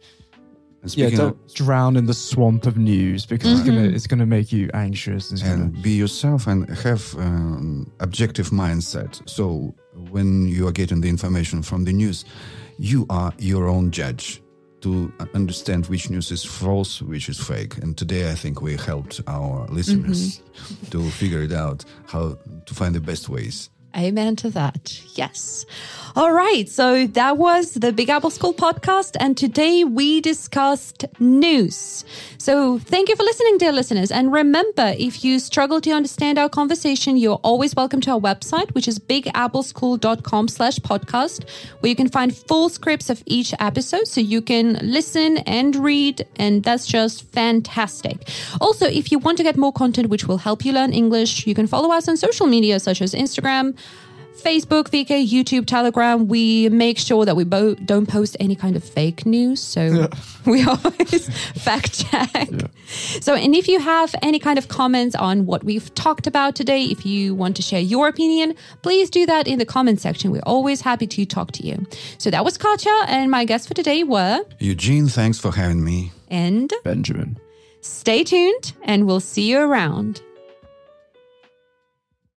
yeah. 0.94 1.10
Don't 1.10 1.54
drown 1.54 1.96
in 1.96 2.06
the 2.06 2.14
swamp 2.14 2.66
of 2.66 2.76
news 2.76 3.26
because 3.26 3.58
it's 3.58 3.68
gonna 3.68 3.88
it's 3.88 4.06
gonna 4.06 4.26
make 4.26 4.52
you 4.52 4.70
anxious. 4.74 5.32
It's 5.32 5.42
of, 5.42 5.48
gonna, 5.48 5.62
and 5.64 5.82
be 5.82 5.92
yourself 5.92 6.46
and 6.46 6.68
have 6.68 7.14
um, 7.16 7.90
objective 8.00 8.50
mindset. 8.50 9.28
So 9.28 9.74
when 10.10 10.46
you 10.46 10.68
are 10.68 10.72
getting 10.72 11.00
the 11.00 11.08
information 11.08 11.62
from 11.62 11.84
the 11.84 11.92
news, 11.92 12.24
you 12.78 13.06
are 13.10 13.32
your 13.38 13.68
own 13.68 13.90
judge 13.90 14.42
to 14.86 15.12
understand 15.34 15.86
which 15.86 16.10
news 16.10 16.30
is 16.30 16.44
false, 16.44 17.02
which 17.02 17.28
is 17.28 17.40
fake. 17.40 17.76
And 17.78 17.98
today, 17.98 18.30
I 18.30 18.34
think 18.36 18.62
we 18.62 18.76
helped 18.76 19.20
our 19.26 19.66
listeners 19.66 20.38
mm-hmm. 20.38 20.90
to 20.90 21.10
figure 21.10 21.42
it 21.42 21.52
out 21.52 21.84
how 22.06 22.38
to 22.66 22.74
find 22.74 22.94
the 22.94 23.00
best 23.00 23.28
ways. 23.28 23.68
Amen 23.94 24.36
to 24.36 24.50
that. 24.50 25.00
Yes. 25.14 25.64
All 26.14 26.32
right. 26.32 26.66
So 26.68 27.06
that 27.08 27.36
was 27.36 27.74
the 27.74 27.92
Big 27.92 28.08
Apple 28.08 28.30
School 28.30 28.54
podcast. 28.54 29.16
And 29.20 29.36
today 29.36 29.84
we 29.84 30.20
discussed 30.22 31.04
news. 31.20 32.04
So 32.38 32.78
thank 32.78 33.08
you 33.08 33.16
for 33.16 33.22
listening, 33.22 33.58
dear 33.58 33.72
listeners. 33.72 34.10
And 34.10 34.32
remember, 34.32 34.94
if 34.98 35.24
you 35.24 35.38
struggle 35.38 35.80
to 35.82 35.90
understand 35.90 36.38
our 36.38 36.48
conversation, 36.48 37.16
you're 37.16 37.40
always 37.42 37.74
welcome 37.74 38.00
to 38.02 38.12
our 38.12 38.20
website, 38.20 38.72
which 38.74 38.88
is 38.88 38.98
bigappleschool.com 38.98 40.48
slash 40.48 40.78
podcast, 40.78 41.48
where 41.80 41.90
you 41.90 41.96
can 41.96 42.08
find 42.08 42.34
full 42.34 42.68
scripts 42.68 43.10
of 43.10 43.22
each 43.26 43.52
episode. 43.58 44.06
So 44.08 44.20
you 44.20 44.40
can 44.40 44.78
listen 44.82 45.38
and 45.38 45.76
read. 45.76 46.26
And 46.36 46.62
that's 46.62 46.86
just 46.86 47.30
fantastic. 47.32 48.28
Also, 48.60 48.86
if 48.86 49.10
you 49.10 49.18
want 49.18 49.36
to 49.38 49.42
get 49.42 49.56
more 49.56 49.72
content, 49.72 50.08
which 50.08 50.26
will 50.26 50.38
help 50.38 50.64
you 50.64 50.72
learn 50.72 50.92
English, 50.92 51.46
you 51.46 51.54
can 51.54 51.66
follow 51.66 51.92
us 51.92 52.08
on 52.08 52.16
social 52.16 52.46
media 52.46 52.80
such 52.80 53.02
as 53.02 53.12
Instagram, 53.12 53.76
Facebook, 54.42 54.90
VK, 54.90 55.28
YouTube, 55.28 55.66
Telegram. 55.66 56.28
We 56.28 56.68
make 56.68 56.98
sure 56.98 57.24
that 57.24 57.36
we 57.36 57.44
bo- 57.44 57.74
don't 57.74 58.06
post 58.06 58.36
any 58.40 58.54
kind 58.54 58.76
of 58.76 58.84
fake 58.84 59.26
news. 59.26 59.60
So 59.60 60.08
we 60.46 60.62
always 60.64 61.28
fact 61.54 62.08
check. 62.10 62.48
So, 63.20 63.34
and 63.34 63.54
if 63.54 63.66
you 63.68 63.80
have 63.80 64.14
any 64.22 64.38
kind 64.38 64.58
of 64.58 64.68
comments 64.68 65.14
on 65.16 65.46
what 65.46 65.64
we've 65.64 65.92
talked 65.94 66.26
about 66.26 66.54
today, 66.54 66.84
if 66.84 67.04
you 67.04 67.34
want 67.34 67.56
to 67.56 67.62
share 67.62 67.80
your 67.80 68.08
opinion, 68.08 68.54
please 68.82 69.10
do 69.10 69.26
that 69.26 69.48
in 69.48 69.58
the 69.58 69.66
comment 69.66 70.00
section. 70.00 70.30
We're 70.30 70.40
always 70.46 70.80
happy 70.80 71.06
to 71.08 71.24
talk 71.26 71.52
to 71.52 71.66
you. 71.66 71.86
So 72.18 72.30
that 72.30 72.44
was 72.44 72.56
Katja, 72.56 73.04
and 73.08 73.30
my 73.30 73.44
guests 73.44 73.66
for 73.66 73.74
today 73.74 74.04
were 74.04 74.44
Eugene, 74.60 75.08
thanks 75.08 75.38
for 75.38 75.52
having 75.52 75.82
me. 75.84 76.12
and 76.28 76.72
Benjamin. 76.84 77.38
stay 77.80 78.22
tuned, 78.24 78.72
and 78.82 79.06
we'll 79.06 79.20
see 79.20 79.50
you 79.50 79.58
around. 79.58 80.20